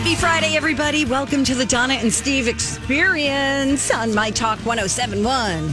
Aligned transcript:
Happy 0.00 0.14
Friday, 0.14 0.56
everybody. 0.56 1.04
Welcome 1.04 1.44
to 1.44 1.54
the 1.54 1.66
Donna 1.66 1.92
and 1.92 2.10
Steve 2.10 2.48
experience 2.48 3.90
on 3.90 4.14
My 4.14 4.30
Talk 4.30 4.58
1071. 4.64 5.68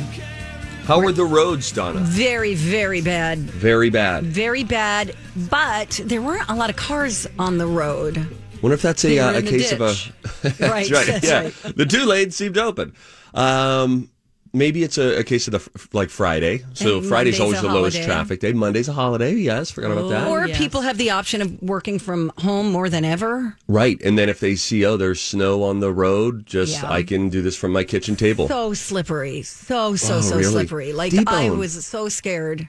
How 0.84 1.00
were 1.00 1.14
the 1.14 1.24
roads, 1.24 1.72
Donna? 1.72 2.02
Very, 2.02 2.54
very 2.54 3.00
bad. 3.00 3.40
Very 3.40 3.90
bad. 3.90 4.26
Very 4.26 4.66
bad, 4.66 5.16
but 5.50 6.02
there 6.04 6.22
weren't 6.22 6.50
a 6.50 6.56
lot 6.56 6.70
of 6.70 6.76
cars 6.76 7.26
on 7.40 7.58
the 7.58 7.68
road. 7.68 8.18
Wonder 8.62 8.74
if 8.76 8.82
that's 8.82 9.06
a, 9.06 9.08
They 9.08 9.16
were 9.16 9.28
uh, 9.28 9.32
a 9.34 9.38
in 9.38 9.46
the 9.46 9.52
case 9.52 9.72
of 9.72 9.80
a. 9.82 9.88
ditch. 9.94 10.12
That's 10.42 10.60
Right, 10.60 11.24
yeah, 11.24 11.42
right. 11.44 11.54
the 11.78 11.86
two 11.86 12.04
lanes 12.06 12.36
seemed 12.36 12.58
open. 12.58 12.94
Um, 13.34 14.10
maybe 14.58 14.84
it's 14.84 14.98
a, 14.98 15.20
a 15.20 15.24
case 15.24 15.48
of 15.48 15.52
the 15.54 15.88
like 15.94 16.10
Friday. 16.10 16.64
So 16.74 16.98
And 17.00 17.08
Friday's 17.08 17.40
Monday's 17.40 17.40
always 17.40 17.60
a 17.60 17.62
the 17.62 17.74
lowest 17.74 17.98
holiday. 17.98 18.14
traffic 18.14 18.40
day. 18.40 18.54
Monday's 18.54 18.88
a 18.90 18.94
holiday. 18.94 19.34
Yes, 19.36 19.72
forgot 19.72 19.92
about 19.92 20.10
that. 20.10 20.28
Or 20.28 20.42
oh, 20.44 20.46
yes. 20.46 20.58
people 20.58 20.82
have 20.82 20.98
the 20.98 21.12
option 21.12 21.42
of 21.42 21.62
working 21.62 22.00
from 22.00 22.32
home 22.40 22.72
more 22.72 22.90
than 22.90 23.06
ever. 23.06 23.56
Right, 23.68 24.02
and 24.04 24.18
then 24.18 24.30
if 24.30 24.40
they 24.40 24.56
see 24.56 24.86
oh 24.86 24.98
there's 24.98 25.22
snow 25.22 25.64
on 25.64 25.80
the 25.80 25.92
road, 25.94 26.46
just 26.46 26.82
Yeah. 26.82 26.92
I 26.92 27.04
can 27.04 27.30
do 27.30 27.42
this 27.42 27.56
from 27.56 27.72
my 27.72 27.84
kitchen 27.84 28.16
table. 28.16 28.48
So 28.48 28.74
slippery. 28.74 29.42
So, 29.44 29.96
so, 29.96 30.16
Oh, 30.18 30.22
so 30.22 30.38
really? 30.38 30.52
slippery. 30.52 30.94
Like, 30.94 31.14
I 31.14 31.18
Debone. 31.50 31.58
was 31.58 31.86
so 31.86 32.10
scared. 32.10 32.68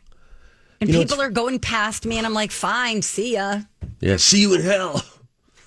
And 0.81 0.89
You 0.91 0.95
know, 0.97 1.03
people 1.03 1.21
are 1.21 1.31
going 1.31 1.59
past 1.59 2.07
me, 2.07 2.19
and 2.19 2.27
I'm 2.27 2.35
like, 2.35 2.53
fine, 2.53 3.03
see 3.03 3.33
ya. 3.35 3.63
yeah, 4.01 4.17
see 4.17 4.41
you 4.43 4.55
in 4.55 4.61
hell. 4.63 5.03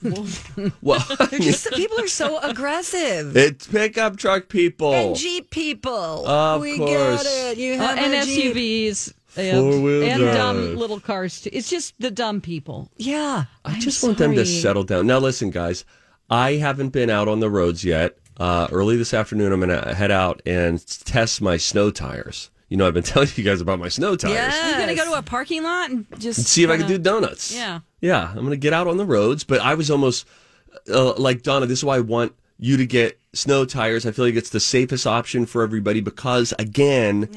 well, 0.81 1.05
They're 1.29 1.39
just, 1.39 1.71
people 1.71 1.99
are 1.99 2.07
so 2.07 2.39
aggressive. 2.39 3.35
it's 3.37 3.67
pickup 3.67 4.17
truck 4.17 4.47
people. 4.49 4.93
and 4.93 5.15
Jeep 5.15 5.49
people. 5.49 6.27
Of 6.27 6.61
we 6.61 6.77
course. 6.77 7.23
get 7.23 7.51
it. 7.51 7.57
You 7.57 7.73
Uh, 7.75 7.77
have 7.87 7.97
and 7.97 8.27
Jeep. 8.27 8.55
SUVs. 8.55 9.09
uh, 9.37 9.61
Four-wheel 9.61 10.03
and 10.03 10.21
dumb 10.37 10.75
little 10.75 10.99
cars. 10.99 11.41
Too. 11.41 11.49
It's 11.53 11.69
just 11.69 11.93
the 11.99 12.11
dumb 12.11 12.41
people. 12.41 12.89
Yeah. 12.97 13.45
I 13.65 13.79
just 13.79 14.03
want 14.03 14.17
them 14.17 14.35
to 14.35 14.45
settle 14.45 14.83
down. 14.83 15.07
Now, 15.07 15.19
listen, 15.19 15.49
guys, 15.49 15.85
I 16.29 16.53
haven't 16.53 16.89
been 16.89 17.09
out 17.09 17.27
on 17.27 17.39
the 17.39 17.49
roads 17.49 17.83
yet. 17.83 18.17
Uh, 18.37 18.67
early 18.71 18.97
this 18.97 19.13
afternoon, 19.13 19.51
I'm 19.53 19.59
going 19.61 19.69
to 19.83 19.93
head 19.95 20.11
out 20.11 20.41
and 20.45 20.85
test 21.05 21.41
my 21.41 21.57
snow 21.57 21.91
tires. 21.91 22.50
You 22.71 22.77
know, 22.77 22.87
I've 22.87 22.93
been 22.93 23.03
telling 23.13 23.27
you 23.35 23.43
guys 23.43 23.59
about 23.59 23.79
my 23.79 23.89
snow 23.89 24.15
tires. 24.15 24.33
Yeah. 24.33 24.69
You're 24.69 24.79
gonna 24.79 24.95
go 24.95 25.03
to 25.11 25.17
a 25.17 25.21
parking 25.21 25.61
lot 25.61 25.91
and 25.91 26.05
just 26.17 26.45
See 26.45 26.63
if 26.63 26.69
I 26.69 26.77
can 26.77 26.87
do 26.87 26.97
donuts. 26.97 27.53
Yeah. 27.53 27.81
Yeah, 27.99 28.29
I'm 28.29 28.37
going 28.37 28.49
to 28.51 28.57
get 28.57 28.71
out 28.73 28.87
on 28.87 28.95
the 28.97 29.05
roads, 29.05 29.43
but 29.43 29.59
I 29.61 29.75
was 29.75 29.91
almost 29.91 30.25
uh, 30.91 31.13
like, 31.15 31.43
Donna, 31.43 31.65
this 31.67 31.79
is 31.79 31.85
why 31.85 31.97
I 31.97 31.99
want 31.99 32.33
you 32.57 32.77
to 32.77 32.85
get 32.87 33.19
snow 33.33 33.63
tires. 33.65 34.05
I 34.07 34.11
feel 34.11 34.25
like 34.25 34.35
it's 34.35 34.49
the 34.49 34.59
safest 34.59 35.05
option 35.05 35.45
for 35.45 35.61
everybody 35.61 35.99
because, 36.01 36.51
again, 36.57 37.29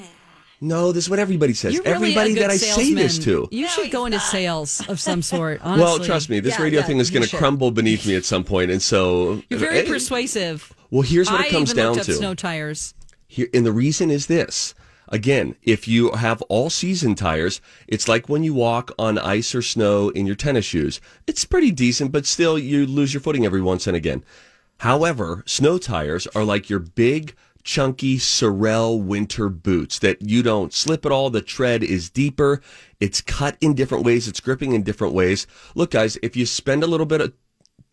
no, 0.62 0.92
this 0.92 1.04
is 1.04 1.10
what 1.10 1.18
everybody 1.18 1.52
says. 1.52 1.76
Really 1.76 1.90
everybody 1.90 2.34
that 2.36 2.48
I 2.50 2.56
say 2.56 2.94
this 2.94 3.18
to. 3.24 3.46
You 3.50 3.68
should 3.68 3.90
go 3.90 4.06
into 4.06 4.20
sales 4.20 4.88
of 4.88 4.98
some 5.00 5.20
sort. 5.32 5.60
Honestly. 5.62 5.84
Well, 5.84 5.98
trust 5.98 6.30
me, 6.30 6.40
this 6.40 6.56
Yeah, 6.56 6.62
radio 6.62 6.80
yeah, 6.80 6.86
thing 6.86 6.98
is 6.98 7.10
going 7.10 7.24
to 7.24 7.28
should. 7.28 7.38
crumble 7.40 7.70
beneath 7.70 8.06
me 8.06 8.14
at 8.14 8.24
some 8.24 8.44
point, 8.44 8.70
and 8.70 8.80
so 8.80 9.42
You're 9.50 9.60
very 9.60 9.78
Hey, 9.82 9.86
persuasive. 9.86 10.72
Well, 10.90 11.02
here's 11.02 11.30
what 11.30 11.40
I 11.42 11.46
it 11.48 11.50
comes 11.50 11.72
even 11.72 11.84
down 11.84 11.98
up 11.98 12.06
to. 12.06 12.14
snow 12.14 12.34
tires. 12.34 12.94
Here, 13.26 13.48
and 13.52 13.66
the 13.66 13.72
reason 13.72 14.10
is 14.10 14.28
this. 14.28 14.74
Again, 15.08 15.56
if 15.62 15.86
you 15.86 16.12
have 16.12 16.42
all 16.42 16.70
season 16.70 17.14
tires, 17.14 17.60
it's 17.86 18.08
like 18.08 18.28
when 18.28 18.42
you 18.42 18.54
walk 18.54 18.92
on 18.98 19.18
ice 19.18 19.54
or 19.54 19.62
snow 19.62 20.08
in 20.10 20.26
your 20.26 20.36
tennis 20.36 20.64
shoes. 20.64 21.00
It's 21.26 21.44
pretty 21.44 21.70
decent, 21.70 22.12
but 22.12 22.26
still 22.26 22.58
you 22.58 22.86
lose 22.86 23.12
your 23.12 23.20
footing 23.20 23.44
every 23.44 23.62
once 23.62 23.86
and 23.86 23.96
again. 23.96 24.24
However, 24.78 25.42
snow 25.46 25.78
tires 25.78 26.26
are 26.28 26.44
like 26.44 26.68
your 26.70 26.80
big, 26.80 27.34
chunky 27.62 28.18
Sorel 28.18 29.00
winter 29.00 29.48
boots 29.48 29.98
that 30.00 30.22
you 30.22 30.42
don't 30.42 30.72
slip 30.72 31.06
at 31.06 31.12
all. 31.12 31.30
The 31.30 31.40
tread 31.40 31.82
is 31.82 32.10
deeper. 32.10 32.60
It's 33.00 33.20
cut 33.20 33.56
in 33.60 33.74
different 33.74 34.04
ways. 34.04 34.28
It's 34.28 34.40
gripping 34.40 34.72
in 34.72 34.82
different 34.82 35.14
ways. 35.14 35.46
Look, 35.74 35.90
guys, 35.92 36.18
if 36.22 36.36
you 36.36 36.46
spend 36.46 36.82
a 36.82 36.86
little 36.86 37.06
bit 37.06 37.20
of 37.20 37.32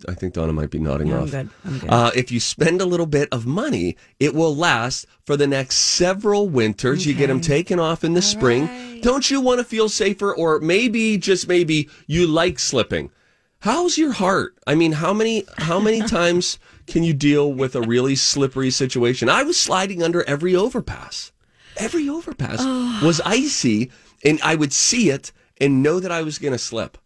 I 0.08 0.14
think 0.14 0.34
Donna 0.34 0.54
might 0.54 0.70
be 0.70 0.80
nodding 0.80 1.08
Yeah, 1.08 1.18
I'm 1.18 1.24
off. 1.24 1.32
good. 1.32 1.50
I'm 1.66 1.80
good. 1.80 1.90
Uh, 1.90 2.12
if 2.16 2.32
you 2.32 2.40
spend 2.40 2.82
a 2.82 2.86
little 2.86 3.06
bit 3.06 3.30
of 3.32 3.46
money, 3.46 3.98
it 4.20 4.34
will 4.34 4.56
last 4.56 5.06
for 5.26 5.36
the 5.38 5.48
next 5.48 5.76
several 5.78 6.50
winters. 6.50 7.06
You 7.06 7.14
get 7.14 7.28
them 7.28 7.42
taken 7.42 7.80
off 7.80 8.04
in 8.04 8.14
the 8.14 8.22
spring. 8.22 9.02
Don't 9.02 9.30
you 9.32 9.42
want 9.42 9.60
to 9.60 9.64
feel 9.64 9.90
safer? 9.90 10.34
Or 10.36 10.60
maybe, 10.60 11.18
just 11.18 11.48
maybe, 11.48 11.90
you 12.08 12.28
like 12.28 12.60
slipping. 12.60 13.12
How's 13.60 13.98
your 13.98 14.12
heart? 14.14 14.56
I 14.66 14.74
mean, 14.76 14.94
how 14.94 15.14
many 15.14 15.44
how 15.58 15.80
many 15.80 16.02
times 16.08 16.58
can 16.88 17.04
you 17.04 17.14
deal 17.14 17.54
with 17.54 17.76
a 17.76 17.82
really 17.82 18.16
slippery 18.16 18.72
situation? 18.72 19.30
I 19.30 19.44
was 19.44 19.60
sliding 19.60 20.02
under 20.02 20.24
every 20.24 20.56
overpass. 20.56 21.32
Every 21.78 22.10
overpass 22.10 22.60
was 23.04 23.22
icy, 23.22 23.92
and 24.26 24.40
I 24.44 24.56
would 24.56 24.74
see 24.74 25.10
it 25.10 25.32
and 25.60 25.84
know 25.84 26.00
that 26.00 26.12
I 26.12 26.22
was 26.24 26.40
going 26.40 26.54
to 26.54 26.58
slip. 26.58 26.98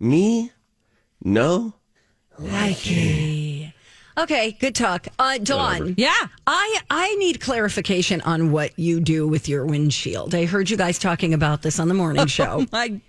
Me? 0.00 0.52
No. 1.22 1.74
Likey. 2.40 3.72
Okay, 4.18 4.52
good 4.60 4.74
talk. 4.74 5.06
Uh, 5.18 5.38
Dawn. 5.38 5.94
Yeah. 5.96 6.12
I, 6.46 6.80
I 6.90 7.14
need 7.16 7.40
clarification 7.40 8.20
on 8.22 8.50
what 8.52 8.78
you 8.78 9.00
do 9.00 9.26
with 9.26 9.48
your 9.48 9.64
windshield. 9.64 10.34
I 10.34 10.44
heard 10.46 10.68
you 10.68 10.76
guys 10.76 10.98
talking 10.98 11.32
about 11.32 11.62
this 11.62 11.78
on 11.78 11.88
the 11.88 11.94
morning 11.94 12.26
show. 12.28 12.66
My, 12.72 13.00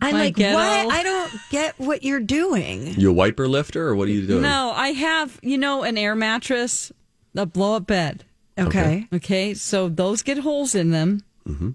I'm 0.00 0.12
my 0.14 0.24
like, 0.24 0.36
ghetto. 0.36 0.54
what? 0.56 0.92
I 0.94 1.02
don't 1.02 1.32
get 1.50 1.78
what 1.78 2.02
you're 2.02 2.20
doing. 2.20 2.86
You 2.98 3.10
a 3.10 3.12
wiper 3.12 3.48
lifter, 3.48 3.88
or 3.88 3.94
what 3.94 4.08
are 4.08 4.12
you 4.12 4.26
doing? 4.26 4.42
no, 4.42 4.72
I 4.74 4.88
have 4.88 5.38
you 5.42 5.58
know 5.58 5.82
an 5.82 5.98
air 5.98 6.14
mattress, 6.14 6.92
a 7.36 7.46
blow 7.46 7.76
up 7.76 7.86
bed. 7.86 8.24
Okay. 8.58 9.06
Okay, 9.12 9.54
so 9.54 9.88
those 9.88 10.22
get 10.22 10.38
holes 10.38 10.74
in 10.74 10.90
them. 10.90 11.22
Mm-hmm. 11.46 11.70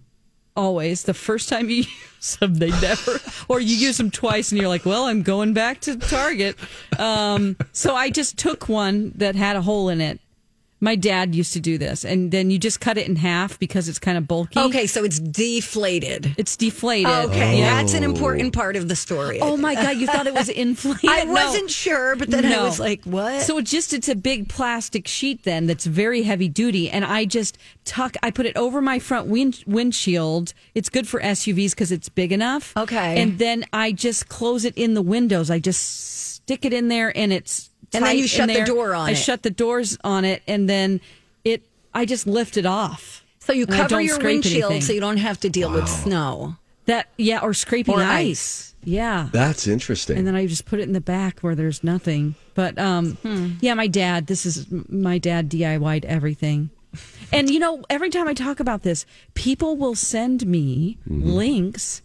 Always. 0.60 1.04
The 1.04 1.14
first 1.14 1.48
time 1.48 1.70
you 1.70 1.86
use 2.18 2.36
them, 2.36 2.56
they 2.56 2.70
never, 2.82 3.22
or 3.48 3.62
you 3.62 3.78
use 3.78 3.96
them 3.96 4.12
twice 4.12 4.52
and 4.52 4.60
you're 4.60 4.68
like, 4.68 4.86
well, 4.86 5.06
I'm 5.06 5.22
going 5.22 5.54
back 5.54 5.80
to 5.82 5.96
Target. 5.98 6.58
Um, 7.00 7.56
so 7.72 7.96
I 7.96 8.10
just 8.10 8.38
took 8.38 8.68
one 8.68 9.14
that 9.16 9.36
had 9.36 9.56
a 9.56 9.62
hole 9.62 9.88
in 9.88 10.02
it. 10.02 10.20
My 10.82 10.96
dad 10.96 11.36
used 11.36 11.54
to 11.54 11.60
do 11.60 11.78
this, 11.78 12.06
and 12.06 12.32
then 12.32 12.50
you 12.52 12.58
just 12.58 12.80
cut 12.80 12.98
it 12.98 13.08
in 13.08 13.18
half 13.18 13.60
because 13.60 13.90
it's 13.90 14.00
kind 14.00 14.18
of 14.18 14.28
bulky. 14.28 14.58
Okay, 14.60 14.88
so 14.88 15.04
it's 15.04 15.20
deflated. 15.20 16.34
It's 16.38 16.56
deflated. 16.56 17.12
Okay, 17.30 17.60
Yeah. 17.60 17.76
that's 17.76 17.94
an 17.94 18.04
important 18.04 18.56
oh. 18.56 18.60
part 18.60 18.76
of 18.76 18.88
the 18.88 18.96
story. 18.96 19.40
Oh 19.42 19.58
my 19.58 19.76
God, 19.76 19.98
you 19.98 20.08
thought 20.08 20.26
it 20.26 20.34
was 20.34 20.48
inflated? 20.66 21.10
I 21.10 21.24
No. 21.26 21.34
wasn't 21.34 21.70
sure, 21.70 22.16
but 22.16 22.30
then 22.32 22.46
I 22.46 22.64
was 22.64 22.80
like, 22.80 23.04
what? 23.04 23.42
So 23.42 23.58
it 23.58 23.64
just 23.66 23.94
it's 23.94 24.08
a 24.08 24.16
big 24.16 24.48
plastic 24.48 25.08
sheet 25.08 25.44
then 25.44 25.68
that's 25.68 25.86
very 25.86 26.24
heavy 26.24 26.48
duty, 26.48 26.90
and 26.90 27.04
I 27.04 27.26
just 27.26 27.58
tuck. 27.84 28.16
I 28.24 28.32
put 28.32 28.46
it 28.46 28.56
over 28.56 28.82
my 28.82 29.00
front 29.00 29.28
wind, 29.28 29.64
windshield. 29.68 30.54
It's 30.76 30.90
good 30.90 31.08
for 31.08 31.20
SUVs 31.20 31.72
because 31.72 31.92
it's 31.92 32.10
big 32.10 32.32
enough. 32.32 32.74
Okay. 32.78 33.22
and 33.22 33.38
then 33.38 33.66
I 33.74 33.92
just 33.92 34.30
close 34.30 34.64
it 34.66 34.78
in 34.78 34.94
the 34.94 35.02
windows. 35.02 35.50
I 35.52 35.60
just 35.60 36.34
stick 36.36 36.64
it 36.66 36.74
in 36.74 36.88
there, 36.88 37.16
and 37.18 37.34
it's 37.34 37.69
And 37.94 38.06
then 38.06 38.18
you 38.18 38.28
shut 38.28 38.48
the 38.50 38.64
door 38.66 38.94
on 38.94 39.08
it. 39.08 39.10
I 39.10 39.14
it. 39.14 39.16
shut 39.16 39.44
the 39.44 39.50
doors 39.50 39.98
on 40.04 40.26
it, 40.26 40.42
and 40.48 40.70
then 40.70 41.02
it. 41.44 41.64
I 41.94 42.06
just 42.06 42.28
lift 42.28 42.58
it 42.58 42.66
off. 42.66 43.24
so 43.40 43.52
you 43.54 43.66
cover 43.66 44.00
your 44.00 44.20
windshield 44.20 44.72
anything. 44.72 44.82
so 44.88 44.94
you 44.94 45.00
don't 45.00 45.18
have 45.18 45.40
to 45.42 45.50
deal 45.50 45.72
with 45.72 45.88
snow. 45.88 46.56
That 46.86 47.08
yeah, 47.18 47.40
or 47.42 47.54
scraping 47.54 47.96
Or 47.96 48.02
ice. 48.02 48.06
ice. 48.06 48.76
Yeah. 48.84 49.30
That's 49.32 49.68
interesting. 49.68 50.18
and 50.18 50.26
then 50.26 50.36
I 50.36 50.48
just 50.48 50.66
put 50.66 50.80
it 50.80 50.84
in 50.84 50.94
the 50.94 51.02
back 51.02 51.40
where 51.42 51.54
there's 51.56 51.84
nothing. 51.84 52.36
But 52.56 52.78
um, 52.80 53.14
Hmm. 53.24 53.50
yeah, 53.62 53.74
my 53.74 53.88
dad. 53.88 54.28
This 54.28 54.46
is 54.46 54.66
my 54.90 55.18
dad 55.18 55.50
DIY'd 55.50 56.06
everything. 56.06 56.70
And 57.32 57.50
you 57.50 57.60
know, 57.60 57.84
every 57.90 58.10
time 58.10 58.28
I 58.28 58.34
talk 58.34 58.60
about 58.60 58.82
this, 58.84 59.06
people 59.36 59.76
will 59.78 59.96
send 59.96 60.48
me 60.48 60.98
Mm-hmm. 61.08 61.30
links 61.30 62.02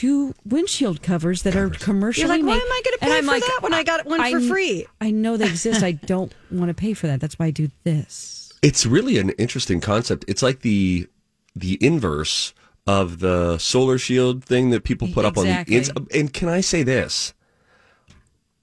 to 0.00 0.34
windshield 0.44 1.02
covers 1.02 1.42
that 1.42 1.54
are 1.56 1.70
commercially 1.70 2.22
You're 2.26 2.28
like, 2.36 2.40
why 2.46 2.54
made. 2.54 2.62
am 2.62 2.72
I 2.72 2.82
going 2.84 2.98
to 2.98 3.04
And 3.04 3.10
pay 3.10 3.18
I'm 3.18 3.24
for 3.24 3.30
like, 3.32 3.42
that 3.44 3.58
when 3.62 3.74
I 3.74 3.82
got 3.82 4.06
one 4.06 4.20
I- 4.20 4.30
for 4.32 4.40
free? 4.40 4.86
I 5.00 5.10
know 5.10 5.36
they 5.36 5.46
exist. 5.46 5.82
I 5.82 5.92
don't 6.06 6.32
want 6.50 6.68
to 6.68 6.74
pay 6.74 6.94
for 6.94 7.06
that. 7.08 7.20
That's 7.20 7.38
why 7.38 7.46
I 7.46 7.50
do 7.50 7.68
this. 7.84 8.52
it's 8.62 8.86
really 8.86 9.18
an 9.18 9.30
interesting 9.30 9.80
concept. 9.80 10.24
It's 10.28 10.42
like 10.42 10.60
the 10.60 11.08
the 11.54 11.76
inverse 11.84 12.54
of 12.86 13.18
the 13.20 13.58
solar 13.58 13.98
shield 13.98 14.44
thing 14.44 14.70
that 14.70 14.82
people 14.84 15.06
put 15.08 15.24
up 15.24 15.36
on 15.38 15.44
the 15.44 15.50
Exactly. 15.60 15.76
ins- 15.76 15.90
and 16.14 16.32
can 16.32 16.48
I 16.48 16.60
say 16.62 16.82
this? 16.82 17.34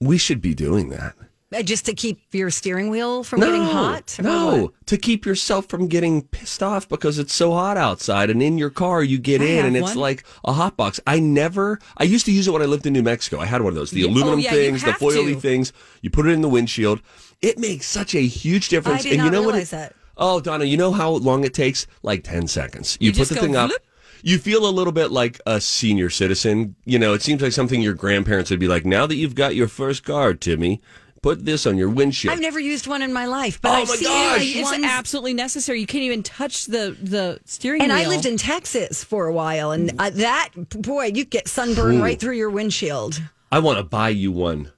We 0.02 0.18
should 0.18 0.42
be 0.42 0.54
doing 0.54 0.90
that. 0.90 1.16
Just 1.64 1.86
to 1.88 1.96
keep 1.96 2.20
your 2.32 2.52
steering 2.52 2.92
wheel 2.92 3.24
from 3.24 3.40
getting 3.40 3.64
hot? 3.64 4.16
No, 4.22 4.64
what? 4.66 4.86
to 4.86 4.98
keep 4.98 5.26
yourself 5.26 5.66
from 5.66 5.88
getting 5.88 6.22
pissed 6.22 6.62
off 6.62 6.88
because 6.88 7.18
it's 7.18 7.34
so 7.34 7.54
hot 7.54 7.76
outside. 7.76 8.30
And 8.30 8.44
in 8.44 8.60
your 8.60 8.70
car, 8.70 9.02
you 9.02 9.18
get 9.18 9.42
I 9.42 9.46
in 9.46 9.66
and 9.66 9.76
it's 9.76 9.88
one. 9.90 9.98
like 9.98 10.24
a 10.46 10.54
hot 10.54 10.78
box. 10.78 11.00
I 11.08 11.20
never, 11.20 11.80
I 11.98 12.04
used 12.04 12.28
to 12.28 12.32
use 12.32 12.48
it 12.48 12.52
when 12.52 12.62
I 12.62 12.66
lived 12.66 12.86
in 12.86 12.94
New 12.94 13.02
Mexico. 13.02 13.40
I 13.40 13.48
had 13.48 13.64
one 13.64 13.70
of 13.72 13.76
those, 13.76 13.90
the 13.90 14.02
Yeah. 14.02 14.10
aluminum 14.10 14.36
Oh, 14.36 14.44
yeah, 14.44 14.52
things, 14.52 14.84
the 14.84 14.92
foily 14.92 15.34
to. 15.34 15.40
things. 15.40 15.74
You 16.04 16.12
put 16.12 16.28
it 16.28 16.34
in 16.34 16.42
the 16.42 16.50
windshield. 16.50 17.02
It 17.42 17.58
makes 17.58 17.88
such 17.88 18.14
a 18.14 18.22
huge 18.22 18.70
difference. 18.70 19.04
and 19.06 19.16
you 19.16 19.32
know 19.32 19.42
what? 19.42 19.56
it- 19.56 19.70
that. 19.70 19.96
Oh, 20.18 20.40
Donna, 20.42 20.66
you 20.66 20.78
know 20.78 20.92
how 20.92 21.10
long 21.12 21.46
it 21.46 21.54
takes? 21.56 21.88
Like 22.04 22.24
10 22.26 22.48
seconds. 22.48 22.96
You, 23.00 23.10
You 23.12 23.18
put 23.18 23.30
the 23.30 23.36
thing 23.36 23.56
up. 23.56 23.70
flip. 23.72 23.86
You 24.22 24.38
feel 24.38 24.68
a 24.68 24.70
little 24.70 24.92
bit 24.92 25.12
like 25.12 25.40
a 25.48 25.62
senior 25.62 26.10
citizen. 26.10 26.76
You 26.86 27.00
know, 27.00 27.14
it 27.14 27.22
seems 27.22 27.42
like 27.42 27.54
something 27.54 27.82
your 27.82 27.94
grandparents 27.94 28.52
would 28.52 28.60
be 28.60 28.68
like, 28.68 28.86
now 28.86 29.08
that 29.08 29.16
you've 29.16 29.34
got 29.34 29.56
your 29.56 29.70
first 29.70 30.04
car, 30.04 30.34
Timmy, 30.34 30.82
put 31.22 31.46
this 31.46 31.66
on 31.66 31.78
your 31.78 31.90
windshield. 31.90 32.34
I've 32.34 32.40
never 32.42 32.60
used 32.60 32.88
one 32.88 33.02
in 33.02 33.12
my 33.14 33.26
life, 33.26 33.62
but 33.62 33.70
Oh 33.70 33.74
I've 33.82 33.88
my 33.90 33.96
seen 33.96 34.08
gosh. 34.08 34.38
like 34.40 34.48
It's 34.56 34.72
ones- 34.72 34.86
absolutely 34.86 35.34
necessary. 35.34 35.80
You 35.82 35.88
can't 35.88 36.04
even 36.04 36.24
touch 36.24 36.66
the 36.66 36.96
the 37.02 37.40
steering 37.46 37.80
wheel 37.82 37.92
And 37.92 38.00
wheel. 38.00 38.08
I 38.10 38.14
lived 38.14 38.26
in 38.26 38.38
Texas 38.38 39.04
for 39.04 39.26
a 39.28 39.34
while, 39.34 39.72
and 39.72 39.92
uh, 40.00 40.10
that 40.12 40.50
boy, 40.56 41.12
you 41.14 41.26
get 41.26 41.48
sunburn 41.48 42.02
right 42.02 42.20
through 42.20 42.36
your 42.38 42.50
windshield. 42.50 43.22
I 43.52 43.60
want 43.60 43.78
to 43.80 43.84
buy 43.84 44.10
you 44.10 44.32
one. 44.32 44.72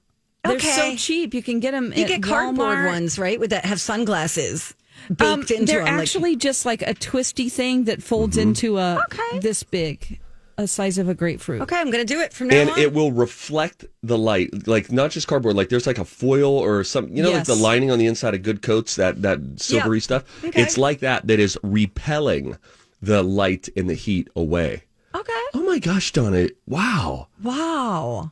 They're 0.44 0.54
Okay. 0.56 0.72
so 0.76 0.96
cheap. 0.96 1.34
You 1.34 1.42
can 1.42 1.60
get 1.60 1.70
them. 1.70 1.92
You 1.94 2.02
at 2.02 2.08
get 2.08 2.22
cardboard 2.22 2.78
Walmart. 2.78 2.86
ones, 2.86 3.18
right? 3.18 3.38
With 3.38 3.50
that 3.50 3.64
have 3.64 3.80
sunglasses 3.80 4.74
baked 5.08 5.22
Um, 5.22 5.40
into 5.42 5.64
they're 5.66 5.84
them. 5.84 5.94
like- 5.94 6.02
actually 6.02 6.36
just 6.36 6.66
like 6.66 6.82
a 6.82 6.94
twisty 6.94 7.48
thing 7.48 7.84
that 7.84 8.02
folds 8.02 8.36
Mm-hmm. 8.36 8.48
into 8.48 8.78
a 8.78 9.00
Okay. 9.04 9.38
this 9.38 9.62
big, 9.62 10.18
a 10.58 10.66
size 10.66 10.98
of 10.98 11.08
a 11.08 11.14
grapefruit. 11.14 11.62
okay, 11.62 11.76
I'm 11.76 11.90
going 11.90 12.06
to 12.06 12.14
do 12.14 12.20
it 12.20 12.32
from 12.32 12.48
now 12.48 12.56
and 12.56 12.70
on. 12.70 12.78
it 12.78 12.92
will 12.92 13.10
reflect 13.12 13.84
the 14.02 14.18
light 14.18 14.66
like 14.66 14.92
not 14.92 15.10
just 15.10 15.26
cardboard 15.28 15.56
like 15.56 15.68
there's 15.68 15.86
like 15.86 15.98
a 15.98 16.04
foil 16.04 16.50
or 16.58 16.84
some 16.84 17.08
you 17.08 17.22
know 17.22 17.30
like 17.30 17.44
the 17.44 17.54
lining 17.54 17.90
on 17.90 17.98
the 17.98 18.06
inside 18.06 18.34
of 18.34 18.42
good 18.42 18.60
coats 18.62 18.96
that 18.96 19.22
that 19.22 19.38
silvery 19.56 20.00
stuff 20.00 20.24
Okay. 20.44 20.60
it's 20.60 20.76
like 20.76 21.00
that 21.00 21.26
that 21.26 21.40
is 21.40 21.56
repelling 21.62 22.56
the 23.00 23.22
light 23.22 23.68
and 23.76 23.88
the 23.88 23.94
heat 23.94 24.28
away 24.36 24.82
okay. 25.14 25.32
oh 25.54 25.62
my 25.64 25.78
gosh 25.78 26.12
donna 26.12 26.48
wow 26.66 27.28
Wow. 27.42 28.30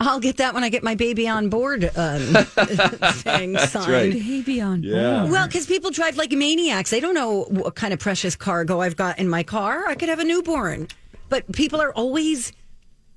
I'll 0.00 0.18
get 0.18 0.38
that 0.38 0.52
when 0.52 0.64
I 0.64 0.68
get 0.68 0.82
my 0.82 0.96
baby 0.96 1.28
on 1.28 1.48
board 1.48 1.84
um, 1.96 2.20
thing 3.22 3.56
signed. 3.58 3.88
right. 3.92 4.12
Baby 4.12 4.60
on 4.60 4.82
Yeah. 4.82 5.20
board. 5.20 5.30
Well, 5.30 5.46
because 5.46 5.66
people 5.66 5.90
drive 5.92 6.16
like 6.16 6.32
maniacs. 6.32 6.90
They 6.90 6.98
don't 6.98 7.14
know 7.14 7.44
what 7.44 7.76
kind 7.76 7.92
of 7.92 8.00
precious 8.00 8.34
cargo 8.34 8.80
I've 8.80 8.96
got 8.96 9.20
in 9.20 9.28
my 9.28 9.44
car. 9.44 9.86
I 9.86 9.94
could 9.94 10.08
have 10.08 10.18
a 10.18 10.24
newborn. 10.24 10.88
But 11.32 11.50
people 11.52 11.80
are 11.80 11.92
always, 11.94 12.52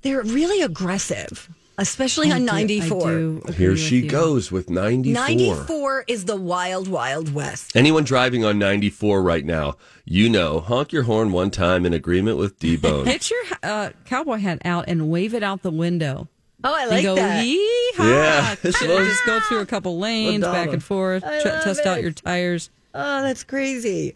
they're 0.00 0.22
really 0.22 0.62
aggressive, 0.62 1.50
especially 1.76 2.32
on 2.32 2.40
do- 2.40 2.46
94. 2.46 3.40
here 3.54 3.76
she 3.76 3.98
you. 4.00 4.08
goes 4.08 4.50
with 4.50 4.70
94 4.70 5.12
94 5.12 6.04
is 6.08 6.24
the 6.24 6.34
wild, 6.36 6.88
wild 6.88 7.34
west. 7.34 7.76
anyone 7.76 8.04
driving 8.04 8.42
on 8.42 8.58
94 8.58 9.22
right 9.22 9.44
now 9.44 9.74
you 10.06 10.30
know 10.30 10.60
honk 10.60 10.92
your 10.92 11.02
horn 11.02 11.30
one 11.32 11.50
time 11.50 11.84
in 11.84 11.92
agreement 11.92 12.38
with 12.38 12.58
d-bone 12.58 13.04
Get 13.12 13.30
your 13.30 13.42
uh, 13.62 13.90
cowboy 14.06 14.38
hat 14.38 14.62
out 14.64 14.86
and 14.88 15.10
wave 15.10 15.34
it 15.34 15.42
out 15.42 15.60
the 15.62 15.70
window. 15.70 16.28
Oh, 16.64 16.74
I 16.74 16.82
and 16.82 16.90
like 16.90 17.02
go, 17.04 17.14
that. 17.16 17.44
yeehaw. 17.44 17.98
Yeah, 17.98 18.54
this 18.62 18.74
Just- 18.80 18.88
was- 18.88 19.08
just 19.08 19.26
go 19.26 19.40
through 19.40 19.60
a 19.60 19.66
couple 19.66 19.98
lanes, 19.98 20.40
Madonna. 20.40 20.64
back 20.64 20.72
and 20.72 20.82
forth, 20.82 21.22
I 21.22 21.42
ch- 21.42 21.44
love 21.44 21.64
test 21.64 21.84
out 21.84 22.00
your 22.00 22.12
tires. 22.12 22.70
Oh, 22.94 23.20
that's 23.20 23.44
crazy. 23.44 24.14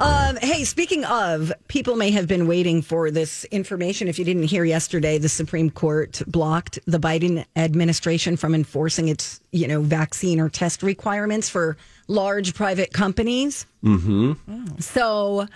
Um, 0.00 0.36
hey, 0.36 0.64
speaking 0.64 1.04
of, 1.04 1.52
people 1.68 1.94
may 1.94 2.10
have 2.10 2.26
been 2.26 2.46
waiting 2.46 2.80
for 2.80 3.10
this 3.10 3.44
information. 3.46 4.08
If 4.08 4.18
you 4.18 4.24
didn't 4.24 4.44
hear 4.44 4.64
yesterday, 4.64 5.18
the 5.18 5.28
Supreme 5.28 5.68
Court 5.68 6.22
blocked 6.26 6.78
the 6.86 6.98
Biden 6.98 7.44
administration 7.54 8.38
from 8.38 8.54
enforcing 8.54 9.08
its, 9.08 9.40
you 9.52 9.68
know, 9.68 9.82
vaccine 9.82 10.40
or 10.40 10.48
test 10.48 10.82
requirements 10.82 11.50
for 11.50 11.76
large 12.08 12.54
private 12.54 12.94
companies. 12.94 13.66
Mm-hmm. 13.84 14.78
So, 14.78 15.46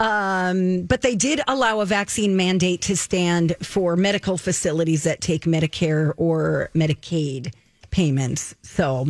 um, 0.00 0.82
but 0.86 1.02
they 1.02 1.14
did 1.14 1.40
allow 1.46 1.78
a 1.78 1.86
vaccine 1.86 2.36
mandate 2.36 2.82
to 2.82 2.96
stand 2.96 3.54
for 3.62 3.94
medical 3.94 4.36
facilities 4.36 5.04
that 5.04 5.20
take 5.20 5.44
Medicare 5.44 6.12
or 6.16 6.68
Medicaid 6.74 7.54
payments. 7.92 8.56
So, 8.62 9.06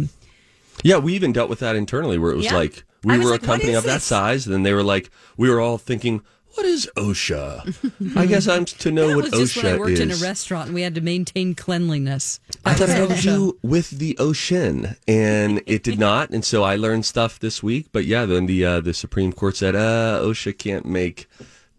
Yeah, 0.82 0.98
we 0.98 1.14
even 1.14 1.32
dealt 1.32 1.48
with 1.48 1.60
that 1.60 1.74
internally 1.74 2.18
where 2.18 2.32
it 2.32 2.36
was 2.36 2.44
Yeah. 2.44 2.56
like 2.56 2.84
we 3.04 3.18
were 3.18 3.30
like, 3.32 3.42
a 3.42 3.46
company 3.46 3.74
of 3.74 3.84
that 3.84 4.02
size, 4.02 4.46
and 4.46 4.54
then 4.54 4.62
they 4.62 4.72
were 4.72 4.82
like, 4.82 5.10
we 5.36 5.48
were 5.50 5.60
all 5.60 5.78
thinking, 5.78 6.22
what 6.54 6.66
is 6.66 6.88
OSHA? 6.96 8.16
I 8.16 8.26
guess 8.26 8.46
I'm 8.46 8.64
to 8.64 8.92
know 8.92 9.08
That 9.08 9.16
what 9.16 9.30
was 9.32 9.52
just 9.52 9.56
when 9.64 9.74
I 9.74 9.76
worked 9.76 9.92
is. 9.92 10.00
in 10.00 10.10
a 10.12 10.16
restaurant 10.16 10.66
and 10.66 10.74
we 10.74 10.82
had 10.82 10.94
to 10.94 11.00
maintain 11.00 11.54
cleanliness. 11.56 12.38
I 12.64 12.74
thought 12.74 12.88
it 12.90 12.96
had 12.96 13.16
to 13.16 13.22
do 13.22 13.58
with 13.62 13.90
the 13.90 14.16
ocean, 14.18 14.94
and 15.08 15.62
it 15.66 15.82
did 15.82 15.98
not. 16.08 16.30
And 16.30 16.44
so 16.44 16.62
I 16.62 16.76
learned 16.76 17.06
stuff 17.06 17.40
this 17.40 17.60
week. 17.62 17.88
But 17.90 18.04
yeah, 18.04 18.24
then 18.24 18.46
the 18.46 18.64
uh, 18.64 18.80
the 18.80 18.94
Supreme 18.94 19.32
Court 19.32 19.56
said, 19.56 19.74
uh, 19.74 20.20
OSHA 20.22 20.56
can't 20.58 20.86
make 20.86 21.28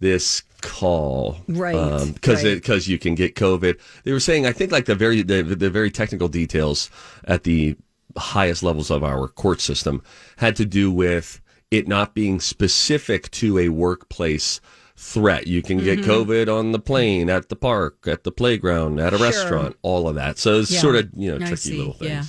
this 0.02 0.44
call, 0.62 1.38
Right, 1.48 1.74
Because 2.14 2.44
right. 2.44 2.56
because 2.56 2.88
you 2.90 2.98
can 3.00 3.16
get 3.16 3.36
COVID. 3.36 3.80
They 4.04 4.12
were 4.12 4.20
saying, 4.20 4.46
I 4.46 4.52
think 4.52 4.72
like 4.74 4.86
the 4.86 4.96
very 4.96 5.22
the, 5.22 5.42
the 5.42 5.70
very 5.70 5.90
technical 5.90 6.28
details 6.28 6.90
at 7.24 7.44
the 7.44 7.78
highest 8.18 8.64
levels 8.64 8.90
of 8.92 9.04
our 9.04 9.28
court 9.28 9.62
system 9.62 10.02
had 10.38 10.56
to 10.58 10.66
do 10.66 10.92
with 10.92 11.42
it 11.72 11.88
not 11.88 12.14
being 12.14 12.40
specific 12.40 13.30
to 13.32 13.58
a 13.60 13.70
workplace 13.70 14.62
threat. 14.96 15.48
You 15.48 15.62
can 15.62 15.80
get 15.80 16.00
mm-hmm. 16.00 16.10
COVID 16.10 16.48
on 16.60 16.72
the 16.72 16.80
plane, 16.80 17.30
at 17.30 17.50
the 17.50 17.56
park, 17.56 18.08
at 18.08 18.24
the 18.24 18.32
playground, 18.32 19.00
at 19.00 19.14
a 19.14 19.18
Sure. 19.18 19.26
restaurant, 19.28 19.76
all 19.82 20.08
of 20.08 20.16
that. 20.16 20.38
So 20.38 20.60
it's 20.60 20.72
Yeah. 20.72 20.80
sort 20.80 20.96
of, 20.96 21.10
you 21.16 21.30
know, 21.32 21.36
I 21.36 21.50
tricky 21.50 21.56
see, 21.58 21.78
little 21.78 21.94
things. 21.94 22.10
yeah. 22.10 22.24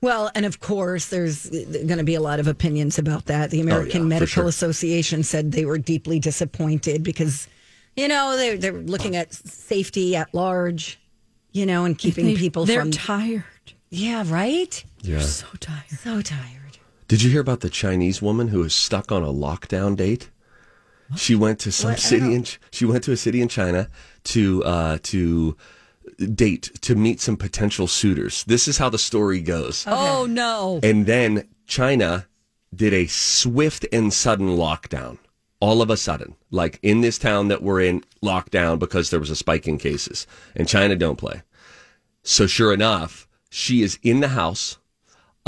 Well, 0.00 0.30
and 0.34 0.44
of 0.46 0.60
course, 0.60 1.06
there's 1.06 1.46
going 1.48 1.98
to 1.98 2.04
be 2.04 2.14
a 2.14 2.20
lot 2.20 2.38
of 2.40 2.46
opinions 2.46 2.98
about 2.98 3.26
that. 3.26 3.50
The 3.50 3.58
oh, 3.58 3.62
American 3.62 4.00
Oh, 4.00 4.04
for 4.04 4.08
Medical 4.08 4.26
sure. 4.42 4.46
Association 4.48 5.22
said 5.22 5.52
they 5.52 5.64
were 5.64 5.78
deeply 5.78 6.18
disappointed 6.20 7.02
because, 7.02 7.46
you 7.96 8.06
know, 8.08 8.36
they 8.36 8.56
they're 8.56 8.72
looking 8.72 9.16
at 9.16 9.32
safety 9.34 10.14
at 10.16 10.32
large, 10.32 10.98
you 11.52 11.66
know, 11.66 11.84
and 11.84 11.98
keeping 11.98 12.26
They- 12.26 12.36
people 12.36 12.64
they're 12.64 12.80
from. 12.82 12.92
tired. 12.92 13.44
yeah, 13.90 14.22
right. 14.26 14.84
Yeah. 15.02 15.20
So 15.20 15.46
tired. 15.60 15.90
So 15.90 16.22
tired. 16.22 16.78
Did 17.06 17.22
you 17.22 17.30
hear 17.30 17.40
about 17.40 17.60
the 17.60 17.70
Chinese 17.70 18.20
woman 18.20 18.48
who 18.48 18.60
was 18.60 18.74
stuck 18.74 19.10
on 19.10 19.22
a 19.22 19.32
lockdown 19.32 19.96
date? 19.96 20.30
She 21.16 21.34
went 21.34 21.58
to 21.60 21.72
some 21.72 21.92
What? 21.92 22.00
City 22.00 22.34
in 22.34 22.44
she 22.70 22.84
went 22.84 23.02
to 23.04 23.12
a 23.12 23.16
city 23.16 23.40
in 23.40 23.48
China 23.48 23.88
to 24.24 24.62
uh, 24.64 24.98
to 25.04 25.56
date 26.34 26.70
to 26.82 26.94
meet 26.94 27.20
some 27.20 27.36
potential 27.36 27.86
suitors. 27.86 28.44
This 28.44 28.68
is 28.68 28.78
how 28.78 28.90
the 28.90 28.98
story 28.98 29.40
goes. 29.40 29.84
Oh 29.86 30.26
no! 30.28 30.80
And 30.82 31.06
then 31.06 31.48
China 31.66 32.26
did 32.74 32.92
a 32.92 33.06
swift 33.06 33.86
and 33.92 34.12
sudden 34.12 34.48
lockdown. 34.48 35.18
All 35.60 35.82
of 35.82 35.90
a 35.90 35.96
sudden, 35.96 36.36
like 36.50 36.78
in 36.82 37.00
this 37.00 37.18
town 37.18 37.48
that 37.48 37.62
we're 37.62 37.80
in, 37.80 38.04
lockdown 38.22 38.78
because 38.78 39.10
there 39.10 39.18
was 39.18 39.30
a 39.30 39.36
spike 39.36 39.66
in 39.66 39.78
cases. 39.78 40.26
And 40.54 40.68
China 40.68 40.94
don't 40.94 41.16
play. 41.16 41.42
So 42.22 42.46
sure 42.46 42.72
enough, 42.72 43.26
she 43.50 43.82
is 43.82 43.98
in 44.02 44.20
the 44.20 44.28
house 44.28 44.77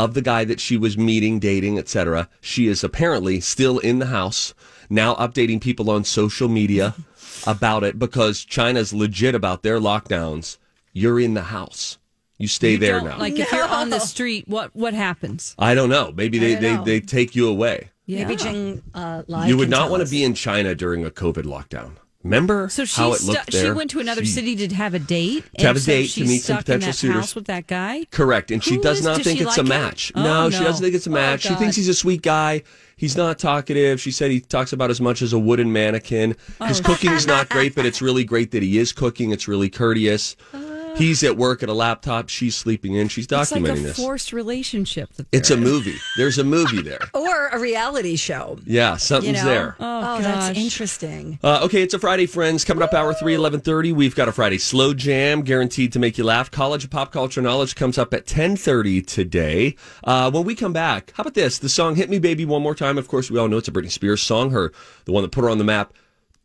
of 0.01 0.15
the 0.15 0.23
guy 0.23 0.47
that 0.47 0.59
she 0.59 0.79
was 0.79 0.97
meeting, 0.97 1.39
dating, 1.39 1.79
etc. 1.79 2.27
She 2.41 2.69
is 2.69 2.83
apparently 2.83 3.39
still 3.39 3.79
in 3.79 3.99
the 3.99 4.07
house, 4.07 4.55
now 4.89 5.15
updating 5.17 5.61
people 5.61 5.91
on 5.91 6.05
social 6.05 6.49
media 6.49 6.95
about 7.47 7.85
it 7.85 7.99
because 7.99 8.43
China's 8.43 8.95
legit 8.95 9.35
about 9.35 9.63
their 9.63 9.79
lockdowns. 9.79 10.57
You're 10.95 11.21
in 11.21 11.35
the 11.35 11.43
house. 11.43 11.99
You 12.39 12.49
stay 12.49 12.73
You 12.73 12.79
there 12.79 13.03
now. 13.03 13.19
Like 13.19 13.39
if 13.39 13.53
you're 13.53 13.69
on 13.69 13.91
the 13.91 13.99
street, 13.99 14.49
what 14.49 14.75
what 14.75 14.95
happens? 14.95 15.55
I 15.59 15.75
don't 15.75 15.91
know. 15.91 16.13
Maybe 16.17 16.39
they, 16.39 16.55
they, 16.55 16.77
know. 16.77 16.85
they 16.85 17.01
take 17.01 17.37
you 17.37 17.47
away. 17.47 17.91
Yeah. 18.07 18.25
Maybe 18.25 18.37
Jing 18.37 18.83
uh, 18.95 19.25
Lai 19.27 19.49
you 19.49 19.59
would 19.59 19.69
not 19.69 19.81
tell 19.81 19.91
want 19.91 20.05
to 20.07 20.11
be 20.11 20.25
in 20.25 20.33
China 20.33 20.75
during 20.75 21.05
a 21.05 21.11
COVID 21.11 21.45
lockdown. 21.45 21.97
Remember 22.23 22.69
So 22.69 22.85
she 22.85 23.01
how 23.01 23.13
it 23.15 23.17
stu- 23.21 23.33
looked 23.33 23.53
she 23.55 23.71
went 23.71 23.91
to 23.93 24.01
another 24.01 24.25
She- 24.25 24.31
city 24.33 24.55
to 24.69 24.75
have 24.75 24.93
a 24.93 24.99
date. 24.99 25.45
To 25.59 25.67
have 25.67 25.77
and 25.77 25.79
a 25.79 25.81
so 25.81 25.93
date, 25.93 26.11
to 26.11 26.21
meet 26.27 26.43
some 26.43 26.59
potential 26.59 26.93
suitors. 26.93 27.17
House 27.17 27.35
with 27.35 27.47
that 27.47 27.67
guy. 27.67 28.05
Correct, 28.11 28.51
and 28.51 28.63
she 28.63 28.77
does 28.77 28.99
is- 28.99 29.05
not 29.07 29.17
does 29.17 29.25
think 29.27 29.41
it's 29.41 29.57
like 29.57 29.59
a 29.59 29.69
match. 29.69 30.13
Oh, 30.15 30.23
no, 30.23 30.51
she 30.51 30.63
doesn't 30.63 30.83
think 30.85 30.95
it's 30.95 31.07
a 31.07 31.11
Oh, 31.11 31.15
match. 31.15 31.43
she 31.43 31.55
thinks 31.55 31.77
he's 31.77 31.89
a 31.89 31.95
sweet 31.95 32.21
guy. 32.21 32.63
He's 32.97 33.17
not 33.17 33.39
talkative. 33.39 33.99
She 34.03 34.11
said 34.11 34.31
he 34.31 34.41
talks 34.41 34.75
about 34.75 34.91
as 34.91 35.01
much 35.01 35.23
as 35.23 35.33
a 35.33 35.39
wooden 35.39 35.73
mannequin. 35.73 36.37
Oh. 36.61 36.67
His 36.67 36.83
cooking's 36.83 37.27
not 37.27 37.49
great, 37.49 37.75
but 37.75 37.87
it's 37.87 38.03
really 38.03 38.25
great 38.25 38.51
that 38.51 38.63
he 38.63 38.77
is 38.77 38.93
cooking. 38.93 39.31
It's 39.31 39.49
really 39.49 39.71
courteous. 39.71 40.37
Oh. 40.53 40.70
He's 41.01 41.25
at 41.25 41.37
work 41.37 41.63
at 41.63 41.69
a 41.69 41.73
laptop. 41.75 42.29
She's 42.29 42.55
sleeping 42.55 42.95
in. 42.95 43.09
She's 43.09 43.27
documenting 43.27 43.41
It's 43.43 43.53
like 43.53 43.63
documenting 43.63 43.79
a 43.79 43.83
this. 43.83 43.97
forced 43.97 44.33
relationship. 44.33 45.13
That 45.15 45.27
It's 45.33 45.51
a 45.51 45.55
in. 45.55 45.61
movie. 45.63 45.97
There's 46.17 46.39
a 46.39 46.45
movie 46.45 46.83
there. 46.83 47.01
or 47.15 47.49
a 47.49 47.59
reality 47.59 48.17
show. 48.17 48.59
Yeah, 48.67 48.93
You 48.93 48.99
something's 48.99 49.39
know? 49.43 49.45
there. 49.49 49.77
Oh, 49.81 50.01
Oh, 50.03 50.23
that's 50.23 50.57
interesting. 50.59 51.39
Uh, 51.43 51.61
okay, 51.65 51.83
it's 51.83 51.95
a 51.95 51.99
Friday, 51.99 52.27
friends. 52.27 52.65
Coming 52.65 52.83
up, 52.83 52.95
hour 52.95 53.13
three, 53.15 53.35
eleven 53.35 53.61
thirty. 53.61 53.93
We've 53.93 54.15
got 54.15 54.29
a 54.29 54.33
Friday 54.33 54.59
slow 54.59 54.95
jam, 54.95 55.43
guaranteed 55.43 55.93
to 55.93 55.99
make 55.99 56.17
you 56.19 56.25
laugh. 56.25 56.51
College 56.51 56.85
of 56.85 56.91
Pop 56.91 57.13
Culture 57.13 57.43
Knowledge 57.43 57.75
comes 57.77 57.99
up 57.99 58.13
at 58.15 58.27
ten 58.27 58.57
thirty 58.57 59.03
today. 59.03 59.77
Uh, 60.05 60.31
when 60.31 60.45
we 60.45 60.55
come 60.55 60.73
back, 60.73 61.13
how 61.17 61.23
about 61.23 61.35
this? 61.35 61.59
The 61.59 61.69
song 61.69 61.97
"Hit 61.97 62.09
Me, 62.11 62.19
Baby" 62.19 62.45
one 62.45 62.63
more 62.63 62.75
time. 62.75 62.99
Of 62.99 63.09
course, 63.09 63.31
we 63.31 63.39
all 63.39 63.47
know 63.49 63.59
it's 63.59 63.69
a 63.69 63.73
Britney 63.73 63.91
Spears 63.91 64.23
song. 64.23 64.51
Her, 64.51 64.73
the 65.05 65.13
one 65.13 65.23
that 65.23 65.33
put 65.33 65.43
her 65.43 65.51
on 65.51 65.59
the 65.59 65.65
map 65.65 65.93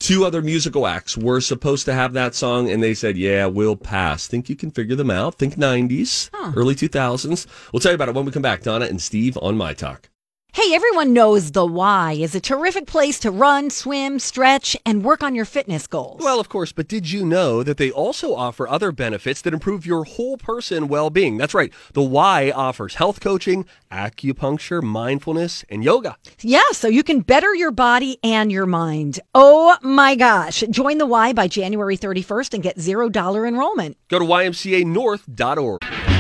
Two 0.05 0.23
other 0.23 0.43
musical 0.43 0.85
acts 0.85 1.17
were 1.17 1.41
supposed 1.41 1.85
to 1.85 1.93
have 1.95 2.13
that 2.13 2.35
song, 2.35 2.69
and 2.69 2.83
they 2.83 2.93
said, 2.93 3.17
"Yeah, 3.17 3.47
we'll 3.47 3.75
pass." 3.75 4.27
Think 4.27 4.49
you 4.49 4.55
can 4.55 4.69
figure 4.69 4.95
them 4.95 5.09
out? 5.09 5.39
Think 5.39 5.55
'90s, 5.57 6.29
early 6.55 6.75
2000s. 6.75 7.47
We'll 7.73 7.79
tell 7.79 7.91
you 7.91 7.95
about 7.95 8.09
it 8.09 8.13
when 8.13 8.23
we 8.23 8.31
come 8.31 8.43
back. 8.43 8.61
Donna 8.61 8.85
and 8.85 9.01
Steve 9.01 9.35
on 9.41 9.57
my 9.57 9.73
talk. 9.73 10.09
Hey, 10.55 10.73
everyone 10.73 11.11
knows 11.11 11.51
the 11.51 11.65
Y 11.65 12.13
is 12.13 12.33
a 12.33 12.39
terrific 12.39 12.85
place 12.87 13.19
to 13.19 13.29
run, 13.29 13.69
swim, 13.69 14.19
stretch, 14.19 14.77
and 14.85 15.03
work 15.03 15.21
on 15.21 15.35
your 15.35 15.43
fitness 15.43 15.85
goals. 15.85 16.21
Well, 16.23 16.39
of 16.39 16.47
course, 16.47 16.71
but 16.71 16.87
did 16.87 17.11
you 17.11 17.25
know 17.25 17.61
that 17.61 17.75
they 17.75 17.91
also 17.91 18.33
offer 18.33 18.65
other 18.65 18.93
benefits 18.93 19.41
that 19.41 19.53
improve 19.53 19.85
your 19.85 20.05
whole 20.05 20.37
person 20.37 20.87
well 20.87 21.09
being? 21.09 21.35
That's 21.35 21.53
right. 21.53 21.73
The 21.91 22.01
Y 22.01 22.51
offers 22.55 22.95
health 22.95 23.19
coaching, 23.19 23.65
acupuncture, 23.91 24.81
mindfulness, 24.81 25.65
and 25.67 25.83
yoga. 25.83 26.15
yeah, 26.39 26.71
so 26.71 26.87
you 26.87 27.03
can 27.03 27.19
better 27.19 27.53
your 27.53 27.71
body 27.71 28.17
and 28.23 28.49
your 28.49 28.65
mind. 28.65 29.19
Oh 29.33 29.75
my 29.81 30.15
gosh. 30.15 30.63
Join 30.69 30.99
the 30.99 31.05
Y 31.05 31.33
by 31.33 31.49
January 31.49 31.97
31st 31.97 32.53
and 32.53 32.63
get 32.63 32.77
$0 32.77 33.45
enrollment. 33.45 33.97
Go 34.07 34.19
to 34.19 34.25
ymcanorth.org. 34.25 36.14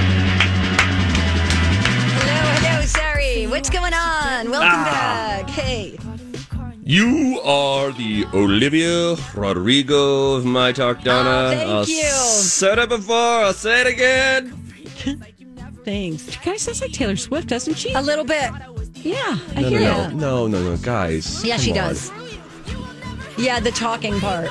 on? 4.65 4.71
Welcome 4.71 4.93
ah. 4.93 5.43
back. 5.43 5.49
Hey. 5.49 5.97
You 6.87 7.39
are 7.43 7.91
the 7.91 8.25
Olivia 8.33 9.15
Rodrigo 9.33 10.33
of 10.33 10.45
my 10.45 10.71
talk, 10.71 10.97
ah, 10.99 11.03
Donna. 11.03 11.29
Oh, 11.29 11.49
thank 11.55 11.69
I'll 11.69 11.85
you. 11.85 12.03
Said 12.03 12.77
it 12.79 12.89
before. 12.89 13.15
I'll 13.15 13.53
say 13.53 13.81
it 13.81 13.87
again. 13.87 14.51
Thanks. 15.83 16.35
Kind 16.37 16.55
of 16.55 16.61
sounds 16.61 16.81
like 16.81 16.91
Taylor 16.91 17.15
Swift, 17.15 17.47
doesn't 17.47 17.75
she? 17.75 17.91
A 17.93 18.01
little 18.01 18.25
bit. 18.25 18.51
Yeah, 19.03 19.37
I 19.55 19.61
No, 19.61 19.69
hear 19.69 19.79
no, 19.81 19.85
that. 19.85 20.13
no, 20.15 20.47
no, 20.47 20.59
no, 20.59 20.69
no, 20.71 20.77
guys. 20.77 21.43
Yeah, 21.45 21.57
she 21.57 21.71
on. 21.71 21.77
does. 21.77 22.11
Yeah, 23.37 23.59
the 23.59 23.71
talking 23.71 24.19
part. 24.19 24.49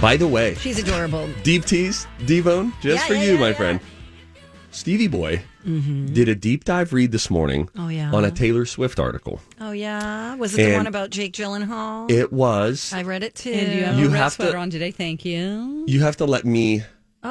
By 0.00 0.16
the 0.16 0.26
way, 0.28 0.54
She's 0.56 0.78
adorable. 0.78 1.28
deep 1.42 1.64
tease, 1.64 2.06
Devone, 2.20 2.72
just 2.80 3.02
Yeah, 3.02 3.06
for 3.06 3.14
yeah, 3.14 3.22
you, 3.22 3.32
yeah, 3.34 3.40
my 3.40 3.48
yeah. 3.48 3.54
friend. 3.54 3.80
Stevie 4.70 5.08
Boy 5.08 5.42
did 5.64 6.28
a 6.28 6.34
deep 6.34 6.64
dive 6.64 6.92
read 6.92 7.10
this 7.12 7.30
morning 7.30 7.66
Mm-hmm. 7.68 7.80
Oh, 7.80 7.88
yeah. 7.88 8.12
on 8.12 8.24
a 8.24 8.30
Taylor 8.30 8.64
Swift 8.64 8.98
article. 9.00 9.40
Oh, 9.60 9.72
yeah. 9.72 10.34
Was 10.36 10.54
it 10.56 10.64
the 10.70 10.76
one 10.76 10.86
about 10.86 11.10
Jake 11.10 11.32
Gyllenhaal? 11.32 12.10
It 12.10 12.32
was. 12.32 12.92
I 12.92 13.02
read 13.02 13.22
it 13.22 13.34
too. 13.34 13.50
And 13.52 13.72
you 13.72 13.84
have 13.84 13.98
You 13.98 14.06
a 14.06 14.10
red 14.10 14.18
have 14.18 14.36
to- 14.36 14.56
on 14.56 14.70
today. 14.70 14.90
Thank 14.90 15.24
you. 15.24 15.84
You 15.86 16.00
have 16.00 16.16
to 16.18 16.24
let 16.26 16.44
me 16.44 16.82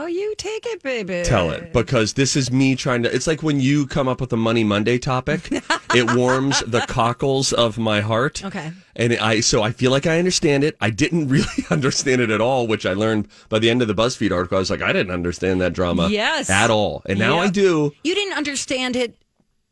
oh, 0.01 0.05
you 0.05 0.33
take 0.37 0.65
it, 0.67 0.81
baby. 0.83 1.23
tell 1.25 1.51
it 1.51 1.73
because 1.73 2.13
this 2.13 2.35
is 2.35 2.51
me 2.51 2.75
trying 2.75 3.03
to. 3.03 3.13
It's 3.13 3.27
like 3.27 3.41
when 3.43 3.59
you 3.59 3.87
come 3.87 4.07
up 4.07 4.21
with 4.21 4.31
a 4.33 4.37
Money 4.37 4.63
Monday 4.63 4.97
topic, 4.97 5.49
it 5.95 6.15
warms 6.15 6.59
the 6.61 6.81
cockles 6.81 7.53
of 7.53 7.77
my 7.77 8.01
heart. 8.01 8.43
Okay. 8.45 8.71
And 8.95 9.13
I, 9.17 9.39
so 9.41 9.61
I 9.63 9.71
feel 9.71 9.91
like 9.91 10.05
I 10.07 10.17
understand 10.19 10.63
it. 10.63 10.75
I 10.81 10.89
didn't 10.89 11.27
really 11.37 11.45
understand 11.69 12.21
it 12.21 12.29
at 12.29 12.41
all, 12.41 12.67
which 12.67 12.85
I 12.85 12.93
learned 12.93 13.27
by 13.49 13.59
the 13.59 13.69
end 13.69 13.81
of 13.81 13.87
the 13.87 13.95
BuzzFeed 13.95 14.31
article. 14.31 14.57
I 14.57 14.59
was 14.59 14.69
like, 14.69 14.81
I 14.81 14.91
didn't 14.93 15.11
understand 15.13 15.61
that 15.61 15.73
drama 15.73 16.09
Yes. 16.09 16.49
at 16.49 16.69
all. 16.69 17.01
And 17.05 17.19
now 17.19 17.39
I 17.39 17.49
do. 17.49 17.93
You 18.03 18.15
didn't 18.15 18.37
understand 18.37 18.95
it 18.95 19.15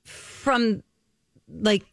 from 0.04 0.84
like 1.50 1.84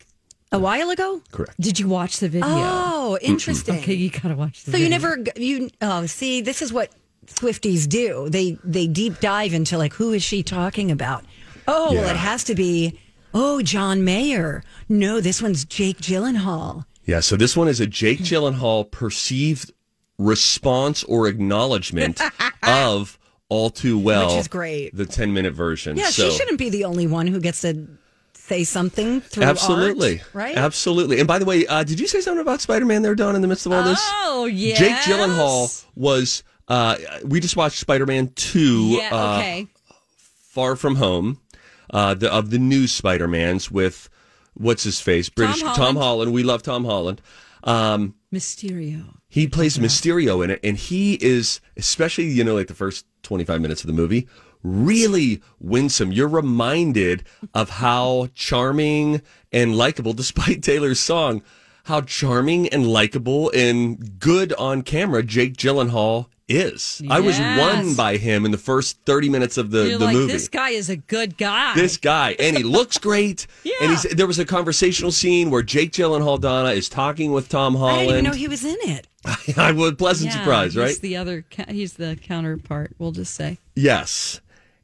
a 0.51 0.59
while 0.59 0.91
ago? 0.91 1.23
Correct. 1.31 1.59
Did 1.61 1.79
you 1.79 1.89
watch 1.89 2.19
the 2.19 2.29
video? 2.29 2.47
Oh, 2.51 3.19
interesting. 3.23 3.77
Okay, 3.79 3.95
you 3.95 4.11
gotta 4.11 4.35
watch 4.35 4.65
the 4.65 4.71
So 4.71 4.73
video. 4.73 4.85
you 4.85 4.91
never 4.91 5.19
you 5.37 5.71
oh 5.81 6.07
see 6.07 6.41
this 6.43 6.61
is 6.63 6.73
what 6.73 6.91
Swifties 7.27 7.89
do. 7.89 8.29
They 8.29 8.59
they 8.65 8.87
deep 8.87 9.21
dive 9.21 9.55
into 9.55 9.79
like 9.79 9.93
who 9.95 10.13
is 10.13 10.23
she 10.23 10.43
talking 10.43 10.91
about? 10.91 11.25
Oh, 11.69 11.93
well 11.93 12.09
it 12.09 12.17
has 12.17 12.45
to 12.45 12.55
be 12.55 12.99
oh 13.35 13.63
John 13.63 14.05
Mayer. 14.05 14.63
No, 14.89 15.21
this 15.21 15.41
one's 15.41 15.65
Jake 15.65 15.99
Gyllenhaal. 15.99 16.85
Yeah. 17.05 17.21
So 17.21 17.37
this 17.37 17.57
one 17.57 17.69
is 17.69 17.81
a 17.81 17.87
Jake 17.87 18.19
Gyllenhaal 18.21 18.91
perceived 18.91 19.73
response 20.19 21.05
or 21.05 21.27
acknowledgement 21.27 22.21
of 22.63 23.19
all 23.49 23.69
too 23.71 23.99
well, 23.99 24.29
Which 24.29 24.41
is 24.41 24.49
great. 24.49 24.97
The 24.97 25.05
10 25.05 25.33
minute 25.35 25.53
version. 25.53 25.97
Yeah, 25.97 26.07
so, 26.07 26.31
she 26.31 26.37
shouldn't 26.39 26.59
be 26.59 26.71
the 26.71 26.85
only 26.85 27.07
one 27.07 27.27
who 27.27 27.39
gets 27.39 27.61
to 27.63 27.87
say 28.33 28.65
something 28.65 29.21
through 29.21 29.45
Absolutely. 29.45 30.21
art, 30.21 30.35
right? 30.35 30.57
Absolutely. 30.57 31.19
And 31.19 31.29
by 31.29 31.39
the 31.39 31.45
way, 31.45 31.67
uh, 31.67 31.85
did 31.85 32.01
you 32.01 32.07
say 32.07 32.21
something 32.21 32.41
about 32.41 32.61
Spider 32.63 32.87
Man 32.87 33.03
there, 33.03 33.15
Don, 33.15 33.37
in 33.37 33.43
the 33.43 33.49
midst 33.49 33.67
of 33.67 33.73
all 33.73 33.83
this? 33.83 34.01
Oh 34.03 34.47
yeah. 34.47 34.75
Jake 34.75 34.97
Gyllenhaal 34.97 35.85
was. 35.95 36.43
Uh, 36.73 36.97
we 37.27 37.39
just 37.39 37.55
watched 37.55 37.79
Spider 37.79 38.07
Man 38.07 38.29
2 38.35 38.87
Yeah. 38.99 39.15
uh, 39.15 39.65
Far 40.17 40.75
From 40.75 40.97
Home, 40.97 41.39
uh, 41.91 42.15
the, 42.15 42.33
of 42.33 42.49
the 42.49 42.59
new 42.59 42.87
Spider 42.87 43.29
Mans 43.29 43.71
with 43.71 44.09
what's 44.55 44.83
his 44.83 44.99
face? 44.99 45.29
British 45.29 45.61
Holland. 45.61 45.99
Holland. 45.99 46.33
We 46.33 46.43
love 46.43 46.63
Tom 46.63 46.87
Holland. 46.87 47.21
Um, 47.65 48.15
Mysterio. 48.33 49.17
he 49.29 49.47
plays 49.47 49.77
Mysterio 49.77 50.43
in 50.43 50.51
it, 50.51 50.61
and 50.65 50.79
he 50.79 51.15
is, 51.15 51.61
especially, 51.77 52.29
you 52.29 52.43
know, 52.43 52.55
like 52.55 52.69
the 52.69 52.75
first 52.75 53.05
25 53.23 53.61
minutes 53.61 53.83
of 53.83 53.87
the 53.87 53.93
movie, 53.93 54.27
really 54.63 55.43
winsome. 55.61 56.11
You're 56.11 56.27
reminded 56.29 57.23
of 57.53 57.69
how 57.69 58.29
charming 58.35 59.21
and 59.53 59.77
likable, 59.77 60.13
despite 60.15 60.63
Taylor's 60.63 61.01
song, 61.01 61.43
how 61.85 62.01
charming 62.01 62.67
and 62.71 62.87
likable 62.87 63.51
and 63.55 64.19
good 64.19 64.55
on 64.55 64.81
camera 64.81 65.23
Jake 65.23 65.55
Gyllenhaal 65.59 66.29
is. 66.49 67.03
I 67.09 67.21
was 67.21 67.39
won 67.39 67.95
by 67.95 68.17
him 68.17 68.45
in 68.45 68.51
the 68.51 68.59
first 68.59 68.99
30 69.07 69.29
minutes 69.29 69.57
of 69.57 69.71
the, 69.71 69.89
You're 69.89 69.99
the 69.99 70.05
like, 70.07 70.15
movie 70.15 70.33
this 70.33 70.49
guy 70.49 70.71
is 70.71 70.91
a 70.91 70.97
good 70.97 71.37
guy. 71.39 71.75
this 71.75 71.97
guy, 71.97 72.37
and 72.39 72.57
he 72.57 72.63
looks 72.63 72.99
great. 73.09 73.47
Yeah. 73.65 73.75
And 73.81 73.91
he's 73.91 74.03
there 74.03 74.27
was 74.27 74.39
a 74.39 74.45
conversational 74.45 75.13
scene 75.13 75.51
where 75.51 75.63
Jake 75.63 75.93
Gyllenhaal 75.93 76.41
Donna 76.41 76.71
is 76.71 76.89
talking 76.89 77.33
with 77.33 77.49
Tom 77.49 77.75
Holland. 77.75 77.95
I 77.95 78.03
didn't 78.03 78.15
even 78.19 78.25
know 78.25 78.37
he 78.37 78.49
was 78.49 78.65
in 78.65 78.77
it. 78.83 79.07
I 79.57 79.73
was 79.73 79.93
pleasant 79.93 80.33
yeah, 80.33 80.39
surprise, 80.39 80.75
he's 80.75 80.83
right? 80.83 81.01
the 81.01 81.17
other. 81.17 81.45
He's 81.69 81.95
the 81.95 82.17
counterpart. 82.21 82.93
We'll 82.99 83.13
just 83.13 83.35
say. 83.35 83.59
yes, 83.75 84.41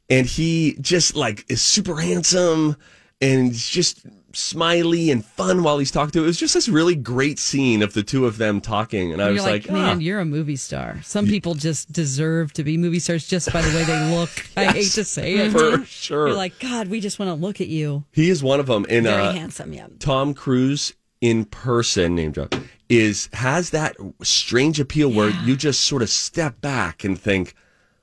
and 0.09 0.25
he 0.25 0.77
just 0.81 1.15
like 1.15 1.45
is 1.49 1.61
super 1.61 1.97
handsome 1.97 2.77
and 3.21 3.53
just 3.53 4.05
smiley 4.33 5.11
and 5.11 5.25
fun 5.25 5.63
while 5.63 5.77
he's 5.77 5.91
talking 5.91 6.11
to. 6.11 6.23
It 6.23 6.27
was 6.27 6.37
just 6.37 6.53
this 6.53 6.69
really 6.69 6.95
great 6.95 7.39
scene 7.39 7.81
of 7.81 7.93
the 7.93 8.03
two 8.03 8.25
of 8.25 8.37
them 8.37 8.61
talking, 8.61 9.11
and 9.11 9.21
I 9.21 9.29
was 9.29 9.43
like, 9.43 9.65
like, 9.65 9.71
man, 9.71 9.97
ah. 9.97 9.99
you're 9.99 10.19
a 10.19 10.25
movie 10.25 10.55
star. 10.55 11.01
Some 11.03 11.27
people 11.27 11.55
just 11.55 11.91
deserve 11.91 12.53
to 12.53 12.63
be 12.63 12.77
movie 12.77 12.99
stars 12.99 13.27
just 13.27 13.51
by 13.51 13.61
the 13.61 13.75
way 13.75 13.83
they 13.83 14.15
look. 14.15 14.29
I 14.57 14.65
hate 14.65 14.91
to 14.91 15.03
say 15.03 15.35
it. 15.35 15.51
for 15.51 15.83
sure. 15.85 16.27
You're 16.27 16.37
like, 16.37 16.59
God, 16.59 16.87
we 16.87 16.99
just 16.99 17.19
want 17.19 17.29
to 17.29 17.35
look 17.35 17.61
at 17.61 17.67
you. 17.67 18.03
he 18.11 18.29
is 18.29 18.43
one 18.43 18.59
of 18.59 18.67
them. 18.67 18.85
And 18.89 19.05
Very 19.05 19.21
uh, 19.21 19.33
handsome, 19.33 19.73
yeah. 19.73 19.87
Tom 19.99 20.33
Cruise 20.33 20.93
in 21.21 21.45
person, 21.45 22.15
name 22.15 22.31
drop, 22.31 22.55
is 22.87 23.29
has 23.33 23.71
that 23.71 23.95
strange 24.21 24.79
appeal 24.79 25.11
where 25.11 25.29
you 25.29 25.55
just 25.55 25.81
sort 25.81 26.01
of 26.01 26.09
step 26.09 26.61
back 26.61 27.03
and 27.03 27.19
think. 27.19 27.53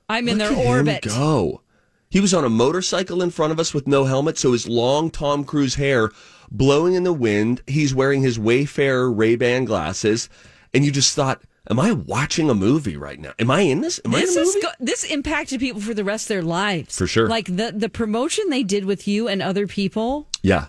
I'm 0.09 0.29
in 0.29 0.37
their 0.37 0.55
orbit. 0.55 1.03
go. 1.03 1.61
He 2.09 2.19
was 2.21 2.33
on 2.33 2.45
a 2.45 2.49
motorcycle 2.49 3.21
in 3.21 3.31
front 3.31 3.51
of 3.51 3.59
us 3.59 3.73
with 3.73 3.87
no 3.87 4.05
helmet, 4.05 4.37
so 4.37 4.53
his 4.53 4.67
long 4.67 5.09
Tom 5.11 5.43
Cruise 5.43 5.75
hair 5.75 6.09
blowing 6.49 6.93
in 6.93 7.03
the 7.03 7.13
wind. 7.13 7.61
He's 7.67 7.93
wearing 7.93 8.21
his 8.21 8.39
Wayfarer 8.39 9.11
Ray 9.11 9.35
Ban 9.35 9.65
glasses, 9.65 10.29
and 10.73 10.85
you 10.85 10.91
just 10.91 11.13
thought, 11.15 11.41
"Am 11.69 11.79
I 11.79 11.91
watching 11.91 12.49
a 12.49 12.55
movie 12.55 12.95
right 12.95 13.19
now? 13.19 13.33
Am 13.39 13.51
I 13.51 13.61
in 13.61 13.81
this? 13.81 13.99
Am 14.05 14.11
This 14.11 14.29
I 14.29 14.31
in 14.33 14.37
a 14.37 14.41
is 14.41 14.55
movie?" 14.55 14.61
go- 14.61 14.71
this 14.79 15.03
impacted 15.03 15.59
people 15.59 15.81
for 15.81 15.93
the 15.93 16.05
rest 16.05 16.25
of 16.25 16.29
their 16.29 16.41
lives. 16.43 16.97
For 16.97 17.07
sure. 17.07 17.27
Like 17.27 17.45
the 17.47 17.73
the 17.75 17.89
promotion 17.89 18.45
they 18.49 18.63
did 18.63 18.85
with 18.85 19.05
you 19.07 19.27
and 19.27 19.41
other 19.41 19.67
people. 19.67 20.27
yeah. 20.41 20.67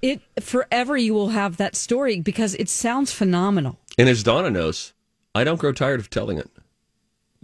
It 0.00 0.20
forever 0.40 0.96
you 0.96 1.14
will 1.14 1.28
have 1.28 1.58
that 1.58 1.76
story 1.76 2.20
because 2.20 2.54
it 2.56 2.68
sounds 2.68 3.12
phenomenal. 3.12 3.78
And 3.96 4.08
as 4.08 4.24
Donna 4.24 4.50
knows, 4.50 4.92
I 5.32 5.44
don't 5.44 5.60
grow 5.60 5.70
tired 5.72 6.00
of 6.00 6.10
telling 6.10 6.38
it. 6.38 6.50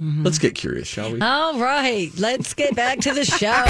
Mm-hmm. 0.01 0.23
Let's 0.23 0.39
get 0.39 0.55
curious, 0.55 0.87
shall 0.87 1.13
we? 1.13 1.21
All 1.21 1.59
right, 1.59 2.11
let's 2.19 2.55
get 2.55 2.77
back 2.77 3.01
to 3.01 3.13
the 3.13 3.25
show. 3.25 3.49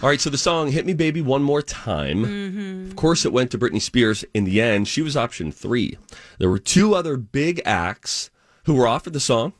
All 0.00 0.08
right, 0.08 0.20
so 0.20 0.30
the 0.30 0.38
song 0.38 0.70
"Hit 0.70 0.86
Me, 0.86 0.94
Baby, 0.94 1.22
One 1.22 1.42
More 1.42 1.62
Time." 1.62 2.24
Mm-hmm. 2.24 2.90
Of 2.90 2.96
course, 2.96 3.24
it 3.24 3.32
went 3.32 3.50
to 3.50 3.58
Britney 3.58 3.82
Spears. 3.82 4.24
In 4.32 4.44
the 4.44 4.60
end, 4.60 4.86
she 4.86 5.02
was 5.02 5.16
option 5.16 5.50
three. 5.50 5.98
There 6.38 6.50
were 6.50 6.58
two 6.58 6.94
other 6.94 7.16
big 7.16 7.60
acts 7.64 8.30
who 8.64 8.74
were 8.74 8.86
offered 8.86 9.14
the 9.14 9.20
song, 9.20 9.54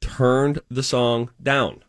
turned 0.00 0.60
the 0.68 0.82
song 0.82 1.30
down. 1.42 1.84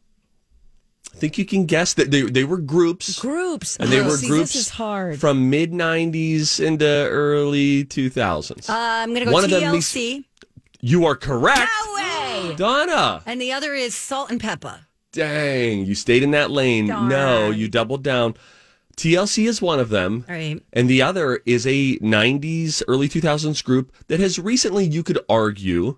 I 1.16 1.18
think 1.18 1.38
you 1.38 1.46
can 1.46 1.66
guess 1.66 1.94
that 1.94 2.12
they 2.12 2.24
they 2.24 2.44
were 2.44 2.58
groups, 2.58 3.18
Groups. 3.20 3.78
and 3.78 3.90
they 3.90 4.02
Oh, 4.02 4.06
were 4.06 4.18
see, 4.18 4.28
groups 4.28 4.52
This 4.54 4.64
is 4.64 4.70
hard. 4.70 5.20
from 5.20 5.50
mid 5.50 5.72
'90s 5.72 6.60
into 6.60 6.86
early 6.86 7.86
2000s. 7.86 8.70
Uh, 8.70 8.74
I'm 8.76 9.10
going 9.10 9.20
to 9.22 9.26
go 9.26 9.32
One 9.32 9.44
of 9.46 9.50
them 9.50 9.62
TLC. 9.76 10.26
you 10.82 11.06
are 11.06 11.16
correct, 11.16 11.62
No 11.88 11.94
way. 11.96 12.56
Donna. 12.58 13.22
And 13.26 13.40
the 13.42 13.54
other 13.54 13.74
is 13.74 13.96
Salt-N-Pepa. 13.96 14.80
Dang, 15.14 15.86
you 15.86 15.96
stayed 15.96 16.22
in 16.24 16.32
that 16.32 16.52
lane. 16.52 16.88
No, 16.88 17.50
you 17.50 17.70
doubled 17.70 18.04
down. 18.04 18.36
TLC 18.98 19.46
is 19.48 19.62
one 19.62 19.80
of 19.80 19.88
them. 19.90 20.26
Right. 20.28 20.62
And 20.74 20.90
the 20.90 21.02
other 21.02 21.40
is 21.46 21.66
a 21.66 21.98
90s, 22.00 22.82
early 22.90 23.08
2000s 23.08 23.64
group 23.64 23.94
that 24.08 24.20
has 24.20 24.38
recently, 24.40 24.86
you 24.86 25.04
could 25.04 25.20
argue, 25.30 25.98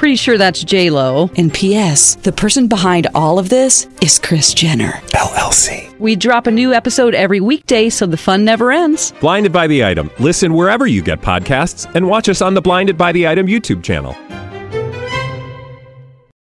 Pretty 0.00 0.16
sure 0.16 0.38
that's 0.38 0.64
J 0.64 0.88
Lo. 0.88 1.28
And 1.36 1.52
P.S. 1.52 2.14
The 2.14 2.32
person 2.32 2.68
behind 2.68 3.06
all 3.14 3.38
of 3.38 3.50
this 3.50 3.86
is 4.00 4.18
Kris 4.18 4.54
Jenner 4.54 4.92
LLC. 5.12 5.94
We 5.98 6.16
drop 6.16 6.46
a 6.46 6.50
new 6.50 6.72
episode 6.72 7.14
every 7.14 7.38
weekday, 7.40 7.90
so 7.90 8.06
the 8.06 8.16
fun 8.16 8.42
never 8.42 8.72
ends. 8.72 9.12
Blinded 9.20 9.52
by 9.52 9.66
the 9.66 9.84
item. 9.84 10.10
Listen 10.18 10.54
wherever 10.54 10.86
you 10.86 11.02
get 11.02 11.20
podcasts, 11.20 11.84
and 11.94 12.08
watch 12.08 12.30
us 12.30 12.40
on 12.40 12.54
the 12.54 12.62
Blinded 12.62 12.96
by 12.96 13.12
the 13.12 13.28
Item 13.28 13.46
YouTube 13.46 13.82
channel. 13.82 14.12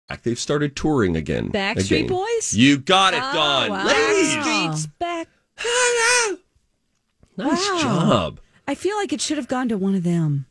Back 0.08 0.22
they've 0.22 0.38
started 0.38 0.76
touring 0.76 1.16
again. 1.16 1.50
Backstreet 1.50 2.04
again. 2.04 2.06
Boys? 2.06 2.54
You 2.54 2.78
got 2.78 3.12
it, 3.12 3.20
oh, 3.24 3.32
Dawn. 3.34 3.70
wow. 3.70 3.86
Ladies, 3.88 4.30
Streets 4.34 4.86
back. 5.00 5.26
nice 7.36 7.68
Wow. 7.72 7.78
job. 7.82 8.40
I 8.68 8.76
feel 8.76 8.96
like 8.98 9.12
it 9.12 9.20
should 9.20 9.36
have 9.38 9.48
gone 9.48 9.68
to 9.68 9.76
one 9.76 9.96
of 9.96 10.04
them. 10.04 10.46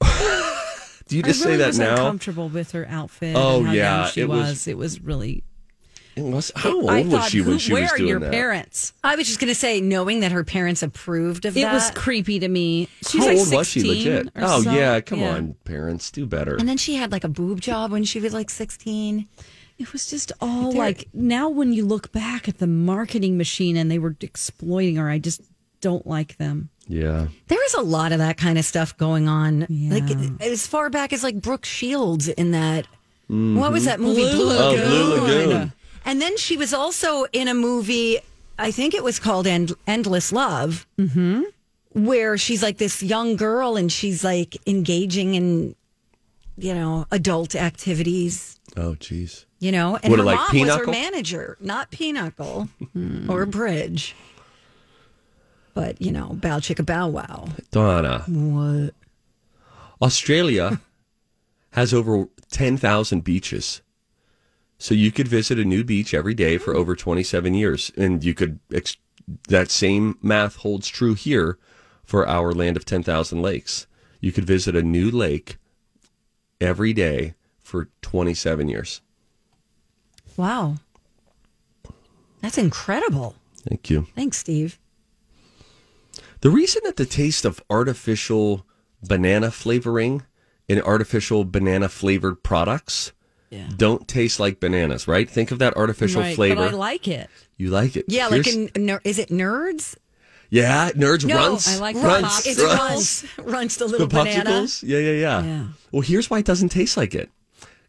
Do 1.10 1.16
you 1.16 1.22
just 1.22 1.42
I 1.42 1.46
really 1.46 1.54
say 1.54 1.58
that 1.58 1.66
was 1.68 1.78
now? 1.78 1.90
uncomfortable 1.92 2.48
with 2.48 2.72
her 2.72 2.86
outfit. 2.88 3.34
Oh, 3.36 3.58
and 3.58 3.66
how 3.68 3.72
yeah, 3.72 4.00
young 4.02 4.10
she 4.12 4.20
it 4.22 4.28
was- 4.28 4.48
was. 4.48 4.68
It 4.68 4.78
was 4.78 5.00
really. 5.00 5.44
It 6.16 6.22
was- 6.22 6.50
how 6.56 6.74
old 6.76 6.90
I 6.90 7.02
was 7.02 7.12
thought, 7.12 7.30
she 7.30 7.40
when 7.40 7.52
who- 7.52 7.58
she 7.58 7.72
where 7.72 7.82
was 7.82 7.92
are 7.92 7.98
your 8.02 8.18
that? 8.20 8.32
parents? 8.32 8.92
I 9.04 9.14
was 9.16 9.26
just 9.28 9.38
going 9.40 9.48
to 9.48 9.54
say, 9.54 9.80
knowing 9.80 10.20
that 10.20 10.32
her 10.32 10.42
parents 10.44 10.82
approved 10.82 11.44
of 11.44 11.56
It 11.56 11.62
that. 11.62 11.72
was 11.72 11.90
creepy 11.92 12.38
to 12.40 12.48
me. 12.48 12.88
She's 13.08 13.22
How 13.22 13.28
like 13.28 13.38
old 13.38 13.52
was 13.52 13.68
she 13.68 13.80
16 13.80 13.96
legit? 14.12 14.26
or 14.34 14.42
Oh 14.44 14.62
so. 14.62 14.72
yeah, 14.72 15.00
come 15.00 15.20
Yeah. 15.20 15.34
on, 15.36 15.54
parents, 15.64 16.10
do 16.10 16.26
better. 16.26 16.56
and 16.56 16.68
then 16.68 16.76
she 16.76 16.96
had 16.96 17.12
like 17.12 17.24
a 17.24 17.28
boob 17.28 17.60
job 17.60 17.92
when 17.92 18.04
she 18.04 18.18
was 18.20 18.32
like 18.34 18.50
16. 18.50 19.26
It 19.78 19.92
was 19.92 20.06
just 20.10 20.30
all 20.40 20.72
There- 20.72 20.78
like 20.80 21.08
now 21.14 21.48
when 21.48 21.72
you 21.72 21.86
look 21.86 22.12
back 22.12 22.48
at 22.48 22.58
the 22.58 22.66
marketing 22.66 23.36
machine 23.38 23.76
and 23.76 23.90
they 23.90 23.98
were 23.98 24.14
exploiting 24.20 24.96
her, 24.96 25.08
I 25.08 25.18
just 25.18 25.40
don't 25.80 26.06
like 26.06 26.36
them. 26.38 26.68
Yeah. 26.90 27.28
There 27.46 27.58
was 27.58 27.74
a 27.74 27.82
lot 27.82 28.10
of 28.10 28.18
that 28.18 28.36
kind 28.36 28.58
of 28.58 28.64
stuff 28.64 28.96
going 28.96 29.28
on. 29.28 29.64
Yeah. 29.68 29.94
Like 29.94 30.40
as 30.42 30.66
far 30.66 30.90
back 30.90 31.12
as 31.12 31.22
like 31.22 31.40
Brooke 31.40 31.64
Shields 31.64 32.28
in 32.28 32.50
that. 32.50 32.86
What 33.28 33.70
was 33.70 33.84
that 33.84 34.00
movie? 34.00 34.22
Blue, 34.22 34.50
Oh, 34.58 34.70
Lagoon. 34.72 34.88
Blue 34.88 35.20
Lagoon. 35.20 35.72
And 36.04 36.20
then 36.20 36.36
she 36.36 36.56
was 36.56 36.74
also 36.74 37.26
in 37.32 37.46
a 37.46 37.54
movie. 37.54 38.18
I 38.58 38.72
think 38.72 38.92
it 38.92 39.04
was 39.04 39.20
called 39.20 39.46
End- 39.46 39.72
Endless 39.86 40.32
Love, 40.32 40.84
mm-hmm. 40.98 41.42
where 41.92 42.36
she's 42.36 42.60
like 42.62 42.78
this 42.78 43.02
young 43.04 43.36
girl 43.36 43.76
and 43.76 43.90
she's 43.92 44.24
like 44.24 44.56
engaging 44.66 45.34
in, 45.36 45.76
you 46.58 46.74
know, 46.74 47.06
adult 47.12 47.54
activities. 47.54 48.58
Oh, 48.76 48.96
jeez. 48.98 49.44
You 49.60 49.70
know, 49.70 49.96
and 50.02 50.10
What, 50.10 50.18
her 50.18 50.24
like 50.24 50.38
mom 50.52 50.60
was 50.66 50.74
her 50.76 50.86
manager, 50.86 51.56
not 51.60 51.90
Pinochle 51.92 52.68
or 53.28 53.46
Bridge. 53.46 54.16
But 55.74 56.00
you 56.00 56.12
know, 56.12 56.30
bow 56.34 56.58
chicka 56.58 56.84
bow 56.84 57.08
wow. 57.08 57.48
Donna, 57.70 58.24
What? 58.26 58.94
Australia 60.02 60.80
has 61.72 61.94
over 61.94 62.26
10,000 62.50 63.22
beaches. 63.22 63.82
So 64.78 64.94
you 64.94 65.12
could 65.12 65.28
visit 65.28 65.58
a 65.58 65.64
new 65.64 65.84
beach 65.84 66.14
every 66.14 66.34
day 66.34 66.56
for 66.58 66.74
over 66.74 66.96
27 66.96 67.52
years. 67.54 67.92
And 67.96 68.24
you 68.24 68.32
could, 68.34 68.58
ex- 68.74 68.96
that 69.48 69.70
same 69.70 70.18
math 70.22 70.56
holds 70.56 70.88
true 70.88 71.14
here 71.14 71.58
for 72.02 72.26
our 72.26 72.52
land 72.52 72.76
of 72.76 72.84
10,000 72.86 73.42
lakes. 73.42 73.86
You 74.20 74.32
could 74.32 74.44
visit 74.46 74.74
a 74.74 74.82
new 74.82 75.10
lake 75.10 75.58
every 76.60 76.92
day 76.94 77.34
for 77.60 77.88
27 78.02 78.68
years. 78.68 79.02
Wow. 80.36 80.76
That's 82.40 82.58
incredible. 82.58 83.36
Thank 83.68 83.90
you. 83.90 84.06
Thanks, 84.16 84.38
Steve. 84.38 84.79
The 86.40 86.50
reason 86.50 86.82
that 86.84 86.96
the 86.96 87.06
taste 87.06 87.44
of 87.44 87.62
artificial 87.68 88.66
banana 89.02 89.50
flavoring 89.50 90.22
and 90.68 90.80
artificial 90.82 91.44
banana 91.44 91.88
flavored 91.88 92.42
products 92.42 93.12
don't 93.76 94.06
taste 94.06 94.38
like 94.38 94.60
bananas, 94.60 95.08
right? 95.08 95.28
Think 95.28 95.50
of 95.50 95.58
that 95.58 95.76
artificial 95.76 96.22
right, 96.22 96.34
flavor. 96.36 96.56
but 96.56 96.72
I 96.74 96.76
like 96.76 97.08
it. 97.08 97.28
you 97.56 97.70
like 97.70 97.96
it. 97.96 98.04
Yeah, 98.08 98.28
Here's- 98.30 98.46
like 98.46 98.72
in 98.76 98.86
ner- 98.86 99.00
is 99.04 99.18
it 99.18 99.28
nerds? 99.28 99.96
yeah, 100.50 100.90
nerds 100.92 101.24
No, 101.24 101.34
runts. 101.36 101.68
I 101.68 101.80
like 101.80 101.96
the 101.96 102.02
runts, 102.02 102.28
pops. 102.34 102.46
It's 102.46 102.62
runts. 102.62 103.24
runs. 103.38 103.52
Runs 103.52 103.76
the 103.76 103.84
The 103.86 103.90
little 103.90 104.06
banana. 104.06 104.66
Yeah, 104.82 104.98
yeah, 104.98 105.10
yeah, 105.10 105.42
Yeah. 105.44 105.64
Well, 105.90 106.02
here's 106.02 106.30
why 106.30 106.38
it 106.38 106.44
doesn't 106.44 106.68
taste 106.70 106.96
like 106.96 107.14
it. 107.14 107.28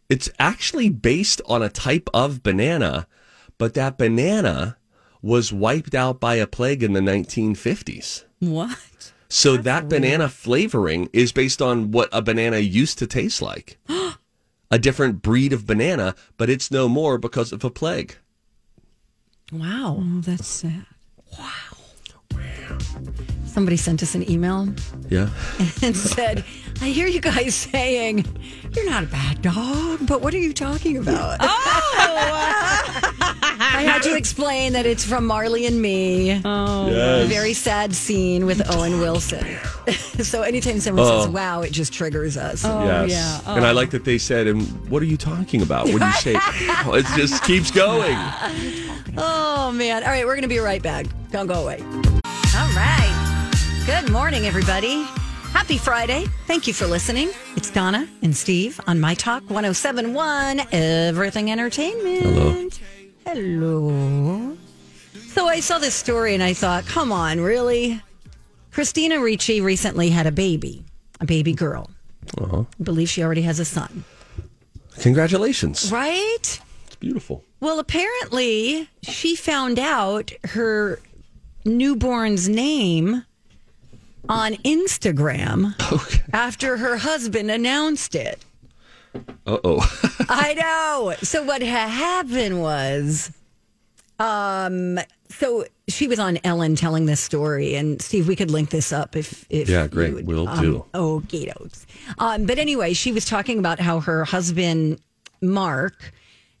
It's 0.08 0.28
actually 0.40 0.88
based 0.90 1.40
on 1.46 1.62
a 1.62 1.68
type 1.68 2.10
of 2.12 2.42
banana, 2.42 3.06
but 3.56 3.74
that 3.74 3.96
banana 3.96 4.76
was 5.22 5.52
wiped 5.52 5.94
out 5.94 6.18
by 6.18 6.34
a 6.34 6.46
plague 6.48 6.82
in 6.82 6.92
the 6.92 7.00
1950s. 7.00 8.24
What? 8.42 9.12
So 9.28 9.56
that 9.56 9.88
banana 9.88 10.28
flavoring 10.28 11.08
is 11.12 11.30
based 11.30 11.62
on 11.62 11.92
what 11.92 12.08
a 12.10 12.20
banana 12.20 12.58
used 12.58 12.98
to 12.98 13.06
taste 13.06 13.40
like. 13.40 13.78
a 14.70 14.78
different 14.80 15.22
breed 15.22 15.52
of 15.52 15.64
banana, 15.64 16.16
but 16.36 16.50
it's 16.50 16.68
no 16.68 16.88
more 16.88 17.18
because 17.18 17.52
of 17.52 17.62
a 17.62 17.70
plague. 17.70 18.16
Wow. 19.52 19.98
Oh, 20.00 20.20
that's 20.22 20.48
sad. 20.48 20.86
Wow. 21.38 22.40
Somebody 23.46 23.76
sent 23.76 24.02
us 24.02 24.16
an 24.16 24.28
email 24.28 24.68
Yeah. 25.08 25.28
and 25.82 25.96
said, 25.96 26.44
I 26.80 26.88
hear 26.88 27.06
you 27.06 27.20
guys 27.20 27.54
saying, 27.54 28.26
you're 28.74 28.90
not 28.90 29.04
a 29.04 29.06
bad 29.06 29.40
dog, 29.40 30.04
but 30.06 30.20
what 30.20 30.34
are 30.34 30.38
you 30.38 30.52
talking 30.52 30.96
about? 30.96 31.36
Oh! 31.40 33.38
I 33.74 33.82
had 33.82 34.02
to 34.02 34.16
explain 34.16 34.74
that 34.74 34.86
it's 34.86 35.04
from 35.04 35.26
Marley 35.26 35.66
and 35.66 35.80
Me. 35.80 36.40
Oh, 36.44 36.88
A 36.88 37.26
very 37.26 37.54
sad 37.54 37.94
scene 37.94 38.46
with 38.46 38.62
Owen 38.74 38.98
Wilson. 39.00 39.56
so 40.22 40.42
anytime 40.42 40.78
someone 40.80 41.06
says, 41.06 41.26
Oh. 41.26 41.30
wow, 41.30 41.62
it 41.62 41.72
just 41.72 41.92
triggers 41.92 42.36
us. 42.36 42.64
Oh, 42.64 42.84
yes. 42.84 43.10
yeah. 43.44 43.54
And 43.56 43.64
I 43.64 43.70
oh. 43.70 43.74
like 43.74 43.90
that 43.90 44.04
they 44.04 44.18
said, 44.18 44.46
and 44.46 44.62
what 44.90 45.02
are 45.02 45.06
you 45.06 45.16
talking 45.16 45.62
about? 45.62 45.86
When 45.86 46.00
you 46.02 46.12
say, 46.12 46.34
oh, 46.38 46.94
it 46.94 47.06
just 47.16 47.42
keeps 47.44 47.70
going. 47.70 48.16
Oh, 49.16 49.72
man. 49.74 50.02
All 50.02 50.08
right, 50.10 50.24
we're 50.24 50.34
going 50.34 50.42
to 50.42 50.48
be 50.48 50.58
right 50.58 50.82
back. 50.82 51.06
Don't 51.30 51.46
go 51.46 51.62
away. 51.62 51.80
All 51.82 52.68
right. 52.74 53.52
Good 53.86 54.10
morning, 54.12 54.46
everybody. 54.46 55.02
Happy 55.52 55.76
Friday. 55.76 56.26
Thank 56.46 56.66
you 56.66 56.72
for 56.72 56.86
listening. 56.86 57.30
It's 57.56 57.70
Donna 57.70 58.08
and 58.22 58.34
Steve 58.36 58.80
on 58.86 59.00
My 59.00 59.14
Talk 59.14 59.42
1071, 59.50 60.60
Everything 60.72 61.50
Entertainment. 61.50 62.22
Hello. 62.24 62.68
Hello. 63.26 64.56
So 65.28 65.46
I 65.46 65.60
saw 65.60 65.78
this 65.78 65.94
story 65.94 66.34
and 66.34 66.42
I 66.42 66.52
thought, 66.52 66.84
come 66.86 67.12
on, 67.12 67.40
really? 67.40 68.00
Christina 68.70 69.20
Ricci 69.20 69.60
recently 69.60 70.10
had 70.10 70.26
a 70.26 70.32
baby, 70.32 70.84
a 71.20 71.26
baby 71.26 71.52
girl. 71.52 71.90
Uh-huh. 72.38 72.60
I 72.78 72.82
believe 72.82 73.08
she 73.08 73.22
already 73.22 73.42
has 73.42 73.58
a 73.58 73.64
son. 73.64 74.04
Congratulations. 75.00 75.90
Right? 75.90 76.60
It's 76.86 76.96
beautiful. 77.00 77.44
Well, 77.60 77.78
apparently, 77.78 78.88
she 79.02 79.36
found 79.36 79.78
out 79.78 80.32
her 80.50 81.00
newborn's 81.64 82.48
name 82.48 83.24
on 84.28 84.54
Instagram 84.56 85.74
Okay. 85.92 86.22
after 86.32 86.76
her 86.78 86.98
husband 86.98 87.50
announced 87.50 88.14
it. 88.14 88.44
Uh 89.14 89.58
oh. 89.64 90.00
I 90.28 90.54
know. 90.54 91.14
So 91.22 91.42
what 91.42 91.62
ha- 91.62 91.88
happened 91.88 92.60
was, 92.62 93.30
um, 94.18 94.98
so 95.28 95.64
she 95.88 96.06
was 96.08 96.18
on 96.18 96.38
Ellen 96.44 96.76
telling 96.76 97.06
this 97.06 97.20
story, 97.20 97.74
and 97.74 98.00
Steve, 98.00 98.28
we 98.28 98.36
could 98.36 98.50
link 98.50 98.70
this 98.70 98.92
up 98.92 99.16
if, 99.16 99.44
if 99.50 99.68
Yeah, 99.68 99.82
you 99.84 99.88
great. 99.88 100.14
would, 100.14 100.26
Will 100.26 100.48
um, 100.48 100.60
do. 100.60 100.84
Okay, 100.94 101.46
dokes. 101.46 101.84
Um, 102.18 102.46
but 102.46 102.58
anyway, 102.58 102.92
she 102.92 103.12
was 103.12 103.24
talking 103.24 103.58
about 103.58 103.80
how 103.80 104.00
her 104.00 104.24
husband 104.24 105.00
Mark 105.40 106.12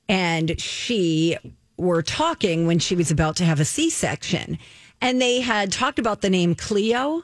and 0.08 0.60
she 0.60 1.36
were 1.76 2.02
talking 2.02 2.66
when 2.66 2.78
she 2.78 2.94
was 2.96 3.10
about 3.10 3.36
to 3.36 3.44
have 3.44 3.60
a 3.60 3.64
C-section, 3.64 4.58
and 5.00 5.20
they 5.22 5.40
had 5.40 5.72
talked 5.72 5.98
about 5.98 6.20
the 6.20 6.30
name 6.30 6.54
Cleo 6.54 7.22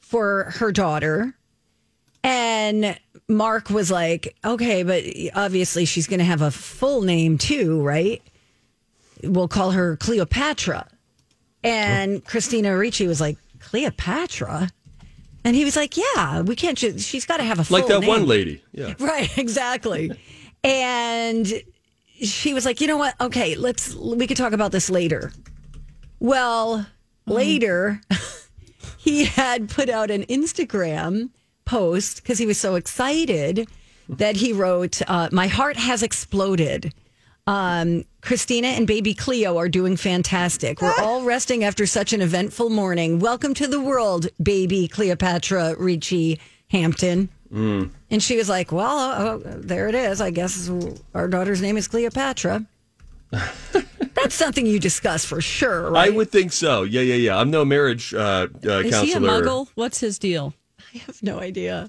for 0.00 0.52
her 0.56 0.70
daughter. 0.72 1.34
And 2.22 2.98
Mark 3.28 3.70
was 3.70 3.90
like, 3.90 4.36
okay, 4.44 4.82
but 4.82 5.04
obviously 5.34 5.84
she's 5.84 6.06
going 6.06 6.18
to 6.18 6.24
have 6.24 6.42
a 6.42 6.50
full 6.50 7.02
name 7.02 7.38
too, 7.38 7.82
right? 7.82 8.22
We'll 9.22 9.48
call 9.48 9.72
her 9.72 9.96
Cleopatra. 9.96 10.86
And 11.64 12.24
Christina 12.24 12.76
Ricci 12.76 13.08
was 13.08 13.20
like, 13.20 13.38
Cleopatra? 13.58 14.70
And 15.44 15.56
he 15.56 15.64
was 15.64 15.76
like, 15.76 15.96
yeah, 15.96 16.42
we 16.42 16.54
can't 16.54 16.78
just, 16.78 17.06
she's 17.06 17.24
got 17.24 17.38
to 17.38 17.44
have 17.44 17.58
a 17.58 17.64
full 17.64 17.78
name. 17.78 17.84
like 17.84 17.92
that 17.92 18.00
name. 18.00 18.08
one 18.08 18.26
lady. 18.26 18.62
Yeah. 18.72 18.94
Right, 19.00 19.36
exactly. 19.36 20.12
and 20.62 21.62
she 22.20 22.54
was 22.54 22.64
like, 22.64 22.80
you 22.80 22.86
know 22.86 22.96
what? 22.96 23.20
Okay, 23.20 23.56
let's, 23.56 23.94
we 23.94 24.26
could 24.26 24.36
talk 24.36 24.52
about 24.52 24.70
this 24.72 24.88
later. 24.88 25.32
Well, 26.20 26.78
mm-hmm. 26.78 27.32
later, 27.32 28.00
he 28.98 29.24
had 29.24 29.68
put 29.68 29.88
out 29.88 30.10
an 30.10 30.22
Instagram 30.24 31.30
post 31.66 32.22
because 32.22 32.38
he 32.38 32.46
was 32.46 32.58
so 32.58 32.76
excited 32.76 33.68
that 34.08 34.36
he 34.36 34.52
wrote, 34.54 35.02
uh, 35.06 35.28
"My 35.32 35.48
heart 35.48 35.76
has 35.76 36.02
exploded." 36.02 36.94
Um, 37.48 38.04
Christina 38.22 38.68
and 38.68 38.86
baby 38.88 39.14
Cleo 39.14 39.56
are 39.56 39.68
doing 39.68 39.96
fantastic. 39.96 40.80
We're 40.82 40.94
all 40.98 41.22
resting 41.34 41.62
after 41.62 41.86
such 41.86 42.12
an 42.12 42.20
eventful 42.20 42.70
morning. 42.70 43.20
Welcome 43.20 43.54
to 43.54 43.68
the 43.68 43.80
world, 43.80 44.26
baby 44.42 44.88
Cleopatra 44.88 45.76
Ricci 45.78 46.40
Hampton. 46.70 47.28
And 47.52 48.22
she 48.22 48.36
was 48.36 48.48
like, 48.48 48.72
Well, 48.72 48.98
uh, 48.98 49.38
there 49.44 49.88
it 49.88 49.94
is. 49.94 50.20
I 50.20 50.30
guess 50.30 50.68
our 51.14 51.28
daughter's 51.28 51.62
name 51.62 51.76
is 51.76 51.86
Cleopatra. 51.86 52.66
That's 53.30 54.34
something 54.34 54.66
you 54.66 54.80
discuss 54.80 55.24
for 55.24 55.40
sure, 55.40 55.90
right? 55.90 56.08
I 56.08 56.10
would 56.10 56.30
think 56.30 56.52
so. 56.52 56.82
Yeah, 56.82 57.02
yeah, 57.02 57.14
yeah. 57.14 57.36
I'm 57.36 57.50
no 57.50 57.64
marriage 57.64 58.12
uh, 58.12 58.48
uh, 58.64 58.70
Is 58.80 58.92
counselor. 58.92 59.04
he 59.04 59.12
a 59.12 59.20
muggle? 59.20 59.68
What's 59.74 60.00
his 60.00 60.18
deal? 60.18 60.54
I 60.94 60.98
have 60.98 61.22
no 61.22 61.38
idea. 61.40 61.88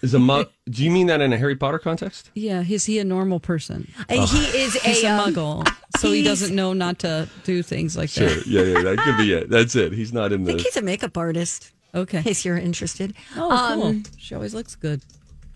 Is 0.00 0.14
a 0.14 0.18
mug? 0.20 0.48
Do 0.70 0.84
you 0.84 0.90
mean 0.92 1.08
that 1.08 1.20
in 1.20 1.32
a 1.32 1.36
Harry 1.38 1.56
Potter 1.56 1.78
context? 1.80 2.30
Yeah, 2.34 2.62
is 2.68 2.84
he 2.84 3.00
a 3.00 3.04
normal 3.04 3.40
person? 3.40 3.90
Uh, 4.08 4.26
He 4.26 4.38
is 4.58 4.76
a, 4.84 4.88
He's 4.88 5.02
a 5.02 5.08
um, 5.08 5.34
muggle, 5.34 5.68
so 5.98 6.08
he 6.12 6.22
he's- 6.22 6.28
doesn't 6.28 6.54
know 6.54 6.72
not 6.72 7.00
to 7.00 7.28
do 7.44 7.62
things 7.64 7.96
like 7.96 8.08
Sure. 8.10 8.28
that. 8.28 8.46
Yeah, 8.46 8.62
yeah. 8.62 8.82
That 8.82 8.98
could 8.98 9.16
be 9.16 9.32
it. 9.32 9.50
That's 9.50 9.74
it. 9.74 9.92
He's 9.92 10.12
not 10.12 10.32
in 10.32 10.42
I 10.42 10.46
think 10.46 10.58
the. 10.58 10.64
he's 10.64 10.76
a 10.76 10.82
makeup 10.82 11.16
artist. 11.18 11.72
Okay. 11.94 12.18
In 12.18 12.22
case 12.24 12.44
you're 12.44 12.56
interested. 12.58 13.14
Oh, 13.34 13.48
cool. 13.74 13.82
Um, 13.88 14.02
she 14.18 14.34
always 14.36 14.54
looks 14.54 14.76
good. 14.76 15.02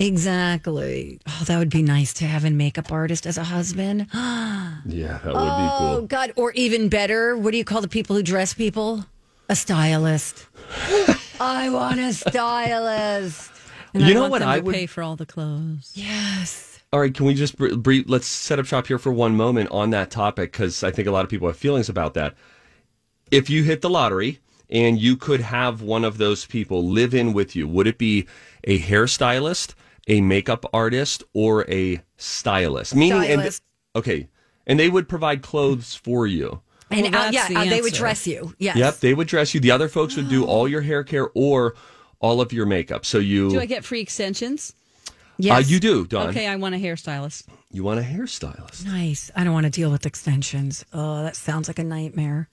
exactly. 0.01 1.21
Oh, 1.29 1.45
that 1.47 1.59
would 1.59 1.71
be 1.71 1.83
nice 1.83 2.13
to 2.15 2.25
have 2.25 2.45
a 2.45 2.51
makeup 2.51 2.91
artist 2.91 3.27
as 3.27 3.39
a 3.39 3.45
husband. 3.45 4.09
Yeah, 4.85 5.19
that 5.23 5.27
would 5.27 5.37
Oh 5.37 5.37
be 5.37 5.79
cool. 5.79 5.89
Oh, 6.03 6.07
God! 6.09 6.33
Or 6.35 6.51
even 6.53 6.89
better, 6.89 7.37
what 7.37 7.53
do 7.53 7.57
you 7.59 7.65
call 7.65 7.81
the 7.81 7.87
people 7.89 8.17
who 8.17 8.23
dress 8.25 8.53
people? 8.53 9.05
A 9.49 9.55
stylist. 9.55 10.47
I 11.41 11.69
want 11.71 12.01
a 12.01 12.13
stylist. 12.13 13.51
And 13.95 14.03
You 14.05 14.11
I 14.11 14.15
know 14.15 14.21
want 14.23 14.31
what 14.33 14.39
them 14.41 14.49
I 14.49 14.57
to 14.59 14.63
would- 14.65 14.75
pay 14.75 14.87
for 14.87 15.03
all 15.03 15.17
the 15.17 15.27
clothes. 15.27 15.93
Yes. 15.95 16.81
All 16.93 17.01
right, 17.01 17.13
can 17.15 17.27
we 17.27 17.35
just 17.35 17.57
br- 17.57 17.75
brief? 17.75 18.05
Let's 18.07 18.27
set 18.27 18.59
up 18.59 18.67
shop 18.67 18.87
here 18.87 18.99
for 18.99 19.13
one 19.13 19.35
moment 19.35 19.71
on 19.71 19.91
that 19.91 20.11
topic 20.11 20.53
because 20.53 20.83
I 20.85 20.91
think 20.91 21.09
a 21.09 21.11
lot 21.11 21.25
of 21.25 21.31
people 21.31 21.49
have 21.49 21.57
feelings 21.57 21.89
about 21.89 22.15
that. 22.15 22.35
If 23.31 23.49
you 23.49 23.63
hit 23.63 23.81
the 23.81 23.89
lottery 23.91 24.41
and 24.69 25.01
you 25.01 25.17
could 25.17 25.41
have 25.41 25.81
one 25.83 26.05
of 26.05 26.19
those 26.19 26.45
people 26.47 26.87
live 26.87 27.15
in 27.15 27.33
with 27.33 27.57
you, 27.57 27.67
would 27.67 27.87
it 27.87 27.97
be 27.99 28.27
a 28.65 28.79
hairstylist, 28.79 29.75
a 30.07 30.21
makeup 30.21 30.67
artist, 30.73 31.25
or 31.33 31.65
a 31.71 32.03
stylist? 32.19 32.95
Meaning, 32.95 33.25
and- 33.25 33.41
Stylist. 33.41 33.63
okay, 33.97 34.29
and 34.67 34.79
they 34.79 34.91
would 34.91 35.09
provide 35.09 35.41
clothes 35.43 35.95
for 35.95 36.27
you. 36.27 36.61
And 36.93 37.13
Well, 37.15 37.29
uh, 37.29 37.31
yeah, 37.31 37.49
the 37.49 37.57
uh, 37.57 37.65
they 37.65 37.81
would 37.81 37.95
dress 37.95 38.27
you. 38.27 38.55
Yes. 38.59 38.77
Yep, 38.77 38.99
they 39.01 39.15
would 39.15 39.29
dress 39.29 39.55
you. 39.55 39.61
The 39.61 39.71
other 39.71 39.89
folks 39.89 40.17
would 40.17 40.29
do 40.29 40.45
all 40.53 40.69
your 40.69 40.83
hair 40.83 41.05
care 41.05 41.29
or 41.35 41.75
all 42.21 42.41
of 42.41 42.53
your 42.53 42.67
makeup. 42.67 43.05
So 43.05 43.19
you, 43.19 43.51
Do 43.51 43.61
I 43.61 43.67
get 43.67 43.85
free 43.85 44.01
extensions? 44.01 44.75
Yes. 45.39 45.57
uh, 45.57 45.69
you 45.69 45.81
do, 45.81 46.07
Don. 46.07 46.29
Okay, 46.29 46.47
I 46.47 46.57
want 46.57 46.75
a 46.75 46.79
hairstylist. 46.79 47.45
You 47.73 47.83
want 47.85 47.99
a 47.99 48.03
hairstylist? 48.03 48.85
Nice. 48.85 49.31
I 49.35 49.45
don't 49.45 49.55
want 49.55 49.65
to 49.65 49.71
deal 49.71 49.91
with 49.91 50.07
extensions. 50.07 50.85
Oh, 50.93 51.23
that 51.23 51.35
sounds 51.37 51.69
like 51.69 51.79
a 51.79 51.85
nightmare. 51.85 52.49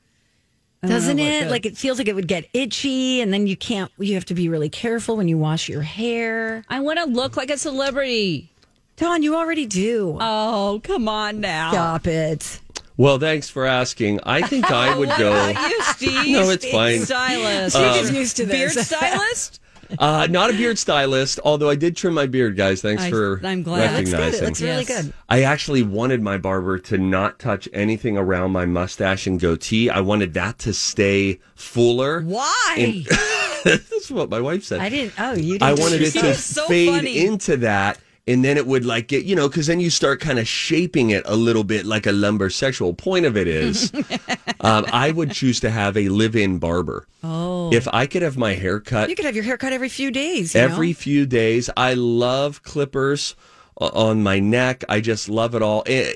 don't 0.82 0.90
know 0.90 0.96
Doesn't 0.96 1.20
it? 1.20 1.44
good. 1.44 1.52
Like 1.52 1.66
it 1.66 1.78
feels 1.78 1.98
like 2.00 2.08
it 2.08 2.16
would 2.16 2.28
get 2.28 2.48
itchy, 2.54 3.22
and 3.22 3.32
then 3.34 3.46
you 3.46 3.58
can't. 3.58 3.92
You 4.00 4.14
have 4.16 4.26
to 4.26 4.34
be 4.34 4.50
really 4.50 4.70
careful 4.70 5.18
when 5.18 5.28
you 5.28 5.38
wash 5.38 5.68
your 5.70 5.82
hair. 5.82 6.64
I 6.70 6.80
want 6.80 7.00
to 7.00 7.06
look 7.06 7.36
like 7.38 7.50
a 7.50 7.58
celebrity. 7.58 8.50
Don, 8.96 9.24
you 9.24 9.36
already 9.36 9.66
do. 9.66 10.18
Oh, 10.20 10.82
come 10.84 11.08
on 11.08 11.40
now. 11.40 11.72
Stop 11.72 12.08
it. 12.08 12.60
Well, 13.00 13.18
thanks 13.18 13.50
for 13.50 13.66
asking. 13.66 14.20
I 14.24 14.42
think 14.42 14.70
I 14.70 14.96
would 14.98 15.08
go. 15.18 15.48
You, 15.50 15.82
Steve? 15.84 16.34
No, 16.34 16.50
it's 16.50 16.70
fine. 16.70 17.00
Stylist. 17.00 17.78
Steve 17.78 17.96
is 18.04 18.12
used 18.12 18.38
to 18.38 18.46
Beard 18.46 18.74
stylist? 18.74 19.62
Uh, 19.98 20.28
not 20.30 20.52
a 20.52 20.54
beard 20.54 20.78
stylist, 20.78 21.40
although 21.44 21.68
I 21.68 21.74
did 21.74 21.98
trim 21.98 22.14
my 22.14 22.28
beard, 22.28 22.56
guys. 22.56 22.80
Thanks 22.80 23.02
I- 23.02 23.10
for 23.10 23.42
I'm 23.44 23.64
glad. 23.64 23.80
Yeah, 23.90 23.98
Looks 23.98 24.12
good. 24.12 24.20
recognizing. 24.20 24.44
It 24.44 24.46
looks 24.46 24.62
really 24.62 24.86
Yes. 24.88 25.02
good. 25.06 25.14
I 25.30 25.42
actually 25.42 25.82
wanted 25.82 26.22
my 26.22 26.38
barber 26.38 26.78
to 26.78 27.00
not 27.00 27.40
touch 27.40 27.68
anything 27.74 28.16
around 28.16 28.52
my 28.52 28.68
mustache 28.68 29.26
and 29.26 29.40
goatee. 29.40 29.90
I 29.90 30.02
wanted 30.02 30.36
that 30.36 30.60
to 30.60 30.74
stay 30.74 31.40
fuller. 31.56 32.22
Why? 32.22 33.04
That's 33.64 34.12
what 34.12 34.30
my 34.30 34.40
wife 34.40 34.64
said. 34.64 34.80
I 34.80 34.90
didn't. 34.90 35.14
Oh, 35.20 35.34
you. 35.34 35.54
Didn't 35.58 35.64
I 35.64 35.74
wanted 35.74 36.04
it 36.04 36.14
That 36.14 36.22
to 36.22 36.28
was 36.28 36.44
so 36.46 36.68
fade 36.68 36.90
funny. 36.90 37.26
into 37.26 37.58
that. 37.58 37.98
And 38.30 38.46
then 38.46 38.58
it 38.58 38.68
would 38.68 38.86
like 38.86 39.08
get, 39.08 39.26
you 39.26 39.36
know, 39.36 39.50
because 39.50 39.66
then 39.68 39.80
you 39.80 39.90
start 39.90 40.20
kind 40.22 40.38
of 40.38 40.48
shaping 40.48 41.10
it 41.10 41.24
a 41.26 41.36
little 41.36 41.64
bit 41.64 41.86
like 41.86 42.06
a 42.06 42.12
lumber 42.12 42.50
sexual. 42.50 42.94
Point 42.94 43.26
of 43.26 43.36
it 43.36 43.48
is, 43.48 43.92
um, 44.62 44.86
I 44.94 45.10
would 45.12 45.32
choose 45.32 45.60
to 45.62 45.70
have 45.72 45.98
a 45.98 46.10
live 46.10 46.36
in 46.36 46.60
barber. 46.60 47.08
Oh. 47.24 47.74
If 47.74 47.88
I 47.92 48.06
could 48.06 48.22
have 48.22 48.38
my 48.38 48.54
hair 48.54 48.80
cut 48.80 49.10
You 49.10 49.16
could 49.16 49.26
have 49.26 49.36
your 49.36 49.44
hair 49.44 49.58
cut 49.58 49.74
every 49.74 49.90
few 49.90 50.12
days. 50.12 50.54
you 50.54 50.62
every 50.62 50.90
know? 50.90 50.94
few 50.94 51.26
days. 51.26 51.70
I 51.76 51.96
love 51.96 52.62
clippers 52.64 53.36
on 53.78 54.22
my 54.22 54.40
neck. 54.40 54.84
I 54.88 55.02
just 55.02 55.28
love 55.28 55.56
it 55.56 55.62
all. 55.64 55.84
Eh, 55.88 56.14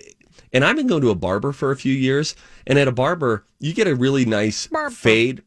And 0.53 0.63
I've 0.63 0.75
been 0.75 0.87
going 0.87 1.01
to 1.01 1.09
a 1.09 1.15
barber 1.15 1.51
for 1.51 1.71
a 1.71 1.75
few 1.75 1.93
years, 1.93 2.35
and 2.67 2.77
at 2.77 2.87
a 2.87 2.91
barber, 2.91 3.43
you 3.59 3.73
get 3.73 3.87
a 3.87 3.95
really 3.95 4.23
nice 4.25 4.67
fade. 4.91 5.41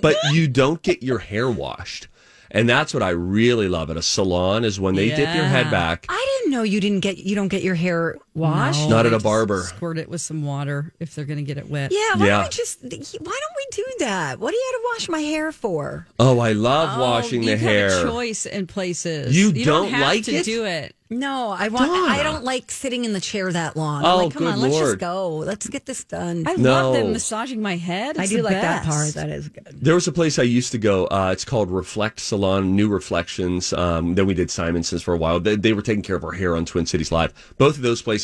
But 0.00 0.16
you 0.32 0.48
don't 0.48 0.80
get 0.82 1.02
your 1.02 1.18
hair 1.18 1.50
washed. 1.50 2.08
And 2.54 2.68
that's 2.68 2.92
what 2.92 3.02
I 3.02 3.10
really 3.10 3.66
love 3.66 3.88
at 3.88 3.96
a 3.96 4.02
salon 4.02 4.64
is 4.64 4.78
when 4.78 4.94
they 4.94 5.08
dip 5.08 5.34
your 5.34 5.46
head 5.46 5.70
back. 5.70 6.04
I 6.10 6.38
didn't 6.38 6.52
know 6.52 6.62
you 6.62 6.80
didn't 6.80 7.00
get. 7.00 7.16
You 7.16 7.34
don't 7.34 7.48
get 7.48 7.62
your 7.62 7.74
hair 7.74 8.18
washed. 8.34 8.88
Not 8.88 9.06
at 9.06 9.12
a 9.12 9.18
barber. 9.18 9.62
Squirt 9.62 9.98
it 9.98 10.08
with 10.08 10.20
some 10.20 10.44
water 10.44 10.92
if 11.00 11.14
they're 11.14 11.24
going 11.24 11.38
to 11.38 11.44
get 11.44 11.58
it 11.58 11.68
wet. 11.68 11.92
Yeah. 11.92 12.16
Why 12.16 12.26
Yeah. 12.26 12.36
don't 12.38 12.44
we 12.44 12.48
just? 12.50 12.82
Why 12.82 12.88
don't 12.90 13.56
we 13.56 13.66
do 13.72 13.84
that? 14.00 14.38
What 14.38 14.50
do 14.50 14.56
you 14.56 14.64
have 14.72 14.80
to 14.80 14.88
wash 14.94 15.08
my 15.08 15.20
hair 15.20 15.52
for? 15.52 16.06
Oh, 16.18 16.38
I 16.40 16.52
love 16.52 16.98
Oh, 16.98 17.02
washing 17.02 17.44
the 17.44 17.56
hair. 17.56 17.90
Have 17.90 18.06
a 18.06 18.10
choice 18.10 18.46
in 18.46 18.66
places. 18.66 19.36
You 19.36 19.52
don't, 19.52 19.64
don't 19.64 19.88
have 19.90 20.00
like 20.00 20.24
to 20.24 20.32
it? 20.34 20.44
do 20.44 20.64
it. 20.64 20.94
No, 21.10 21.50
I 21.50 21.68
want. 21.68 21.90
I 21.90 22.22
don't 22.22 22.42
like 22.42 22.70
sitting 22.70 23.04
in 23.04 23.12
the 23.12 23.20
chair 23.20 23.52
that 23.52 23.76
long. 23.76 24.02
Oh, 24.02 24.08
I'm 24.08 24.24
like, 24.24 24.32
come 24.32 24.44
good 24.44 24.52
on, 24.54 24.60
let's 24.62 24.78
just 24.78 24.98
go. 24.98 25.28
Let's 25.36 25.68
get 25.68 25.84
this 25.84 26.04
done. 26.04 26.44
I 26.46 26.54
No. 26.54 26.70
love 26.70 26.94
them 26.94 27.12
massaging 27.12 27.60
my 27.60 27.76
head. 27.76 28.16
I 28.16 28.24
do 28.26 28.38
the 28.38 28.44
like 28.44 28.54
that 28.54 28.86
part. 28.86 29.12
That 29.12 29.28
is 29.28 29.50
good. 29.50 29.76
There 29.78 29.94
was 29.94 30.08
a 30.08 30.12
place 30.12 30.38
I 30.38 30.44
used 30.44 30.72
to 30.72 30.78
go. 30.78 31.04
Uh, 31.08 31.28
it's 31.30 31.44
called 31.44 31.70
Reflect 31.70 32.18
Salon, 32.18 32.74
New 32.76 32.88
Reflections. 32.88 33.74
Um, 33.74 34.14
then 34.14 34.24
we 34.24 34.32
did 34.32 34.48
Simonson's 34.48 35.02
for 35.02 35.12
a 35.12 35.18
while. 35.18 35.38
They, 35.38 35.54
they 35.54 35.74
were 35.74 35.82
taking 35.82 36.02
care 36.02 36.16
of 36.16 36.24
our 36.24 36.32
hair 36.32 36.56
on 36.56 36.64
Twin 36.64 36.86
Cities 36.86 37.12
Live. 37.12 37.34
Both 37.58 37.76
of 37.76 37.82
those 37.82 38.00
places, 38.00 38.21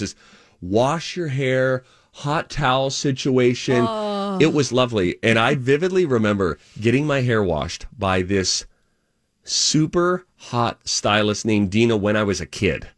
wash 0.61 1.17
your 1.17 1.29
hair, 1.29 1.85
hot 2.13 2.51
towel 2.51 2.91
situation. 2.91 3.87
It 4.41 4.53
was 4.53 4.73
lovely. 4.73 5.17
And 5.23 5.39
I 5.39 5.55
vividly 5.55 6.05
remember 6.05 6.59
getting 6.81 7.07
my 7.07 7.21
hair 7.21 7.43
washed 7.43 7.87
by 7.97 8.23
this 8.23 8.67
super 9.45 10.27
hot 10.37 10.81
stylist 10.87 11.45
named 11.45 11.71
Dina 11.71 11.97
when 11.97 12.17
I 12.17 12.23
was 12.23 12.41
a 12.41 12.47
kid. 12.47 12.89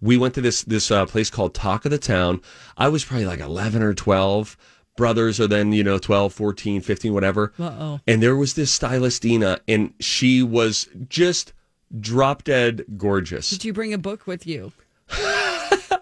We 0.00 0.16
went 0.18 0.34
to 0.34 0.40
this 0.40 0.62
this 0.62 0.90
uh, 0.90 1.06
place 1.06 1.30
called 1.30 1.54
Talk 1.54 1.84
of 1.84 1.90
the 1.90 1.98
Town. 1.98 2.40
I 2.76 2.88
was 2.88 3.04
probably 3.04 3.26
like 3.26 3.40
11 3.40 3.82
or 3.82 3.94
12. 3.94 4.56
Brothers 4.96 5.40
are 5.40 5.48
then, 5.48 5.72
you 5.72 5.82
know, 5.82 5.98
12, 5.98 6.32
14, 6.32 6.80
15, 6.80 7.12
whatever. 7.14 7.52
Uh-oh. 7.58 8.00
And 8.06 8.22
there 8.22 8.36
was 8.36 8.54
this 8.54 8.70
stylist 8.70 9.22
Dina 9.22 9.60
and 9.66 9.92
she 9.98 10.42
was 10.42 10.88
just 11.08 11.52
drop 11.98 12.44
dead 12.44 12.84
gorgeous. 12.96 13.50
Did 13.50 13.64
you 13.64 13.72
bring 13.72 13.92
a 13.94 13.98
book 13.98 14.26
with 14.26 14.46
you? 14.46 14.72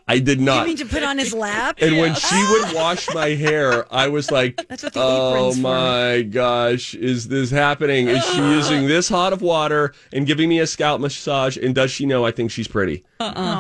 I 0.09 0.19
did 0.19 0.41
not. 0.41 0.61
You 0.63 0.67
mean 0.69 0.77
to 0.79 0.87
put 0.87 1.03
on 1.03 1.19
his 1.19 1.33
lap? 1.33 1.79
And 1.81 1.99
when 1.99 2.15
she 2.15 2.37
would 2.51 2.75
wash 2.75 3.09
my 3.15 3.29
hair, 3.29 3.93
I 3.93 4.09
was 4.09 4.31
like, 4.31 4.57
That's 4.69 4.83
what 4.83 4.93
the 4.93 5.01
"Oh 5.01 5.31
apron's 5.35 5.57
for." 5.57 5.63
my 5.63 6.23
gosh, 6.23 6.95
is 6.95 7.29
this 7.29 7.51
happening? 7.51 8.09
Is 8.09 8.25
she 8.27 8.39
using 8.39 8.87
this 8.89 9.09
hot 9.09 9.33
of 9.33 9.43
water 9.43 9.95
and 10.13 10.27
giving 10.27 10.49
me 10.49 10.59
a 10.59 10.67
scalp 10.67 11.01
massage? 11.01 11.57
And 11.57 11.75
does 11.75 11.91
she 11.91 12.07
know 12.07 12.25
I 12.27 12.31
think 12.33 12.51
she's 12.51 12.69
pretty?" 12.69 13.05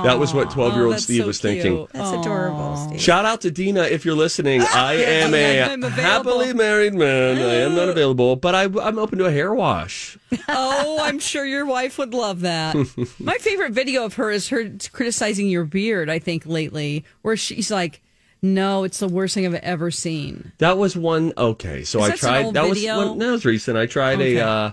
That 0.04 0.18
was 0.18 0.34
what 0.34 0.50
twelve-year-old 0.50 0.94
Oh, 0.94 0.98
Steve 0.98 1.22
so 1.22 1.26
was 1.28 1.40
thinking. 1.40 1.76
cute. 1.76 1.92
That's 1.92 2.10
adorable, 2.10 2.76
Steve. 2.76 3.00
Shout 3.00 3.24
out 3.24 3.40
to 3.42 3.50
Dina 3.50 3.82
if 3.84 4.04
you're 4.04 4.14
listening. 4.14 4.60
I 4.74 4.94
am 4.94 5.34
a 5.34 5.62
I'm 5.62 5.82
available. 5.84 6.02
happily 6.02 6.52
married 6.52 6.94
man. 6.94 7.38
I 7.38 7.54
am 7.56 7.74
not 7.74 7.88
available, 7.88 8.36
but 8.36 8.54
I, 8.54 8.64
I'm 8.64 8.98
open 8.98 9.18
to 9.18 9.26
a 9.26 9.32
hair 9.32 9.54
wash. 9.54 10.18
Oh, 10.48 10.98
I'm 11.02 11.18
sure 11.18 11.44
your 11.44 11.66
wife 11.66 11.98
would 11.98 12.14
love 12.14 12.40
that. 12.40 12.74
My 13.18 13.34
favorite 13.34 13.72
video 13.72 14.04
of 14.04 14.14
her 14.14 14.30
is 14.30 14.48
her 14.48 14.70
criticizing 14.92 15.46
your 15.48 15.64
beard, 15.64 16.08
I 16.08 16.18
think, 16.18 16.46
lately, 16.46 17.04
where 17.20 17.36
she's 17.36 17.70
like, 17.70 18.00
no, 18.40 18.82
it's 18.84 18.98
the 18.98 19.08
worst 19.08 19.34
thing 19.34 19.44
I've 19.46 19.54
ever 19.54 19.90
seen. 19.90 20.52
That 20.58 20.78
was 20.78 20.96
one. 20.96 21.32
Okay, 21.36 21.84
so 21.84 22.00
I 22.00 22.10
tried. 22.12 22.46
old 22.46 22.54
That 22.54 22.68
was 22.68 22.84
one, 22.84 23.18
that 23.18 23.30
was 23.30 23.44
recent. 23.44 23.76
I 23.76 23.86
tried 23.86 24.14
Okay. 24.14 24.36
a 24.38 24.46
uh, 24.46 24.72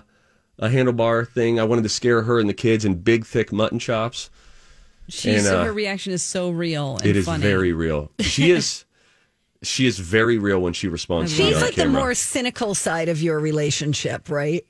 a 0.58 0.68
handlebar 0.68 1.28
thing. 1.28 1.60
I 1.60 1.64
wanted 1.64 1.82
to 1.82 1.88
scare 1.90 2.22
her 2.22 2.38
and 2.40 2.48
the 2.48 2.54
kids 2.54 2.84
in 2.84 2.94
big, 2.96 3.24
thick 3.26 3.52
mutton 3.52 3.78
chops. 3.78 4.28
She's, 5.10 5.46
And, 5.46 5.56
uh, 5.56 5.64
her 5.64 5.72
reaction 5.72 6.12
is 6.12 6.22
so 6.22 6.50
real 6.50 6.96
and 6.96 7.06
It 7.06 7.16
is 7.16 7.24
funny. 7.26 7.42
very 7.42 7.72
real. 7.72 8.10
She 8.20 8.50
is. 8.50 8.84
She 9.62 9.86
is 9.86 9.98
very 9.98 10.38
real 10.38 10.58
when 10.58 10.72
she 10.72 10.88
responds 10.88 11.36
to 11.36 11.42
She's 11.44 11.56
on 11.56 11.60
like 11.60 11.74
the 11.74 11.86
more 11.86 12.14
cynical 12.14 12.74
side 12.74 13.10
of 13.10 13.20
your 13.20 13.38
relationship, 13.38 14.30
right? 14.30 14.64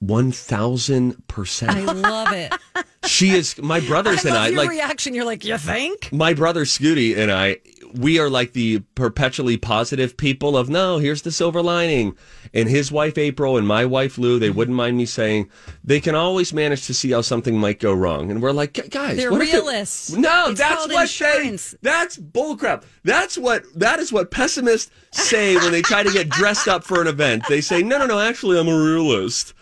One 0.00 0.32
thousand 0.32 1.26
percent. 1.28 1.72
I 1.72 1.80
love 1.92 2.30
it. 2.34 2.52
She 3.06 3.30
is. 3.30 3.58
My 3.58 3.80
brothers 3.80 4.24
I 4.24 4.28
and 4.28 4.38
I 4.38 4.48
like. 4.50 4.68
reaction. 4.70 5.14
You're 5.14 5.24
like, 5.24 5.44
you 5.44 5.58
think? 5.58 6.12
my 6.12 6.34
brother 6.34 6.64
Scooty 6.64 7.16
and 7.16 7.30
I, 7.30 7.58
we 7.94 8.18
are 8.18 8.28
like 8.28 8.52
the 8.52 8.80
perpetually 8.94 9.56
positive 9.56 10.16
people 10.16 10.56
of 10.56 10.68
no, 10.68 10.98
here's 10.98 11.22
the 11.22 11.32
silver 11.32 11.62
lining. 11.62 12.16
And 12.54 12.68
his 12.68 12.90
wife 12.90 13.18
April 13.18 13.56
and 13.56 13.66
my 13.66 13.84
wife 13.84 14.18
Lou, 14.18 14.38
they 14.38 14.48
mm-hmm. 14.48 14.58
wouldn't 14.58 14.76
mind 14.76 14.96
me 14.96 15.06
saying 15.06 15.50
they 15.84 16.00
can 16.00 16.14
always 16.14 16.52
manage 16.52 16.86
to 16.86 16.94
see 16.94 17.10
how 17.10 17.20
something 17.20 17.58
might 17.58 17.80
go 17.80 17.92
wrong. 17.92 18.30
And 18.30 18.42
we're 18.42 18.52
like, 18.52 18.90
guys, 18.90 19.16
They're 19.16 19.30
what 19.30 19.42
if 19.42 19.48
it- 19.48 19.52
realists. 19.52 20.12
no, 20.12 20.50
It's 20.50 20.60
that's 20.60 20.86
what 20.88 21.02
insurance. 21.02 21.72
they. 21.72 21.78
That's 21.82 22.16
bullcrap. 22.18 22.84
That's 23.04 23.36
what 23.38 23.64
that 23.78 23.98
is 23.98 24.12
what 24.12 24.30
pessimists 24.30 24.90
say 25.12 25.56
when 25.56 25.72
they 25.72 25.82
try 25.82 26.02
to 26.02 26.12
get 26.12 26.28
dressed 26.28 26.68
up 26.68 26.84
for 26.84 27.00
an 27.00 27.06
event. 27.06 27.44
They 27.48 27.60
say, 27.60 27.82
no, 27.82 27.98
no, 27.98 28.06
no. 28.06 28.20
Actually, 28.20 28.58
I'm 28.58 28.68
a 28.68 28.76
realist. 28.76 29.54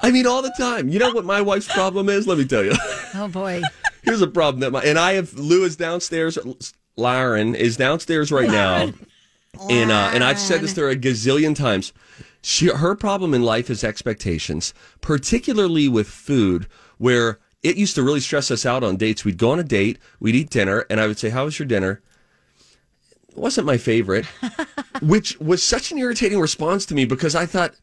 I 0.00 0.10
mean, 0.10 0.26
all 0.26 0.42
the 0.42 0.54
time. 0.58 0.88
You 0.88 0.98
know 0.98 1.12
what 1.12 1.24
my 1.24 1.40
wife's 1.40 1.72
problem 1.72 2.08
is? 2.08 2.26
Let 2.26 2.38
me 2.38 2.44
tell 2.44 2.64
you. 2.64 2.72
Oh 3.18 3.28
boy. 3.28 3.62
Here's 4.02 4.20
a 4.20 4.26
problem 4.26 4.60
that 4.60 4.72
my 4.72 4.82
and 4.82 4.98
I 4.98 5.14
have 5.14 5.32
Lou 5.34 5.64
is 5.64 5.74
downstairs. 5.76 6.38
Lauren 6.96 7.54
is 7.54 7.78
downstairs 7.78 8.30
right 8.30 8.50
now, 8.50 8.92
and 9.70 9.90
uh, 9.90 10.10
and 10.12 10.22
I've 10.22 10.38
said 10.38 10.60
this 10.60 10.74
to 10.74 10.82
her 10.82 10.90
a 10.90 10.96
gazillion 10.96 11.56
times. 11.56 11.94
She 12.42 12.68
her 12.68 12.94
problem 12.94 13.32
in 13.32 13.42
life 13.42 13.70
is 13.70 13.82
expectations, 13.82 14.74
particularly 15.00 15.88
with 15.88 16.08
food, 16.08 16.66
where 16.98 17.38
it 17.62 17.76
used 17.76 17.94
to 17.94 18.02
really 18.02 18.20
stress 18.20 18.50
us 18.50 18.66
out 18.66 18.84
on 18.84 18.96
dates. 18.96 19.24
We'd 19.24 19.38
go 19.38 19.52
on 19.52 19.60
a 19.60 19.64
date, 19.64 19.98
we'd 20.20 20.34
eat 20.34 20.50
dinner, 20.50 20.84
and 20.90 21.00
I 21.00 21.06
would 21.06 21.18
say, 21.18 21.30
"How 21.30 21.46
was 21.46 21.58
your 21.58 21.66
dinner?" 21.66 22.02
It 23.30 23.36
wasn't 23.38 23.66
my 23.66 23.78
favorite, 23.78 24.26
which 25.00 25.40
was 25.40 25.62
such 25.62 25.90
an 25.90 25.96
irritating 25.96 26.38
response 26.38 26.84
to 26.86 26.94
me 26.94 27.06
because 27.06 27.34
I 27.34 27.46
thought. 27.46 27.74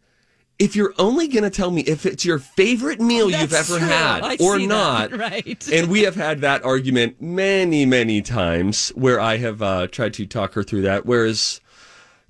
If 0.63 0.77
you're 0.77 0.93
only 0.97 1.27
going 1.27 1.43
to 1.43 1.49
tell 1.49 1.71
me 1.71 1.81
if 1.81 2.05
it's 2.05 2.23
your 2.23 2.39
favorite 2.39 3.01
meal 3.01 3.29
you've 3.29 3.53
ever 3.53 3.79
true. 3.79 3.85
had 3.85 4.23
I 4.23 4.37
or 4.39 4.57
not, 4.57 5.09
that. 5.09 5.19
Right. 5.19 5.67
and 5.69 5.89
we 5.89 6.03
have 6.03 6.15
had 6.15 6.39
that 6.39 6.63
argument 6.63 7.21
many, 7.21 7.85
many 7.85 8.21
times 8.21 8.87
where 8.95 9.19
I 9.19 9.35
have 9.37 9.61
uh, 9.61 9.87
tried 9.87 10.13
to 10.13 10.25
talk 10.25 10.53
her 10.53 10.63
through 10.63 10.83
that. 10.83 11.05
Whereas, 11.05 11.59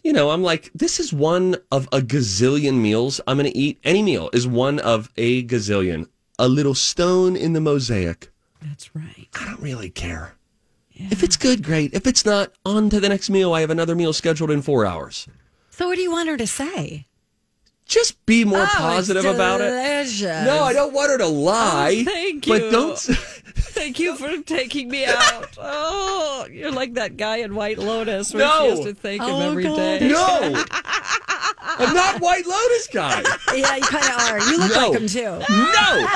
you 0.03 0.11
know, 0.11 0.31
I'm 0.31 0.41
like, 0.41 0.71
this 0.73 0.99
is 0.99 1.13
one 1.13 1.57
of 1.71 1.87
a 1.91 1.99
gazillion 1.99 2.81
meals 2.81 3.21
I'm 3.27 3.37
going 3.37 3.51
to 3.51 3.55
eat. 3.55 3.79
Any 3.83 4.01
meal 4.01 4.31
is 4.33 4.47
one 4.47 4.79
of 4.79 5.11
a 5.15 5.43
gazillion. 5.43 6.07
A 6.39 6.47
little 6.47 6.73
stone 6.73 7.35
in 7.35 7.53
the 7.53 7.61
mosaic. 7.61 8.31
That's 8.63 8.95
right. 8.95 9.27
I 9.39 9.45
don't 9.45 9.61
really 9.61 9.91
care. 9.91 10.33
If 10.95 11.21
it's 11.21 11.37
good, 11.37 11.63
great. 11.63 11.93
If 11.93 12.07
it's 12.07 12.25
not, 12.25 12.51
on 12.65 12.89
to 12.89 12.99
the 12.99 13.09
next 13.09 13.29
meal. 13.29 13.53
I 13.53 13.61
have 13.61 13.69
another 13.69 13.93
meal 13.93 14.11
scheduled 14.11 14.49
in 14.49 14.63
four 14.63 14.87
hours. 14.87 15.27
So 15.69 15.87
what 15.87 15.97
do 15.97 16.01
you 16.01 16.11
want 16.11 16.29
her 16.29 16.37
to 16.37 16.47
say? 16.47 17.05
Just 17.93 18.25
be 18.25 18.43
more 18.43 18.59
Oh, 18.59 18.63
it's 18.63 18.75
positive 18.75 19.25
about 19.25 19.61
it. 19.61 19.67
No, 20.45 20.63
I 20.63 20.73
don't 20.73 20.93
want 20.93 21.11
her 21.11 21.17
to 21.19 21.25
oh, 21.25 21.31
lie. 21.31 21.97
Oh, 21.99 22.03
thank 22.11 22.47
But 22.47 22.63
you. 22.63 22.71
don't. 22.71 22.97
Thank 23.55 23.99
you 23.99 24.15
for 24.15 24.41
taking 24.41 24.89
me 24.89 25.05
out. 25.05 25.49
Oh, 25.65 26.47
you're 26.51 26.71
like 26.71 26.95
that 26.95 27.15
guy 27.17 27.37
in 27.37 27.55
White 27.55 27.77
Lotus 27.77 28.33
where 28.33 28.45
No. 28.45 28.63
she 28.63 28.69
has 28.69 28.79
to 28.81 28.93
thank 28.93 29.21
him 29.21 29.29
Oh, 29.29 29.49
every 29.49 29.63
God. 29.63 29.75
day. 29.77 30.07
No, 30.09 30.63
I'm 31.59 31.93
not 31.93 32.19
White 32.19 32.45
Lotus 32.45 32.87
guy. 32.87 33.21
Yeah, 33.55 33.75
you 33.75 33.81
kind 33.83 34.05
of 34.05 34.21
are. 34.21 34.39
You 34.51 34.57
look 34.59 34.71
No. 34.75 34.89
like 34.89 34.99
him 34.99 35.07
too. 35.07 35.39
No, 35.49 36.07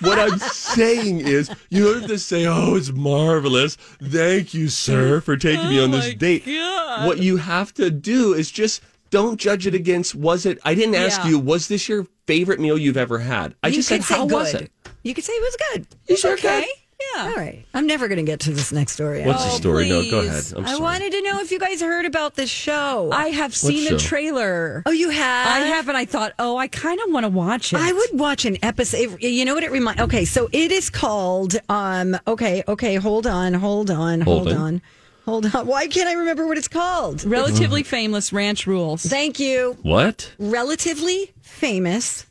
what 0.00 0.18
I'm 0.18 0.38
saying 0.38 1.20
is, 1.20 1.50
you 1.68 1.84
don't 1.84 2.00
have 2.02 2.10
to 2.10 2.18
say, 2.18 2.46
"Oh, 2.46 2.74
it's 2.74 2.90
marvelous. 2.92 3.76
Thank 4.02 4.54
you, 4.54 4.68
sir, 4.68 5.20
for 5.20 5.36
taking 5.36 5.68
me 5.68 5.80
Oh 5.80 5.84
on 5.84 5.90
this 5.92 6.10
oh, 6.14 6.16
date." 6.18 6.44
God. 6.46 7.06
What 7.06 7.18
you 7.18 7.36
have 7.36 7.72
to 7.74 7.90
do 7.90 8.32
is 8.34 8.50
just 8.50 8.82
don't 9.10 9.38
judge 9.38 9.66
it 9.66 9.74
against. 9.74 10.14
Was 10.14 10.46
it? 10.46 10.58
I 10.64 10.74
didn't 10.74 10.94
ask 10.96 11.22
Yeah. 11.24 11.30
you. 11.30 11.38
Was 11.38 11.68
this 11.68 11.88
your 11.88 12.06
favorite 12.26 12.60
meal 12.60 12.76
you've 12.78 12.96
ever 12.96 13.18
had? 13.18 13.54
I 13.62 13.68
you 13.68 13.74
just 13.74 13.88
said, 13.88 14.00
"How 14.02 14.26
say 14.28 14.34
was 14.34 14.52
good. 14.52 14.60
it?" 14.62 14.70
You 15.02 15.14
could 15.14 15.24
say 15.24 15.32
it 15.32 15.42
was 15.42 15.56
good. 15.72 15.86
You 16.08 16.12
It's 16.14 16.20
sure 16.20 16.32
okay. 16.34 16.62
could. 16.62 16.70
Yeah. 17.14 17.24
All 17.24 17.34
right. 17.34 17.64
I'm 17.74 17.86
never 17.86 18.08
going 18.08 18.16
to 18.16 18.24
get 18.24 18.40
to 18.40 18.50
this 18.50 18.72
next 18.72 18.92
story. 18.92 19.22
What's 19.22 19.44
the 19.44 19.50
Oh, 19.52 19.56
story? 19.56 19.88
No, 19.88 20.10
go 20.10 20.20
ahead. 20.20 20.44
I'm 20.56 20.64
I 20.64 20.76
wanted 20.78 21.12
to 21.12 21.22
know 21.22 21.40
if 21.40 21.52
you 21.52 21.58
guys 21.58 21.82
heard 21.82 22.06
about 22.06 22.36
this 22.36 22.48
show. 22.48 23.10
I 23.12 23.28
have 23.28 23.54
seen 23.54 23.84
the 23.92 23.98
trailer. 23.98 24.82
oh, 24.86 24.90
you 24.92 25.10
have? 25.10 25.46
I 25.46 25.58
have, 25.66 25.88
and 25.88 25.96
I 25.96 26.06
thought, 26.06 26.32
oh, 26.38 26.56
I 26.56 26.68
kind 26.68 26.98
of 27.06 27.12
want 27.12 27.24
to 27.24 27.28
watch 27.28 27.74
it. 27.74 27.80
I 27.80 27.92
would 27.92 28.10
watch 28.18 28.46
an 28.46 28.56
episode. 28.62 29.22
You 29.22 29.44
know 29.44 29.54
what 29.54 29.62
it 29.62 29.70
reminds? 29.72 30.00
Okay, 30.00 30.24
so 30.24 30.48
it 30.52 30.72
is 30.72 30.88
called. 30.88 31.56
Um. 31.68 32.16
Okay. 32.26 32.64
Okay. 32.66 32.94
Hold 32.96 33.26
on. 33.26 33.52
Hold 33.54 33.90
on. 33.90 34.22
Hold 34.22 34.48
Hold 34.48 34.58
on. 34.58 34.82
Hold 35.26 35.54
on. 35.54 35.66
Why 35.66 35.86
can't 35.88 36.08
I 36.08 36.12
remember 36.14 36.46
what 36.46 36.56
it's 36.56 36.68
called? 36.68 37.24
Relatively 37.24 37.82
famous 37.82 38.32
ranch 38.32 38.66
rules. 38.66 39.02
Thank 39.04 39.38
you. 39.38 39.76
What? 39.82 40.32
Relatively 40.38 41.32
famous 41.42 42.26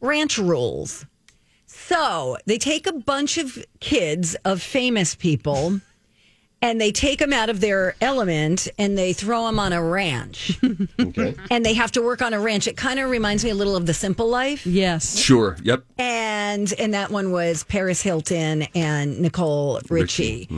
ranch 0.00 0.38
rules. 0.38 1.06
So 1.66 2.36
they 2.46 2.58
take 2.58 2.86
a 2.86 2.92
bunch 2.92 3.38
of 3.38 3.64
kids 3.80 4.34
of 4.44 4.60
famous 4.62 5.14
people. 5.14 5.80
And 6.62 6.80
they 6.80 6.90
take 6.90 7.18
them 7.18 7.34
out 7.34 7.50
of 7.50 7.60
their 7.60 7.94
element 8.00 8.66
and 8.78 8.96
they 8.96 9.12
throw 9.12 9.44
them 9.46 9.58
on 9.58 9.72
a 9.74 9.82
ranch. 9.82 10.58
Okay. 10.98 11.34
and 11.50 11.64
they 11.64 11.74
have 11.74 11.92
to 11.92 12.02
work 12.02 12.22
on 12.22 12.32
a 12.34 12.40
ranch. 12.40 12.66
It 12.66 12.76
kind 12.76 12.98
of 12.98 13.10
reminds 13.10 13.44
me 13.44 13.50
a 13.50 13.54
little 13.54 13.76
of 13.76 13.84
The 13.86 13.92
Simple 13.94 14.28
Life. 14.28 14.66
Yes. 14.66 15.18
Sure. 15.18 15.56
Yep. 15.62 15.84
and 15.98 16.72
and 16.78 16.94
that 16.94 17.10
one 17.10 17.30
was 17.30 17.62
Paris 17.64 18.00
Hilton 18.00 18.62
and 18.74 19.20
Nicole 19.20 19.80
Richie. 19.90 20.48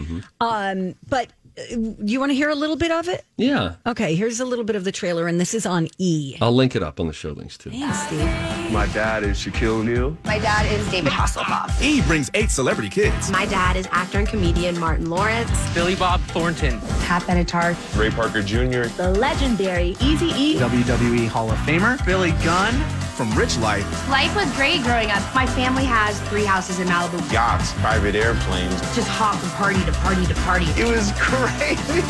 Um, 0.41 0.95
but 1.09 1.29
you 1.71 2.21
want 2.21 2.31
to 2.31 2.35
hear 2.35 2.51
a 2.51 2.55
little 2.55 2.77
bit 2.77 2.91
of 2.91 3.09
it? 3.09 3.25
Yeah. 3.37 3.77
Okay, 3.87 4.15
here's 4.15 4.41
a 4.41 4.45
little 4.45 4.65
bit 4.65 4.77
of 4.77 4.85
the 4.85 4.93
trailer, 4.93 5.27
and 5.27 5.41
this 5.41 5.55
is 5.55 5.67
on 5.67 5.89
E. 5.99 6.37
I'll 6.41 6.55
link 6.55 6.77
it 6.77 6.83
up 6.83 7.01
on 7.01 7.07
the 7.07 7.13
show 7.13 7.31
links 7.31 7.57
too. 7.59 7.71
Thanks, 7.71 7.99
Steve. 8.07 8.73
My 8.73 8.87
dad 8.93 9.25
is 9.25 9.39
Shaquille 9.39 9.81
O'Neal. 9.81 10.17
My 10.25 10.39
dad 10.39 10.71
is 10.73 10.89
David 10.91 11.13
Hasselhoff. 11.13 11.81
E 11.83 12.03
brings 12.03 12.31
eight 12.35 12.51
celebrity 12.51 12.89
kids. 12.91 13.31
My 13.31 13.47
dad 13.47 13.77
is 13.77 13.89
actor 13.91 14.19
and 14.19 14.29
comedian 14.29 14.79
Martin 14.79 15.11
Lawrence. 15.11 15.51
Billy 15.75 15.95
Bob 15.95 16.21
Thornton. 16.23 16.81
Pat 17.03 17.23
Benatar. 17.23 17.77
Ray 17.99 18.11
Parker 18.11 18.43
Jr. 18.43 18.89
The 18.97 19.15
legendary 19.19 19.97
Easy 20.01 20.27
E. 20.37 20.57
WWE 20.59 21.29
Hall 21.29 21.51
of 21.51 21.59
Famer. 21.59 22.05
Billy 22.05 22.33
Gunn. 22.45 23.08
From 23.19 23.33
Rich 23.35 23.59
Life, 23.59 24.09
Life 24.09 24.33
was 24.37 24.49
great 24.55 24.81
growing 24.85 25.11
up. 25.11 25.21
My 25.35 25.45
family 25.45 25.83
has 25.85 26.21
three 26.29 26.45
houses 26.45 26.79
in 26.79 26.87
Malibu. 26.87 27.33
yachts, 27.33 27.73
private 27.81 28.15
airplanes, 28.15 28.81
Just 28.95 29.09
hop 29.09 29.35
from 29.41 29.51
party 29.51 29.85
to 29.87 29.91
party 29.91 30.25
to 30.27 30.35
party. 30.43 30.67
it 30.81 30.87
was 30.87 31.11
crazy. 31.17 32.01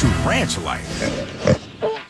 to 0.00 0.06
ranch 0.26 0.56
life. 0.60 0.88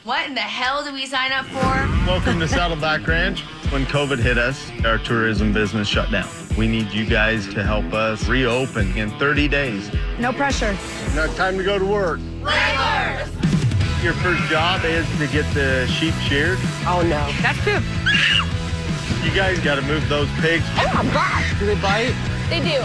What 0.05 0.29
in 0.29 0.35
the 0.35 0.41
hell 0.41 0.85
do 0.85 0.93
we 0.93 1.07
sign 1.07 1.33
up 1.33 1.47
for? 1.47 1.59
Welcome 2.07 2.39
to 2.39 2.47
Saddleback 2.47 3.05
Ranch. 3.05 3.41
When 3.73 3.85
COVID 3.87 4.21
hit 4.21 4.39
us, 4.39 4.71
our 4.85 4.99
tourism 4.99 5.53
business 5.53 5.89
shut 5.89 6.13
down. 6.13 6.29
We 6.57 6.69
need 6.69 6.93
you 6.93 7.05
guys 7.05 7.53
to 7.53 7.65
help 7.65 7.93
us 7.93 8.29
reopen 8.29 8.97
in 8.97 9.11
30 9.19 9.49
days. 9.49 9.91
No 10.21 10.33
pressure. 10.33 10.79
Now 11.17 11.27
time 11.35 11.59
to 11.59 11.65
go 11.65 11.81
to 11.81 11.85
work. 11.85 12.21
Your 14.03 14.15
first 14.15 14.43
job 14.45 14.85
is 14.85 15.07
to 15.19 15.27
get 15.27 15.45
the 15.55 15.87
sheep 15.89 16.15
sheared. 16.29 16.59
Oh 16.87 17.03
no. 17.03 17.31
That's 17.43 17.59
poop. 17.61 17.83
You 19.25 19.35
guys 19.35 19.59
got 19.59 19.75
to 19.75 19.83
move 19.83 20.09
those 20.09 20.29
pigs. 20.41 20.65
Oh, 20.77 21.03
my 21.03 21.13
gosh. 21.13 21.59
Do 21.59 21.67
they 21.67 21.75
bite? 21.75 22.15
They 22.49 22.61
do. 22.61 22.81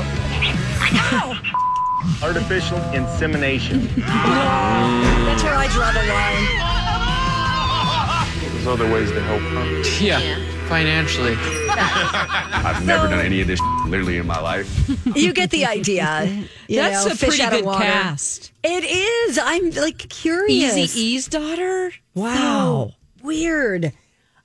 Artificial 2.24 2.80
insemination. 2.92 3.88
That's 3.96 5.44
where 5.44 5.54
I 5.56 5.68
draw 5.68 5.92
the 5.92 6.04
line. 6.10 6.48
There's 8.52 8.68
other 8.68 8.92
ways 8.92 9.12
to 9.12 9.22
help. 9.22 9.42
Huh? 9.42 9.64
Yeah. 10.04 10.20
Financially. 10.68 11.38
I've 11.80 12.86
never 12.86 13.08
done 13.08 13.20
any 13.26 13.42
of 13.42 13.48
this 13.48 13.60
literally 13.86 14.18
in 14.18 14.26
my 14.28 14.40
life. 14.40 14.68
You 15.16 15.34
get 15.34 15.50
the 15.52 15.66
idea. 15.66 16.46
You 16.70 16.78
That's 16.78 17.06
know, 17.06 17.12
a 17.12 17.16
fish 17.16 17.28
pretty 17.30 17.44
out 17.44 17.54
of 17.54 17.60
good 17.60 17.66
water. 17.66 17.84
cast. 17.84 18.52
It 18.64 18.84
is. 18.86 19.38
I'm 19.38 19.70
like 19.72 19.98
curious. 20.10 20.74
Eazy-E's 20.76 21.28
daughter. 21.28 21.92
Wow. 22.16 22.94
Weird. 23.22 23.92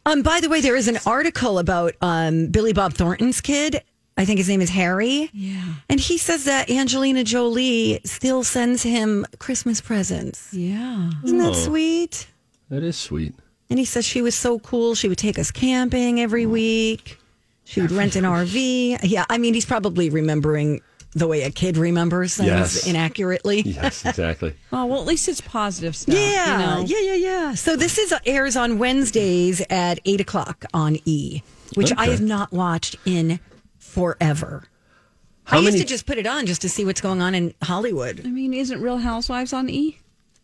Um, 0.05 0.23
by 0.23 0.41
the 0.41 0.49
way, 0.49 0.61
there 0.61 0.77
is 0.77 0.89
an 0.89 0.99
article 1.07 1.59
about 1.59 1.95
um, 2.03 2.49
Billy 2.49 2.73
Bob 2.73 2.95
Thornton's 2.95 3.41
kid. 3.41 3.83
I 4.17 4.25
think 4.25 4.39
his 4.39 4.49
name 4.49 4.61
is 4.61 4.69
Harry. 4.71 5.31
Yeah. 5.33 5.63
And 5.89 6.01
he 6.01 6.19
says 6.19 6.45
that 6.45 6.69
Angelina 6.69 7.23
Jolie 7.25 8.01
still 8.05 8.43
sends 8.43 8.83
him 8.83 9.25
Christmas 9.39 9.81
presents. 9.81 10.53
Yeah. 10.53 11.11
Isn't 11.25 11.39
that 11.39 11.51
Oh. 11.51 11.53
sweet? 11.55 12.27
That 12.69 12.83
is 12.83 12.97
sweet. 12.97 13.35
And 13.71 13.79
he 13.79 13.85
says 13.85 14.05
she 14.05 14.21
was 14.23 14.35
so 14.35 14.59
cool. 14.59 14.95
She 14.97 15.09
would 15.09 15.19
take 15.19 15.39
us 15.39 15.51
camping 15.51 16.21
every 16.21 16.47
week. 16.47 17.18
She 17.69 17.83
would 17.83 17.93
rent 17.93 18.17
an 18.17 18.25
RV. 18.25 19.01
Yeah, 19.03 19.27
I 19.29 19.37
mean, 19.39 19.53
he's 19.53 19.67
probably 19.67 20.09
remembering 20.09 20.81
the 21.13 21.27
way 21.27 21.43
a 21.43 21.51
kid 21.51 21.77
remembers 21.77 22.37
things 22.37 22.49
Yes. 22.49 22.87
inaccurately. 22.87 23.61
Yes, 23.63 24.05
exactly. 24.05 24.55
Oh 24.73 24.87
well, 24.87 25.01
at 25.01 25.07
least 25.07 25.29
it's 25.29 25.41
positive 25.41 25.95
stuff. 25.97 26.15
Yeah, 26.15 26.53
You 26.53 26.67
know? 26.67 26.85
yeah, 26.87 27.13
yeah, 27.13 27.15
yeah. 27.15 27.55
So 27.55 27.77
this 27.77 27.99
is 27.99 28.15
airs 28.27 28.57
on 28.57 28.79
Wednesdays 28.79 29.63
at 29.71 30.01
eight 30.05 30.21
o'clock 30.21 30.65
on 30.75 30.99
E, 31.05 31.43
which 31.75 31.93
I 31.97 32.07
have 32.09 32.21
not 32.21 32.53
watched 32.53 32.97
in 33.07 33.39
forever. 33.79 34.65
How 35.45 35.59
I 35.59 35.61
used 35.63 35.79
to 35.79 35.85
just 35.85 36.05
put 36.07 36.19
it 36.19 36.27
on 36.27 36.45
just 36.47 36.61
to 36.63 36.69
see 36.69 36.85
what's 36.85 37.01
going 37.01 37.23
on 37.23 37.35
in 37.35 37.55
Hollywood. 37.63 38.21
I 38.25 38.29
mean, 38.29 38.53
isn't 38.53 38.81
Real 38.83 38.99
Housewives 38.99 39.53
on 39.55 39.71
E? 39.71 39.99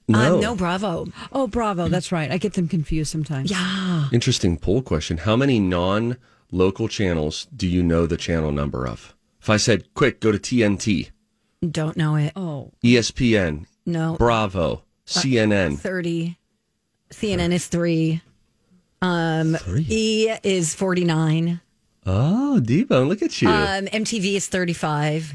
No. 0.09 0.39
Uh, 0.39 0.41
no, 0.41 0.55
Bravo. 0.57 1.07
Oh, 1.33 1.47
Bravo. 1.47 1.89
That's 1.89 2.11
right. 2.13 2.31
I 2.31 2.39
get 2.39 2.55
them 2.55 2.69
confused 2.69 3.11
sometimes. 3.11 3.51
Yeah. 3.51 4.09
Interesting 4.13 4.57
poll 4.59 4.81
question. 4.83 5.19
How 5.19 5.37
many 5.37 5.61
non 5.61 6.17
local 6.55 6.89
channels 6.89 7.47
do 7.55 7.67
you 7.67 7.83
know 7.83 8.07
the 8.07 8.17
channel 8.17 8.53
number 8.53 8.87
of? 8.87 9.15
If 9.41 9.51
I 9.51 9.57
said, 9.59 9.93
quick, 9.95 10.21
go 10.21 10.33
to 10.33 10.39
TNT, 10.39 11.11
Don't 11.69 11.97
know 11.97 12.15
it. 12.17 12.33
Oh, 12.37 12.73
ESPN, 12.83 13.67
No. 13.85 14.17
Bravo, 14.19 14.85
CNN. 15.07 15.79
30. 15.79 16.39
CNN 17.11 17.53
is 17.53 17.67
three. 17.67 18.23
Um, 19.03 19.57
E 19.89 20.31
is 20.43 20.75
49. 20.75 21.61
Oh, 22.07 22.61
Debo, 22.63 23.07
look 23.07 23.23
at 23.23 23.41
you. 23.43 23.49
Um, 23.49 23.87
MTV 23.87 24.35
is 24.37 24.47
35. 24.49 25.35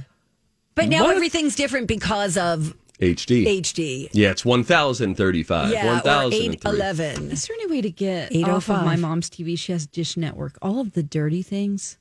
But 0.75 0.88
now 0.88 1.03
What? 1.03 1.15
everything's 1.15 1.55
different 1.55 1.88
because 1.88 2.38
of 2.38 2.75
HD. 2.99 3.45
HD. 3.62 4.09
Yeah, 4.12 4.31
it's 4.31 4.43
1035. 4.43 5.71
Yeah, 5.71 5.85
or 5.85 5.93
1003. 6.01 6.38
811. 6.55 7.31
Is 7.31 7.47
there 7.47 7.55
any 7.55 7.67
way 7.67 7.81
to 7.81 7.89
get 7.89 8.35
off 8.43 8.69
of 8.69 8.81
oh 8.81 8.85
my 8.85 8.97
mom's 8.97 9.29
TV? 9.29 9.57
She 9.57 9.71
has 9.71 9.88
Dish 9.88 10.17
Network. 10.17 10.57
All 10.62 10.79
of 10.79 10.93
the 10.93 11.03
dirty 11.03 11.41
things. 11.41 11.97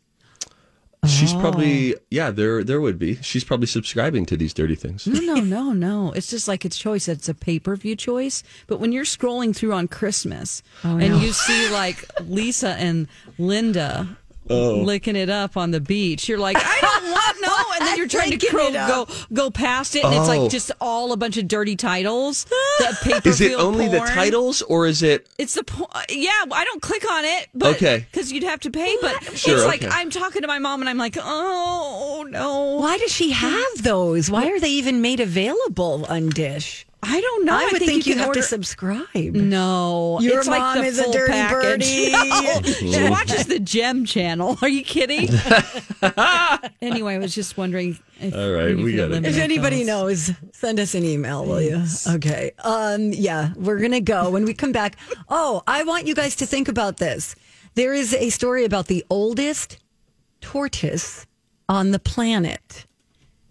She's 1.06 1.32
Oh. 1.32 1.40
probably 1.40 1.94
yeah, 2.10 2.32
there 2.32 2.64
there 2.64 2.80
would 2.80 2.98
be. 2.98 3.14
She's 3.22 3.44
probably 3.44 3.68
subscribing 3.68 4.26
to 4.26 4.36
these 4.36 4.52
dirty 4.52 4.74
things. 4.74 5.06
No, 5.06 5.20
no, 5.20 5.34
no, 5.36 5.72
no. 5.72 6.12
It's 6.12 6.28
just 6.28 6.48
like 6.48 6.64
it's 6.64 6.76
choice. 6.76 7.06
It's 7.06 7.28
a 7.28 7.34
pay 7.34 7.60
per 7.60 7.76
view 7.76 7.94
choice. 7.94 8.42
But 8.66 8.80
when 8.80 8.90
you're 8.90 9.04
scrolling 9.04 9.54
through 9.54 9.74
on 9.74 9.86
Christmas 9.86 10.62
oh, 10.82 10.98
and 10.98 11.10
no. 11.14 11.18
you 11.20 11.32
see 11.32 11.70
like 11.70 12.04
Lisa 12.22 12.70
and 12.70 13.06
Linda 13.38 14.18
oh. 14.50 14.80
licking 14.82 15.14
it 15.14 15.30
up 15.30 15.56
on 15.56 15.70
the 15.70 15.80
beach, 15.80 16.28
you're 16.28 16.38
like, 16.38 16.56
I 16.58 16.78
don't 16.80 17.10
want 17.12 17.36
no. 17.42 17.47
And 17.78 17.86
then 17.88 17.96
you're 17.96 18.08
trying 18.08 18.30
to 18.30 18.36
Licking 18.36 18.50
cro- 18.50 18.72
go 18.72 19.06
go 19.32 19.50
past 19.50 19.94
it, 19.96 20.04
and 20.04 20.12
it's 20.14 20.28
Oh. 20.28 20.38
like 20.42 20.50
just 20.50 20.70
all 20.80 21.12
a 21.12 21.16
bunch 21.16 21.36
of 21.36 21.46
dirty 21.48 21.76
titles. 21.76 22.46
The 22.78 22.96
pay 23.02 23.20
per 23.20 23.28
Is 23.30 23.40
it 23.40 23.48
view. 23.48 23.56
only 23.56 23.88
the 23.88 23.98
titles 24.00 24.62
or 24.62 24.86
is 24.86 25.02
it 25.02 25.26
It's 25.38 25.54
the 25.54 25.64
po- 25.64 25.88
yeah. 26.08 26.44
I 26.52 26.64
don't 26.64 26.80
click 26.82 27.04
on 27.10 27.24
it, 27.24 27.48
but 27.54 27.76
Okay. 27.76 28.06
because 28.10 28.30
you'd 28.32 28.44
have 28.44 28.60
to 28.60 28.70
pay. 28.70 28.96
But 29.00 29.36
Sure, 29.36 29.56
it's 29.56 29.64
like. 29.66 29.84
I'm 29.90 30.10
talking 30.10 30.42
to 30.42 30.48
my 30.48 30.58
mom, 30.58 30.80
and 30.80 30.88
I'm 30.88 30.98
like, 30.98 31.16
oh 31.20 32.26
no. 32.28 32.76
Why 32.80 32.98
does 32.98 33.12
she 33.12 33.30
have 33.32 33.82
those? 33.82 34.30
Why 34.30 34.46
are 34.48 34.60
they 34.60 34.70
even 34.70 35.00
made 35.02 35.20
available 35.20 36.06
on 36.08 36.28
Dish? 36.30 36.86
I 37.00 37.20
don't 37.20 37.44
know. 37.44 37.54
I 37.56 37.68
would 37.70 37.80
think, 37.80 38.06
you, 38.06 38.14
can 38.14 38.18
have 38.18 38.28
order- 38.28 38.40
to 38.40 38.46
subscribe. 38.46 39.06
No, 39.14 40.18
Your 40.20 40.38
it's 40.40 40.48
like 40.48 40.60
mom 40.60 40.78
the 40.78 40.84
is 40.84 40.98
a 40.98 41.04
full 41.04 41.12
dirty 41.12 41.32
package. 41.32 41.62
birdie. 41.62 42.10
No. 42.82 42.92
she 43.04 43.08
watches 43.08 43.46
the 43.46 43.60
Gem 43.60 44.04
channel. 44.04 44.58
Are 44.62 44.68
you 44.68 44.82
kidding? 44.82 45.28
anyway, 46.82 47.14
I 47.14 47.18
was 47.18 47.34
just 47.34 47.56
wondering. 47.56 47.98
If 48.20 48.34
All 48.34 48.50
right, 48.50 48.76
we 48.76 48.96
got 48.96 49.12
it. 49.12 49.24
If 49.24 49.36
anybody 49.38 49.84
those. 49.84 50.28
knows, 50.28 50.36
send 50.52 50.80
us 50.80 50.94
an 50.96 51.04
email, 51.04 51.44
will 51.44 51.62
you? 51.62 51.84
Okay. 52.08 52.50
Um, 52.64 53.12
yeah, 53.12 53.52
we're 53.56 53.78
gonna 53.78 54.00
go 54.00 54.30
when 54.30 54.44
we 54.44 54.52
come 54.54 54.72
back. 54.72 54.96
Oh, 55.28 55.62
I 55.68 55.84
want 55.84 56.06
you 56.06 56.14
guys 56.16 56.34
to 56.36 56.46
think 56.46 56.66
about 56.68 56.96
this. 56.96 57.36
There 57.74 57.94
is 57.94 58.12
a 58.12 58.30
story 58.30 58.64
about 58.64 58.88
the 58.88 59.04
oldest 59.08 59.78
tortoise 60.40 61.26
on 61.68 61.92
the 61.92 61.98
planet. 62.00 62.86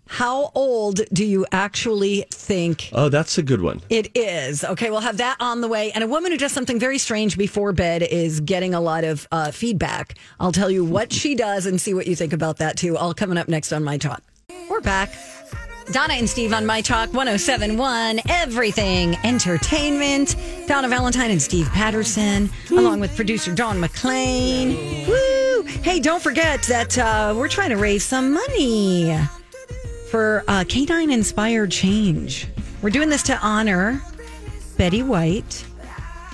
How 0.07 0.51
old 0.55 1.01
do 1.13 1.25
you 1.25 1.45
actually 1.51 2.25
think 2.31 2.89
Oh, 2.93 3.09
that's 3.09 3.37
a 3.37 3.43
good 3.43 3.61
one. 3.61 3.81
it 3.89 4.09
is. 4.15 4.63
Okay, 4.63 4.89
we'll 4.89 5.01
have 5.01 5.17
that 5.17 5.37
on 5.39 5.61
the 5.61 5.67
way. 5.67 5.91
And 5.91 6.03
a 6.03 6.07
woman 6.07 6.31
who 6.31 6.37
does 6.37 6.51
something 6.51 6.79
very 6.79 6.97
strange 6.97 7.37
before 7.37 7.73
bed 7.73 8.03
is 8.03 8.39
getting 8.39 8.73
a 8.73 8.81
lot 8.81 9.03
of 9.03 9.27
uh, 9.31 9.51
feedback. 9.51 10.15
I'll 10.39 10.51
tell 10.51 10.71
you 10.71 10.83
what 10.85 11.11
she 11.13 11.35
does 11.35 11.65
and 11.65 11.79
see 11.79 11.93
what 11.93 12.07
you 12.07 12.15
think 12.15 12.33
about 12.33 12.57
that 12.57 12.77
too. 12.77 12.97
All 12.97 13.13
coming 13.13 13.37
up 13.37 13.47
next 13.47 13.71
on 13.73 13.83
My 13.83 13.97
Talk. 13.97 14.21
We're 14.69 14.81
back. 14.81 15.13
Donna 15.91 16.15
and 16.15 16.29
Steve 16.29 16.51
on 16.51 16.65
My 16.65 16.81
Talk 16.81 17.13
1071, 17.13 18.19
Everything 18.27 19.15
Entertainment. 19.23 20.35
Donna 20.67 20.89
Valentine 20.89 21.31
and 21.31 21.41
Steve 21.41 21.67
Patterson, 21.69 22.49
along 22.71 22.99
with 22.99 23.15
producer 23.15 23.55
Don 23.55 23.79
McClain. 23.81 25.07
Woo! 25.07 25.63
Hey, 25.83 25.99
don't 26.01 26.21
forget 26.21 26.61
that 26.63 26.97
uh, 26.97 27.33
we're 27.37 27.47
trying 27.47 27.69
to 27.69 27.77
raise 27.77 28.03
some 28.03 28.33
money 28.33 29.17
for 30.17 30.43
uh, 30.47 30.63
Canine 30.67 31.12
Inspired 31.12 31.69
Change. 31.69 32.47
We're 32.82 32.89
doing 32.89 33.08
this 33.08 33.21
to 33.21 33.38
honor 33.38 34.01
Betty 34.75 35.03
White 35.03 35.63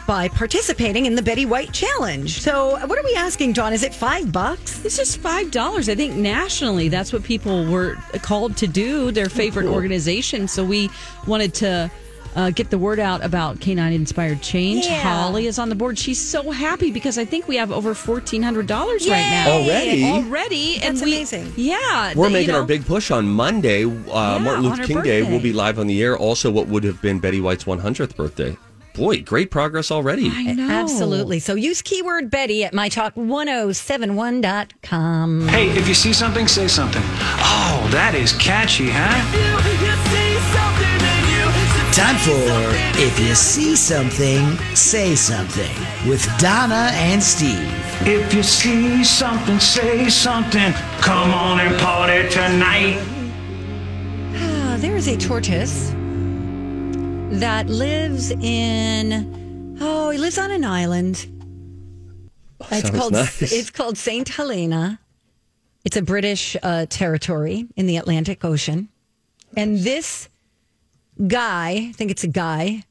by 0.08 0.30
participating 0.30 1.06
in 1.06 1.16
the 1.16 1.22
Betty 1.22 1.46
White 1.46 1.74
Challenge. 1.74 2.40
So, 2.40 2.78
what 2.88 2.98
are 2.98 3.04
we 3.04 3.14
asking, 3.16 3.52
Dawn? 3.52 3.74
Is 3.74 3.84
it 3.84 3.94
five 3.94 4.32
bucks? 4.32 4.86
It's 4.86 4.96
just 4.96 5.18
five 5.18 5.52
dollars. 5.52 5.90
I 5.90 5.96
think 5.96 6.16
nationally, 6.16 6.88
that's 6.88 7.12
what 7.12 7.24
people 7.24 7.66
were 7.66 7.96
called 8.22 8.56
to 8.58 8.68
do. 8.68 9.12
Their 9.12 9.28
favorite 9.28 9.66
organization. 9.68 10.48
So 10.48 10.64
we 10.64 10.90
wanted 11.28 11.54
to. 11.56 11.92
Uh, 12.36 12.50
get 12.50 12.70
the 12.70 12.78
word 12.78 13.00
out 13.00 13.24
about 13.24 13.60
canine 13.60 13.94
inspired 13.94 14.42
change. 14.42 14.86
Yeah. 14.86 15.00
Holly 15.02 15.48
is 15.48 15.60
on 15.60 15.70
the 15.70 15.76
board. 15.76 16.00
She's 16.00 16.20
so 16.20 16.52
happy 16.52 16.92
because 16.92 17.18
I 17.18 17.26
think 17.26 17.48
we 17.48 17.58
have 17.58 17.72
over 17.72 17.94
fourteen 17.94 18.42
hundred 18.42 18.68
dollars 18.68 19.08
right 19.08 19.30
now. 19.30 19.52
Already? 19.52 20.04
already, 20.04 20.76
and 20.76 20.98
That's 20.98 21.06
we, 21.06 21.16
amazing. 21.16 21.54
Yeah, 21.56 22.14
We're 22.16 22.28
you 22.28 22.34
making 22.34 22.54
know, 22.54 22.62
our 22.62 22.66
big 22.66 22.86
push 22.86 23.12
on 23.12 23.28
Monday. 23.28 23.86
Uh, 23.86 24.40
Martin 24.40 24.64
Luther 24.64 24.78
her 24.78 24.88
King 24.88 25.02
Day. 25.02 25.22
We'll 25.24 25.42
be 25.42 25.54
live 25.54 25.80
on 25.80 25.88
the 25.88 26.02
air. 26.02 26.18
Also, 26.18 26.52
what 26.52 26.68
would 26.68 26.84
have 26.84 27.02
been 27.02 27.20
Betty 27.20 27.42
White's 27.42 27.64
100th 27.66 28.16
birthday. 28.16 28.58
Boy, 28.96 29.24
great 29.24 29.50
progress 29.50 29.90
already. 29.90 30.30
I 30.32 30.54
know. 30.54 30.70
Absolutely. 30.70 31.40
So, 31.40 31.56
use 31.56 31.82
keyword 31.82 32.30
Betty 32.30 32.64
at 32.64 32.74
mytalk1071.com. 32.74 35.48
Hey, 35.48 35.70
if 35.72 35.88
you 35.88 35.96
see 35.96 36.14
something, 36.14 36.48
say 36.48 36.68
something. 36.68 37.02
Oh, 37.04 37.88
that 37.92 38.14
is 38.14 38.34
catchy, 38.34 38.90
huh? 38.92 39.53
Time 41.94 42.18
for 42.18 42.32
If 43.00 43.20
You 43.20 43.36
See 43.36 43.76
Something, 43.76 44.58
Say 44.74 45.14
Something 45.14 45.70
with 46.10 46.26
Donna 46.40 46.90
and 46.94 47.22
Steve. 47.22 47.70
If 48.02 48.34
you 48.34 48.42
see 48.42 49.04
something, 49.04 49.60
say 49.60 50.10
something. 50.10 50.74
Come 51.02 51.30
on 51.30 51.60
and 51.60 51.80
party 51.80 52.28
tonight. 52.30 52.98
Ah, 54.34 54.78
there 54.80 54.96
is 54.96 55.08
a 55.08 55.16
tortoise 55.18 55.92
that 57.40 57.68
lives 57.68 58.32
in, 58.32 59.78
oh, 59.80 60.10
he 60.10 60.18
lives 60.18 60.40
on 60.40 60.50
an 60.50 60.66
island. 60.66 61.28
It's 62.72 62.90
called 62.90 63.14
nice. 63.14 63.54
it's 63.54 63.70
called 63.70 64.00
Saint 64.00 64.30
Helena. 64.30 65.00
It's 65.86 65.96
a 65.96 66.02
British 66.02 66.58
uh, 66.64 66.88
territory 66.90 67.68
in 67.76 67.86
the 67.86 67.98
Atlantic 67.98 68.44
Ocean, 68.44 68.90
and 69.56 69.78
this 69.78 70.28
guy, 71.28 71.70
I 71.90 71.92
think 71.96 72.12
it's 72.12 72.24
a 72.24 72.28
guy, 72.28 72.84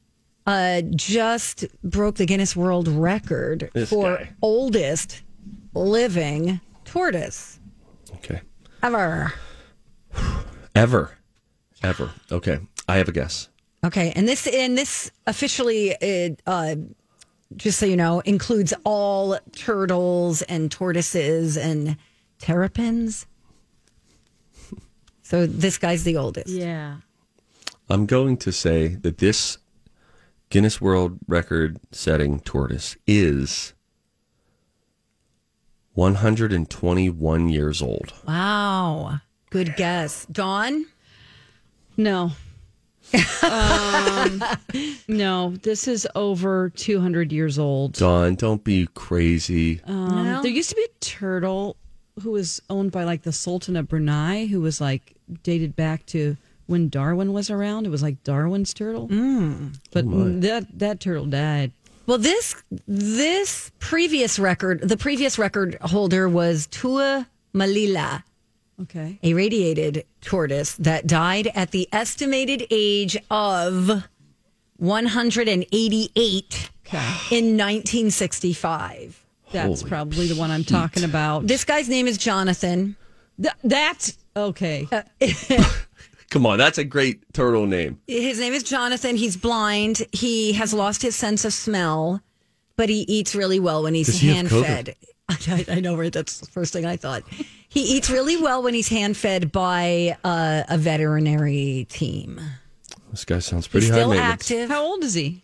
uh, 0.45 0.81
just 0.95 1.65
broke 1.83 2.15
the 2.15 2.25
Guinness 2.25 2.55
World 2.55 2.87
Record 2.87 3.69
This 3.73 3.89
for 3.89 4.17
guy. 4.17 4.29
oldest 4.41 5.21
living 5.73 6.59
tortoise 6.85 7.59
Okay. 8.15 8.41
ever. 8.81 9.33
Ever. 10.75 11.17
Ever. 11.81 12.11
Okay. 12.31 12.59
I 12.87 12.97
have 12.97 13.07
a 13.07 13.11
guess. 13.11 13.49
Okay, 13.85 14.13
and 14.15 14.27
this 14.27 14.47
and 14.47 14.77
this 14.77 15.11
officially, 15.27 15.89
it, 16.01 16.41
uh, 16.47 16.75
just 17.57 17.77
so 17.79 17.85
you 17.85 17.97
know, 17.97 18.21
includes 18.21 18.73
all 18.85 19.37
turtles 19.55 20.41
and 20.43 20.71
tortoises 20.71 21.57
and 21.57 21.97
terrapins. 22.39 23.25
So 25.25 25.47
this 25.47 25.77
guy's 25.77 26.03
the 26.03 26.17
oldest. 26.17 26.49
Yeah. 26.49 26.97
I'm 27.93 28.07
going 28.07 28.37
to 28.37 28.51
say 28.51 28.87
that 28.87 29.19
this 29.19 29.59
Guinness 30.49 30.81
World 30.81 31.19
Record 31.27 31.77
setting 31.91 32.39
tortoise 32.39 32.97
is 33.05 33.75
121 35.93 37.49
years 37.49 37.83
old. 37.83 38.11
Wow, 38.27 39.19
good 39.51 39.75
guess, 39.75 40.25
Dawn. 40.25 40.87
No. 41.95 42.31
um, 43.43 44.43
no, 45.07 45.53
this 45.61 45.87
is 45.87 46.07
over 46.15 46.71
200 46.71 47.31
years 47.31 47.59
old. 47.59 47.93
Dawn, 47.93 48.33
don't 48.33 48.63
be 48.63 48.87
crazy. 48.95 49.81
Um, 49.85 50.25
No. 50.25 50.41
There 50.41 50.49
used 50.49 50.71
to 50.71 50.75
be 50.75 50.81
a 50.81 50.99
turtle 50.99 51.77
who 52.23 52.31
was 52.31 52.59
owned 52.71 52.91
by 52.91 53.03
like 53.03 53.21
the 53.21 53.31
Sultan 53.31 53.75
of 53.75 53.87
Brunei, 53.87 54.47
who 54.47 54.61
was 54.61 54.81
like 54.81 55.13
dated 55.43 55.75
back 55.75 56.07
to 56.07 56.37
when 56.65 56.89
Darwin 56.89 57.33
was 57.33 57.49
around. 57.49 57.85
It 57.85 57.89
was 57.89 58.03
like 58.03 58.23
Darwin's 58.23 58.73
turtle, 58.73 59.07
mm. 59.07 59.77
but 59.91 60.05
that 60.41 60.67
that 60.79 60.99
turtle 60.99 61.25
died. 61.25 61.71
Well, 62.05 62.17
this 62.17 62.61
this 62.87 63.71
previous 63.79 64.37
record, 64.37 64.81
the 64.81 64.97
previous 64.97 65.39
record 65.39 65.77
holder 65.81 66.27
was 66.27 66.67
Tu'i 66.67 67.25
Malila. 67.53 68.23
Okay, 68.81 69.19
a 69.23 69.33
radiated 69.33 70.05
tortoise 70.21 70.75
that 70.75 71.07
died 71.07 71.47
at 71.53 71.71
the 71.71 71.87
estimated 71.91 72.65
age 72.71 73.15
of 73.29 74.03
188 74.77 76.69
in 77.31 77.57
1965. 77.57 79.25
that's 79.51 79.81
Holy 79.81 79.89
probably 79.89 80.27
the 80.27 80.35
one 80.35 80.51
I'm 80.51 80.63
talking 80.63 81.03
about. 81.03 81.47
This 81.47 81.63
guy's 81.63 81.87
name 81.87 82.07
is 82.07 82.17
Jonathan. 82.17 82.97
Th- 83.41 83.53
that's 83.63 84.17
okay. 84.35 84.87
Come 86.33 86.47
on, 86.47 86.57
that's 86.57 86.79
a 86.79 86.83
great 86.83 87.31
turtle 87.31 87.67
name. 87.67 87.99
His 88.07 88.39
name 88.39 88.53
is 88.53 88.63
Jonathan. 88.63 89.15
He's 89.17 89.37
blind. 89.37 90.01
He 90.11 90.53
has 90.53 90.73
lost 90.73 91.03
his 91.03 91.15
sense 91.15 91.45
of 91.45 91.53
smell, 91.53 92.21
but 92.75 92.89
he 92.89 93.01
eats 93.01 93.35
really 93.35 93.59
well 93.59 93.83
when 93.83 93.93
he's 93.93 94.07
Does 94.07 94.19
hand 94.21 94.47
COVID? 94.47 94.65
fed. 94.65 94.95
I, 95.29 95.65
I 95.75 95.79
know, 95.79 95.95
right? 95.95 96.11
That's 96.11 96.39
the 96.39 96.47
first 96.47 96.73
thing 96.73 96.87
I 96.87 96.95
thought. 96.97 97.21
He 97.69 97.81
eats 97.81 98.09
really 98.09 98.35
well 98.35 98.63
when 98.63 98.73
he's 98.73 98.89
hand 98.89 99.15
fed 99.15 99.51
by 99.51 100.17
uh, 100.23 100.63
a 100.69 100.77
veterinary 100.79 101.85
team. 101.89 102.41
This 103.11 103.25
guy 103.25 103.37
sounds 103.37 103.67
pretty 103.67 103.85
He's 103.85 103.93
high 103.93 104.01
still 104.01 104.13
active. 104.15 104.69
How 104.69 104.83
old 104.83 105.03
is 105.03 105.13
he? 105.13 105.43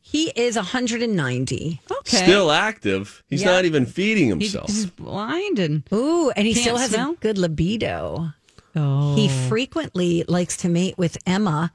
He 0.00 0.30
is 0.36 0.54
190. 0.54 1.80
Okay. 1.90 2.16
Still 2.16 2.52
active. 2.52 3.24
He's 3.28 3.42
Yeah. 3.42 3.50
not 3.50 3.64
even 3.64 3.86
feeding 3.86 4.28
himself. 4.28 4.68
he's 4.68 4.86
blind 4.86 5.58
and 5.58 5.82
Ooh, 5.92 6.30
and 6.30 6.46
he 6.46 6.54
Can't 6.54 6.62
still 6.62 6.76
has 6.76 6.90
smell? 6.92 7.10
a 7.12 7.16
good 7.16 7.38
libido. 7.38 8.32
Oh, 8.76 9.14
He 9.16 9.28
frequently 9.48 10.24
likes 10.28 10.56
to 10.58 10.68
mate 10.68 10.96
with 10.98 11.16
Emma 11.26 11.72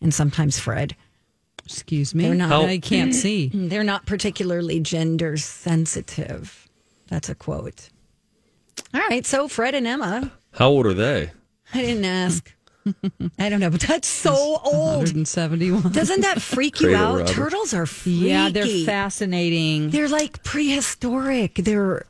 and 0.00 0.12
sometimes 0.12 0.58
Fred. 0.58 0.94
excuse 1.64 2.14
me. 2.14 2.24
They're 2.24 2.34
not- 2.34 2.64
I 2.64 2.78
can't 2.78 3.14
see. 3.14 3.48
They're 3.54 3.84
not 3.84 4.06
particularly 4.06 4.80
gender 4.80 5.36
sensitive. 5.36 6.68
That's 7.08 7.28
a 7.28 7.34
quote. 7.34 7.88
All 8.92 9.00
right, 9.08 9.24
so 9.26 9.48
Fred 9.48 9.74
and 9.74 9.86
Emma. 9.86 10.32
How 10.52 10.68
old 10.68 10.86
are 10.86 10.94
they? 10.94 11.30
I 11.72 11.80
didn't 11.82 12.04
ask. 12.04 12.52
I 13.38 13.48
don't 13.48 13.60
know, 13.60 13.70
but 13.70 13.80
that's 13.80 14.06
so 14.06 14.34
old. 14.62 14.98
171. 14.98 15.90
Doesn't 15.92 16.20
that 16.20 16.42
freak 16.42 16.80
you 16.80 16.88
Cradle 16.88 17.02
out? 17.06 17.18
robber. 17.20 17.32
Turtles 17.32 17.72
are 17.72 17.86
freaky. 17.86 18.18
Yeah, 18.26 18.50
they're 18.50 18.84
fascinating. 18.84 19.90
They're 19.90 20.08
like 20.08 20.42
prehistoric. 20.42 21.54
They're 21.56 22.04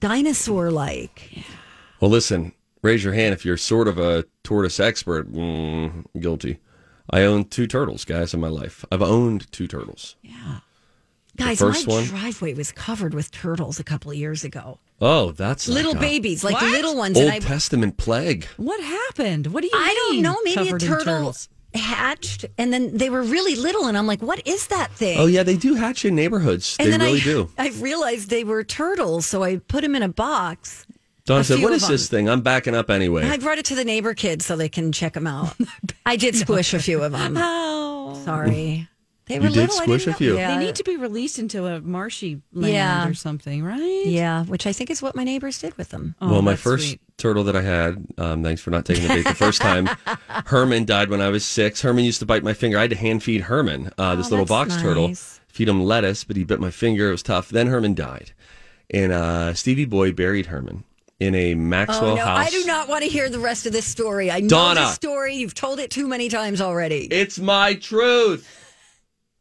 dinosaur 0.00 0.70
like. 0.70 1.38
Well, 2.00 2.10
listen, 2.10 2.52
raise 2.82 3.04
your 3.04 3.12
hand 3.12 3.32
if 3.34 3.44
you're 3.44 3.56
sort 3.56 3.88
of 3.88 3.98
a 3.98 4.24
tortoise 4.44 4.80
expert. 4.80 5.32
Mm, 5.32 6.04
guilty. 6.18 6.58
I 7.10 7.22
own 7.22 7.44
two 7.46 7.66
turtles, 7.66 8.04
guys, 8.04 8.34
in 8.34 8.40
my 8.40 8.48
life. 8.48 8.84
I've 8.92 9.02
owned 9.02 9.50
two 9.52 9.66
turtles. 9.66 10.16
Yeah. 10.22 10.60
Guys, 11.36 11.58
first 11.58 11.86
my 11.86 11.94
one? 11.94 12.04
driveway 12.04 12.54
was 12.54 12.70
covered 12.72 13.14
with 13.14 13.30
turtles 13.30 13.80
a 13.80 13.84
couple 13.84 14.10
of 14.10 14.16
years 14.16 14.44
ago. 14.44 14.78
Oh, 15.00 15.32
that's 15.32 15.68
like 15.68 15.76
little 15.76 15.96
a 15.96 16.00
babies, 16.00 16.44
like 16.44 16.54
What? 16.54 16.70
little 16.70 16.96
ones. 16.96 17.16
Old 17.16 17.26
and 17.26 17.34
I, 17.34 17.38
Testament 17.38 17.96
plague. 17.96 18.46
What 18.56 18.82
happened? 18.82 19.48
What 19.48 19.62
do 19.62 19.68
you 19.68 19.70
think? 19.72 19.82
I 19.84 19.94
don't 19.94 20.22
know. 20.22 20.36
Maybe 20.44 20.60
a 20.60 20.64
covered 20.64 20.82
in 20.82 20.88
turtle 20.88 21.04
turtles? 21.04 21.48
hatched, 21.74 22.44
and 22.58 22.72
then 22.72 22.96
they 22.96 23.10
were 23.10 23.22
really 23.22 23.54
little, 23.54 23.86
and 23.86 23.96
I'm 23.96 24.06
like, 24.06 24.20
"What 24.20 24.46
is 24.46 24.66
that 24.66 24.92
thing?" 24.92 25.18
Oh 25.18 25.26
yeah, 25.26 25.42
they 25.42 25.56
do 25.56 25.74
hatch 25.74 26.04
in 26.04 26.14
neighborhoods. 26.14 26.76
And 26.78 26.88
they 26.88 26.90
then 26.90 27.00
really 27.00 27.20
I, 27.20 27.24
do. 27.24 27.50
I 27.58 27.68
realized 27.80 28.28
they 28.28 28.44
were 28.44 28.64
turtles, 28.64 29.24
so 29.24 29.42
I 29.42 29.56
put 29.56 29.82
them 29.82 29.94
in 29.94 30.02
a 30.02 30.08
box. 30.08 30.84
Don 31.26 31.44
said, 31.44 31.62
"What 31.62 31.72
is 31.72 31.82
"What 31.82 31.90
of 31.90 31.94
is 31.94 32.00
this 32.02 32.08
thing? 32.08 32.28
I'm 32.28 32.40
backing 32.40 32.74
up 32.74 32.90
anyway." 32.90 33.24
I 33.28 33.36
brought 33.36 33.58
it 33.58 33.64
to 33.66 33.74
the 33.74 33.84
neighbor 33.84 34.14
kids 34.14 34.46
so 34.46 34.56
they 34.56 34.68
can 34.68 34.92
check 34.92 35.12
them 35.14 35.26
out. 35.26 35.54
I 36.06 36.16
did 36.16 36.34
squish 36.34 36.74
a 36.74 36.78
few 36.80 37.02
of 37.02 37.12
them. 37.12 37.34
Oh, 37.38 38.20
Sorry, 38.24 38.88
they 39.26 39.34
You 39.36 39.40
were 39.42 39.48
did 39.48 39.56
little. 39.56 39.78
I 39.80 39.82
squish 39.84 40.06
a 40.08 40.12
few. 40.14 40.36
Yeah. 40.36 40.56
they 40.58 40.64
need 40.66 40.74
to 40.76 40.84
be 40.84 40.96
released 40.96 41.38
into 41.38 41.66
a 41.66 41.80
marshy 41.80 42.40
land 42.52 42.74
Yeah. 42.74 43.08
or 43.08 43.14
something, 43.14 43.62
right? 43.62 44.02
Yeah, 44.06 44.44
which 44.44 44.66
I 44.66 44.72
think 44.72 44.90
is 44.90 45.00
what 45.02 45.14
my 45.14 45.22
neighbors 45.24 45.58
did 45.60 45.76
with 45.78 45.90
them. 45.90 46.16
Oh, 46.20 46.30
well, 46.32 46.42
my 46.42 46.52
that's 46.52 46.62
first 46.62 46.88
sweet. 46.88 47.00
turtle 47.16 47.44
that 47.44 47.54
I 47.56 47.62
had, 47.62 48.04
um, 48.18 48.42
thanks 48.42 48.60
for 48.60 48.70
not 48.70 48.84
taking 48.84 49.04
the 49.06 49.14
bait 49.14 49.24
the 49.26 49.34
first 49.34 49.60
time. 49.60 49.88
Herman 50.46 50.84
died 50.84 51.10
when 51.10 51.20
I 51.20 51.28
was 51.28 51.44
six. 51.44 51.80
Herman 51.82 52.04
used 52.04 52.18
to 52.20 52.26
bite 52.26 52.42
my 52.42 52.52
finger. 52.54 52.78
I 52.78 52.82
had 52.82 52.90
to 52.90 52.96
hand 52.96 53.22
feed 53.22 53.42
Herman, 53.42 53.90
uh, 53.98 54.16
this 54.16 54.26
Oh, 54.26 54.30
little 54.30 54.44
that's 54.46 54.70
box 54.74 54.82
turtle, 54.82 55.08
nice. 55.08 55.40
feed 55.48 55.68
him 55.68 55.82
lettuce, 55.84 56.24
but 56.24 56.36
he 56.36 56.42
bit 56.44 56.58
my 56.60 56.70
finger. 56.72 57.08
It 57.08 57.12
was 57.12 57.22
tough. 57.22 57.48
Then 57.50 57.68
Herman 57.68 57.94
died. 57.94 58.32
And 58.92 59.12
uh, 59.12 59.54
Stevie 59.54 59.84
Boy 59.84 60.10
buried 60.12 60.46
Herman 60.46 60.82
in 61.20 61.34
a 61.34 61.54
Maxwell 61.54 62.12
Oh 62.12 62.16
no, 62.16 62.24
house. 62.24 62.46
I 62.46 62.50
do 62.50 62.64
not 62.64 62.88
want 62.88 63.04
to 63.04 63.10
hear 63.10 63.28
the 63.28 63.38
rest 63.38 63.66
of 63.66 63.72
this 63.72 63.86
story. 63.86 64.30
I 64.30 64.40
know 64.40 64.48
Donna. 64.48 64.80
this 64.80 64.94
story. 64.94 65.36
You've 65.36 65.54
told 65.54 65.78
it 65.78 65.90
too 65.90 66.08
many 66.08 66.28
times 66.28 66.60
already. 66.60 67.06
It's 67.10 67.38
my 67.38 67.74
truth. 67.74 68.56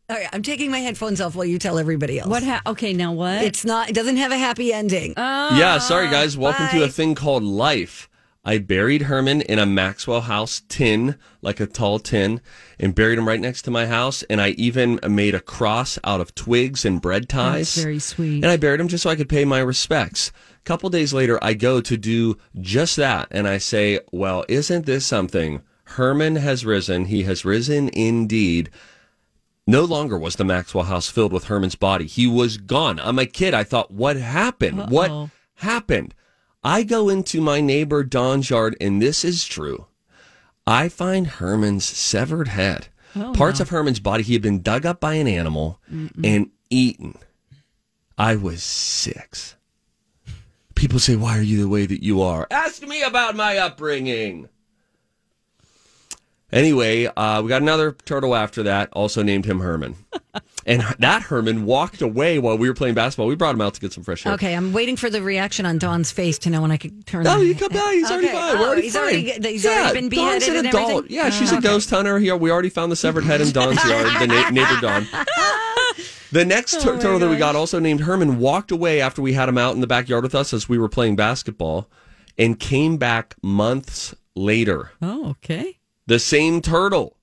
All 0.09 0.15
right, 0.17 0.27
I'm 0.33 0.41
taking 0.43 0.71
my 0.71 0.79
headphones 0.79 1.21
off 1.21 1.35
while 1.35 1.45
you 1.45 1.59
tell 1.59 1.77
everybody 1.77 2.19
else. 2.19 2.29
What? 2.29 2.43
Ha- 2.43 2.61
okay, 2.65 2.93
now 2.93 3.13
what? 3.13 3.43
It's 3.43 3.63
not. 3.63 3.89
It 3.89 3.95
doesn't 3.95 4.17
have 4.17 4.31
a 4.31 4.37
happy 4.37 4.73
ending. 4.73 5.13
Oh, 5.15 5.57
yeah, 5.57 5.77
sorry 5.77 6.09
guys. 6.09 6.37
Welcome 6.37 6.67
to 6.69 6.83
a 6.83 6.87
thing 6.87 7.15
called 7.15 7.43
life. 7.43 8.09
I 8.45 8.57
buried 8.57 9.03
Herman 9.03 9.41
in 9.41 9.59
a 9.59 9.65
Maxwell 9.65 10.21
House 10.21 10.61
tin, 10.69 11.15
like 11.41 11.59
a 11.59 11.67
tall 11.67 11.99
tin, 11.99 12.39
and 12.79 12.95
buried 12.95 13.19
him 13.19 13.27
right 13.27 13.39
next 13.39 13.63
to 13.63 13.71
my 13.71 13.85
house. 13.85 14.23
And 14.23 14.39
I 14.39 14.49
even 14.51 14.99
made 15.07 15.35
a 15.35 15.41
cross 15.41 15.99
out 16.03 16.21
of 16.21 16.33
twigs 16.35 16.85
and 16.85 17.01
bread 17.01 17.27
ties. 17.27 17.75
That's 17.75 17.83
very 17.83 17.99
sweet. 17.99 18.43
And 18.43 18.51
I 18.51 18.57
buried 18.57 18.79
him 18.79 18.87
just 18.87 19.03
so 19.03 19.09
I 19.09 19.17
could 19.17 19.29
pay 19.29 19.43
my 19.43 19.59
respects. 19.59 20.31
A 20.57 20.63
couple 20.63 20.89
days 20.89 21.13
later, 21.13 21.37
I 21.43 21.53
go 21.53 21.81
to 21.81 21.97
do 21.97 22.37
just 22.59 22.95
that, 22.95 23.27
and 23.31 23.47
I 23.47 23.57
say, 23.57 23.99
"Well, 24.11 24.45
isn't 24.47 24.85
this 24.85 25.05
something? 25.05 25.61
Herman 25.83 26.37
has 26.37 26.65
risen. 26.65 27.05
He 27.05 27.23
has 27.23 27.43
risen 27.43 27.89
indeed." 27.89 28.69
No 29.67 29.83
longer 29.83 30.17
was 30.17 30.37
the 30.37 30.43
Maxwell 30.45 30.85
house 30.85 31.09
filled 31.09 31.31
with 31.33 31.43
Herman's 31.45 31.75
body. 31.75 32.07
He 32.07 32.25
was 32.25 32.57
gone. 32.57 32.99
I'm 32.99 33.19
a 33.19 33.27
kid. 33.27 33.53
I 33.53 33.63
thought, 33.63 33.91
what 33.91 34.15
happened? 34.17 34.89
What 34.89 35.11
Uh-oh. 35.11 35.29
happened? 35.55 36.15
I 36.63 36.83
go 36.83 37.09
into 37.09 37.41
my 37.41 37.61
neighbor 37.61 38.03
Don's 38.03 38.49
yard, 38.49 38.75
and 38.81 39.01
this 39.01 39.23
is 39.23 39.45
true. 39.45 39.87
I 40.67 40.89
find 40.89 41.25
Herman's 41.27 41.85
severed 41.85 42.49
head. 42.49 42.87
Oh, 43.15 43.33
Parts 43.33 43.59
of 43.59 43.69
Herman's 43.69 43.99
body, 43.99 44.23
he 44.23 44.33
had 44.33 44.41
been 44.41 44.61
dug 44.61 44.85
up 44.85 44.99
by 44.99 45.15
an 45.15 45.27
animal 45.27 45.79
and 46.23 46.51
eaten. 46.69 47.17
I 48.17 48.35
was 48.35 48.61
six. 48.61 49.55
People 50.75 50.99
say, 50.99 51.15
Why 51.15 51.37
are 51.37 51.41
you 51.41 51.59
the 51.61 51.67
way 51.67 51.85
that 51.85 52.03
you 52.03 52.21
are? 52.21 52.45
Ask 52.51 52.85
me 52.85 53.01
about 53.01 53.35
my 53.35 53.57
upbringing. 53.57 54.49
Anyway, 56.51 57.05
uh, 57.05 57.41
we 57.43 57.49
got 57.49 57.61
another 57.61 57.91
turtle 58.05 58.35
after 58.35 58.63
that, 58.63 58.89
also 58.93 59.21
named 59.21 59.45
him 59.45 59.59
Herman. 59.59 59.95
and 60.65 60.81
that 60.99 61.21
Herman 61.23 61.65
walked 61.65 62.01
away 62.01 62.39
while 62.39 62.57
we 62.57 62.67
were 62.67 62.73
playing 62.73 62.95
basketball. 62.95 63.27
We 63.27 63.35
brought 63.35 63.53
him 63.53 63.61
out 63.61 63.75
to 63.75 63.79
get 63.81 63.93
some 63.93 64.03
fresh 64.03 64.25
air. 64.25 64.33
Okay, 64.33 64.55
I'm 64.55 64.73
waiting 64.73 64.95
for 64.95 65.09
the 65.11 65.21
reaction 65.21 65.67
on 65.67 65.77
Don's 65.77 66.11
face 66.11 66.39
to 66.39 66.49
know 66.49 66.61
when 66.61 66.71
I 66.71 66.77
could 66.77 67.05
turn. 67.05 67.23
No, 67.23 67.37
the- 67.39 67.45
you 67.45 67.55
come 67.55 67.71
by. 67.71 67.91
He's 67.93 68.09
already 68.09 68.27
Okay. 68.29 68.35
fine. 68.35 68.55
Oh, 68.57 68.59
We're 68.61 68.65
already 68.67 68.81
he's 68.81 68.93
fine. 68.93 69.03
already 69.03 69.51
he's 69.51 69.65
already 69.65 69.93
been 69.99 70.09
beheaded 70.09 70.49
an 70.49 70.55
and 70.57 70.67
adult. 70.67 70.89
everything. 70.91 71.15
Yeah, 71.15 71.29
she's 71.29 71.51
a 71.51 71.57
Okay. 71.57 71.67
ghost 71.67 71.89
hunter 71.91 72.17
here. 72.17 72.35
We 72.35 72.49
already 72.51 72.69
found 72.69 72.91
the 72.91 72.95
severed 72.95 73.25
head 73.25 73.41
in 73.41 73.51
Don's 73.51 73.83
yard. 73.85 74.07
The 74.19 74.27
na- 74.27 74.49
neighbor 74.51 74.81
Don. 74.81 75.07
The 76.31 76.45
next 76.45 76.81
tur- 76.81 76.99
turtle 76.99 77.17
that 77.19 77.29
we 77.29 77.37
got, 77.37 77.55
also 77.55 77.79
named 77.79 78.01
Herman, 78.01 78.37
walked 78.39 78.69
away 78.71 79.01
after 79.01 79.19
we 79.21 79.33
had 79.33 79.49
him 79.49 79.57
out 79.57 79.73
in 79.73 79.81
the 79.81 79.87
backyard 79.87 80.23
with 80.23 80.35
us 80.35 80.53
as 80.53 80.69
we 80.69 80.77
were 80.77 80.89
playing 80.89 81.15
basketball, 81.15 81.89
and 82.37 82.59
came 82.59 82.97
back 82.97 83.35
months 83.41 84.13
later. 84.35 84.91
oh, 85.01 85.29
okay. 85.31 85.78
The 86.09 86.19
same 86.19 86.61
turtle. 86.61 87.15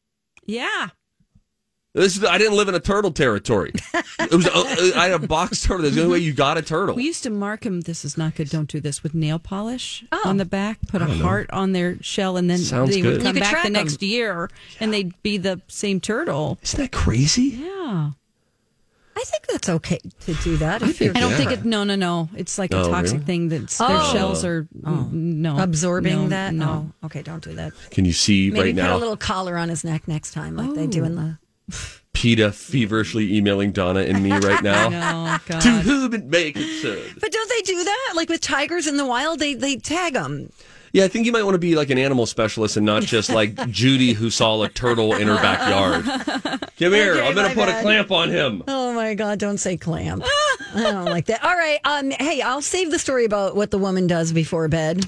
Yeah. 0.46 0.88
This 1.94 2.16
is, 2.18 2.24
I 2.24 2.36
didn't 2.38 2.56
live 2.56 2.68
in 2.68 2.74
a 2.74 2.80
turtle 2.80 3.10
territory. 3.10 3.72
It 4.18 4.32
was 4.32 4.46
uh, 4.48 4.92
I 4.98 5.06
had 5.08 5.22
a 5.22 5.26
box 5.26 5.62
turtle. 5.62 5.82
There's 5.82 5.94
the 5.94 6.02
only 6.02 6.14
way 6.14 6.18
you 6.24 6.32
got 6.32 6.56
a 6.58 6.62
turtle. 6.62 6.94
We 6.96 7.04
used 7.04 7.22
to 7.24 7.30
mark 7.30 7.60
them. 7.60 7.82
This 7.82 8.04
is 8.04 8.16
not 8.18 8.34
good. 8.34 8.48
Don't 8.48 8.68
do 8.68 8.80
this 8.80 9.02
with 9.02 9.14
nail 9.14 9.38
polish 9.38 10.04
Oh. 10.10 10.22
on 10.24 10.36
the 10.38 10.44
back. 10.44 10.78
Put 10.88 11.00
a 11.02 11.06
don't 11.06 11.18
know. 11.18 11.24
heart 11.24 11.50
on 11.50 11.72
their 11.72 12.02
shell, 12.02 12.36
and 12.36 12.48
then 12.50 12.58
Sounds 12.58 12.90
they 12.90 13.00
good. 13.02 13.14
would 13.14 13.22
come 13.22 13.36
back 13.36 13.62
the 13.62 13.70
the 13.70 13.78
'em. 13.78 13.84
next 13.84 14.02
year, 14.02 14.50
and 14.80 14.92
they'd 14.92 15.12
be 15.22 15.36
the 15.36 15.60
same 15.68 16.00
turtle. 16.00 16.58
Isn't 16.62 16.80
that 16.80 16.92
crazy? 16.92 17.60
Yeah. 17.62 18.10
I 19.16 19.20
think 19.24 19.46
that's 19.46 19.68
okay 19.68 19.98
to 20.26 20.34
do 20.34 20.58
that. 20.58 20.82
I 20.82 20.88
If 20.90 21.00
you're 21.00 21.12
think 21.14 21.16
I 21.16 21.20
don't 21.20 21.30
Yeah. 21.30 21.36
think 21.38 21.50
it. 21.52 21.64
No, 21.64 21.84
no, 21.84 21.94
no. 21.96 22.28
It's 22.36 22.58
like 22.58 22.72
a 22.72 22.80
Oh, 22.82 22.90
toxic 22.90 23.14
really? 23.14 23.24
thing. 23.24 23.48
That's 23.48 23.80
Oh. 23.80 23.88
their 23.88 24.02
shells 24.12 24.44
are 24.44 24.68
oh. 24.84 25.08
no 25.10 25.58
absorbing 25.58 26.24
no, 26.24 26.28
that. 26.28 26.52
No. 26.54 26.92
Oh, 27.02 27.06
okay, 27.06 27.22
don't 27.22 27.42
do 27.42 27.54
that. 27.54 27.72
Can 27.90 28.04
you 28.04 28.12
see 28.12 28.50
Maybe 28.50 28.60
right 28.60 28.74
put 28.76 28.82
now 28.82 28.96
a 28.96 28.98
little 28.98 29.16
collar 29.16 29.56
on 29.56 29.70
his 29.70 29.84
neck 29.84 30.06
next 30.06 30.32
time, 30.32 30.54
like 30.56 30.74
they 30.74 30.86
do 30.86 31.02
oh. 31.02 31.06
in 31.06 31.14
the. 31.16 31.38
PETA 32.12 32.52
feverishly 32.52 33.36
emailing 33.36 33.72
Donna 33.72 34.00
and 34.00 34.22
me 34.22 34.32
right 34.32 34.62
now? 34.62 34.88
No, 34.88 35.38
God. 35.46 35.60
to 35.60 35.70
whom 35.70 36.14
it 36.14 36.24
may 36.24 36.52
concern. 36.52 37.02
But 37.20 37.30
don't 37.32 37.48
they 37.50 37.60
do 37.62 37.84
that? 37.84 38.12
Like 38.16 38.28
with 38.28 38.40
tigers 38.40 38.86
in 38.86 38.96
the 38.96 39.04
wild, 39.06 39.38
they 39.38 39.54
they 39.54 39.76
tag 39.76 40.14
them. 40.14 40.50
Yeah, 40.96 41.04
I 41.04 41.08
think 41.08 41.26
you 41.26 41.32
might 41.32 41.42
want 41.42 41.56
to 41.56 41.58
be 41.58 41.76
like 41.76 41.90
an 41.90 41.98
animal 41.98 42.24
specialist 42.24 42.78
and 42.78 42.86
not 42.86 43.02
just 43.02 43.28
like 43.28 43.68
Judy 43.70 44.14
who 44.14 44.30
saw 44.30 44.62
a 44.62 44.68
turtle 44.70 45.12
in 45.14 45.28
her 45.28 45.34
backyard. 45.34 46.04
Come 46.78 46.92
here, 46.94 47.12
Okay, 47.16 47.26
I'm 47.28 47.34
going 47.34 47.48
to 47.50 47.54
put 47.54 47.66
bad. 47.66 47.80
a 47.80 47.82
clamp 47.82 48.10
on 48.10 48.30
him. 48.30 48.62
Oh 48.66 48.94
my 48.94 49.12
God! 49.12 49.38
Don't 49.38 49.58
say 49.58 49.76
clamp. 49.76 50.24
I 50.74 50.82
don't 50.84 51.04
like 51.04 51.26
that. 51.26 51.44
All 51.44 51.54
right. 51.54 51.80
Um. 51.84 52.12
Hey, 52.12 52.40
I'll 52.40 52.62
save 52.62 52.90
the 52.90 52.98
story 52.98 53.26
about 53.26 53.54
what 53.54 53.70
the 53.70 53.76
woman 53.78 54.06
does 54.06 54.32
before 54.32 54.68
bed. 54.68 55.04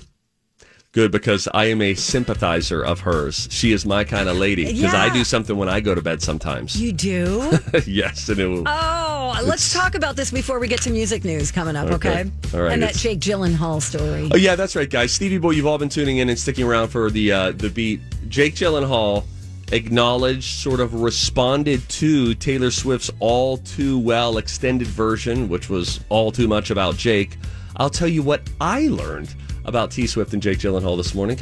Good 0.98 1.12
because 1.12 1.46
I 1.54 1.66
am 1.66 1.80
a 1.80 1.94
sympathizer 1.94 2.84
of 2.84 2.98
hers. 2.98 3.46
She 3.52 3.70
is 3.70 3.86
my 3.86 4.02
kind 4.02 4.28
of 4.28 4.36
lady 4.36 4.64
because 4.64 4.94
I 4.94 5.12
do 5.12 5.22
something 5.22 5.56
when 5.56 5.68
I 5.68 5.78
go 5.78 5.94
to 5.94 6.02
bed 6.02 6.20
sometimes. 6.20 6.74
You 6.74 6.90
do? 6.90 7.56
yes, 7.86 8.28
and 8.28 8.40
it 8.40 8.48
will. 8.48 8.64
Oh, 8.66 9.40
let's 9.44 9.72
talk 9.72 9.94
about 9.94 10.16
this 10.16 10.32
before 10.32 10.58
we 10.58 10.66
get 10.66 10.82
to 10.82 10.90
music 10.90 11.24
news 11.24 11.52
coming 11.52 11.76
up, 11.76 11.86
okay? 11.92 12.22
Okay. 12.22 12.30
All 12.52 12.62
right, 12.62 12.72
And 12.72 12.82
that 12.82 12.94
Jake 12.96 13.20
Gyllenhaal 13.20 13.80
story. 13.80 14.28
Oh 14.32 14.36
yeah, 14.36 14.56
that's 14.56 14.74
right, 14.74 14.90
guys. 14.90 15.12
Stevie 15.12 15.38
Boy, 15.38 15.52
you've 15.52 15.66
all 15.66 15.78
been 15.78 15.88
tuning 15.88 16.18
in 16.18 16.30
and 16.30 16.36
sticking 16.36 16.66
around 16.66 16.88
for 16.88 17.12
the 17.12 17.30
uh, 17.30 17.52
the 17.52 17.70
beat. 17.70 18.00
Jake 18.28 18.56
Gyllenhaal 18.56 19.22
acknowledged, 19.70 20.58
sort 20.58 20.80
of 20.80 20.94
responded 20.94 21.88
to 21.90 22.34
Taylor 22.34 22.72
Swift's 22.72 23.12
"All 23.20 23.58
Too 23.58 24.00
Well" 24.00 24.36
extended 24.36 24.88
version, 24.88 25.48
which 25.48 25.70
was 25.70 26.00
all 26.08 26.32
too 26.32 26.48
much 26.48 26.72
about 26.72 26.96
Jake. 26.96 27.38
I'll 27.76 27.88
tell 27.88 28.08
you 28.08 28.24
what 28.24 28.42
I 28.60 28.88
learned 28.88 29.32
about 29.68 29.90
T 29.90 30.06
Swift 30.06 30.32
and 30.32 30.42
Jake 30.42 30.58
Gyllenhaal 30.58 30.96
this 30.96 31.14
morning. 31.14 31.36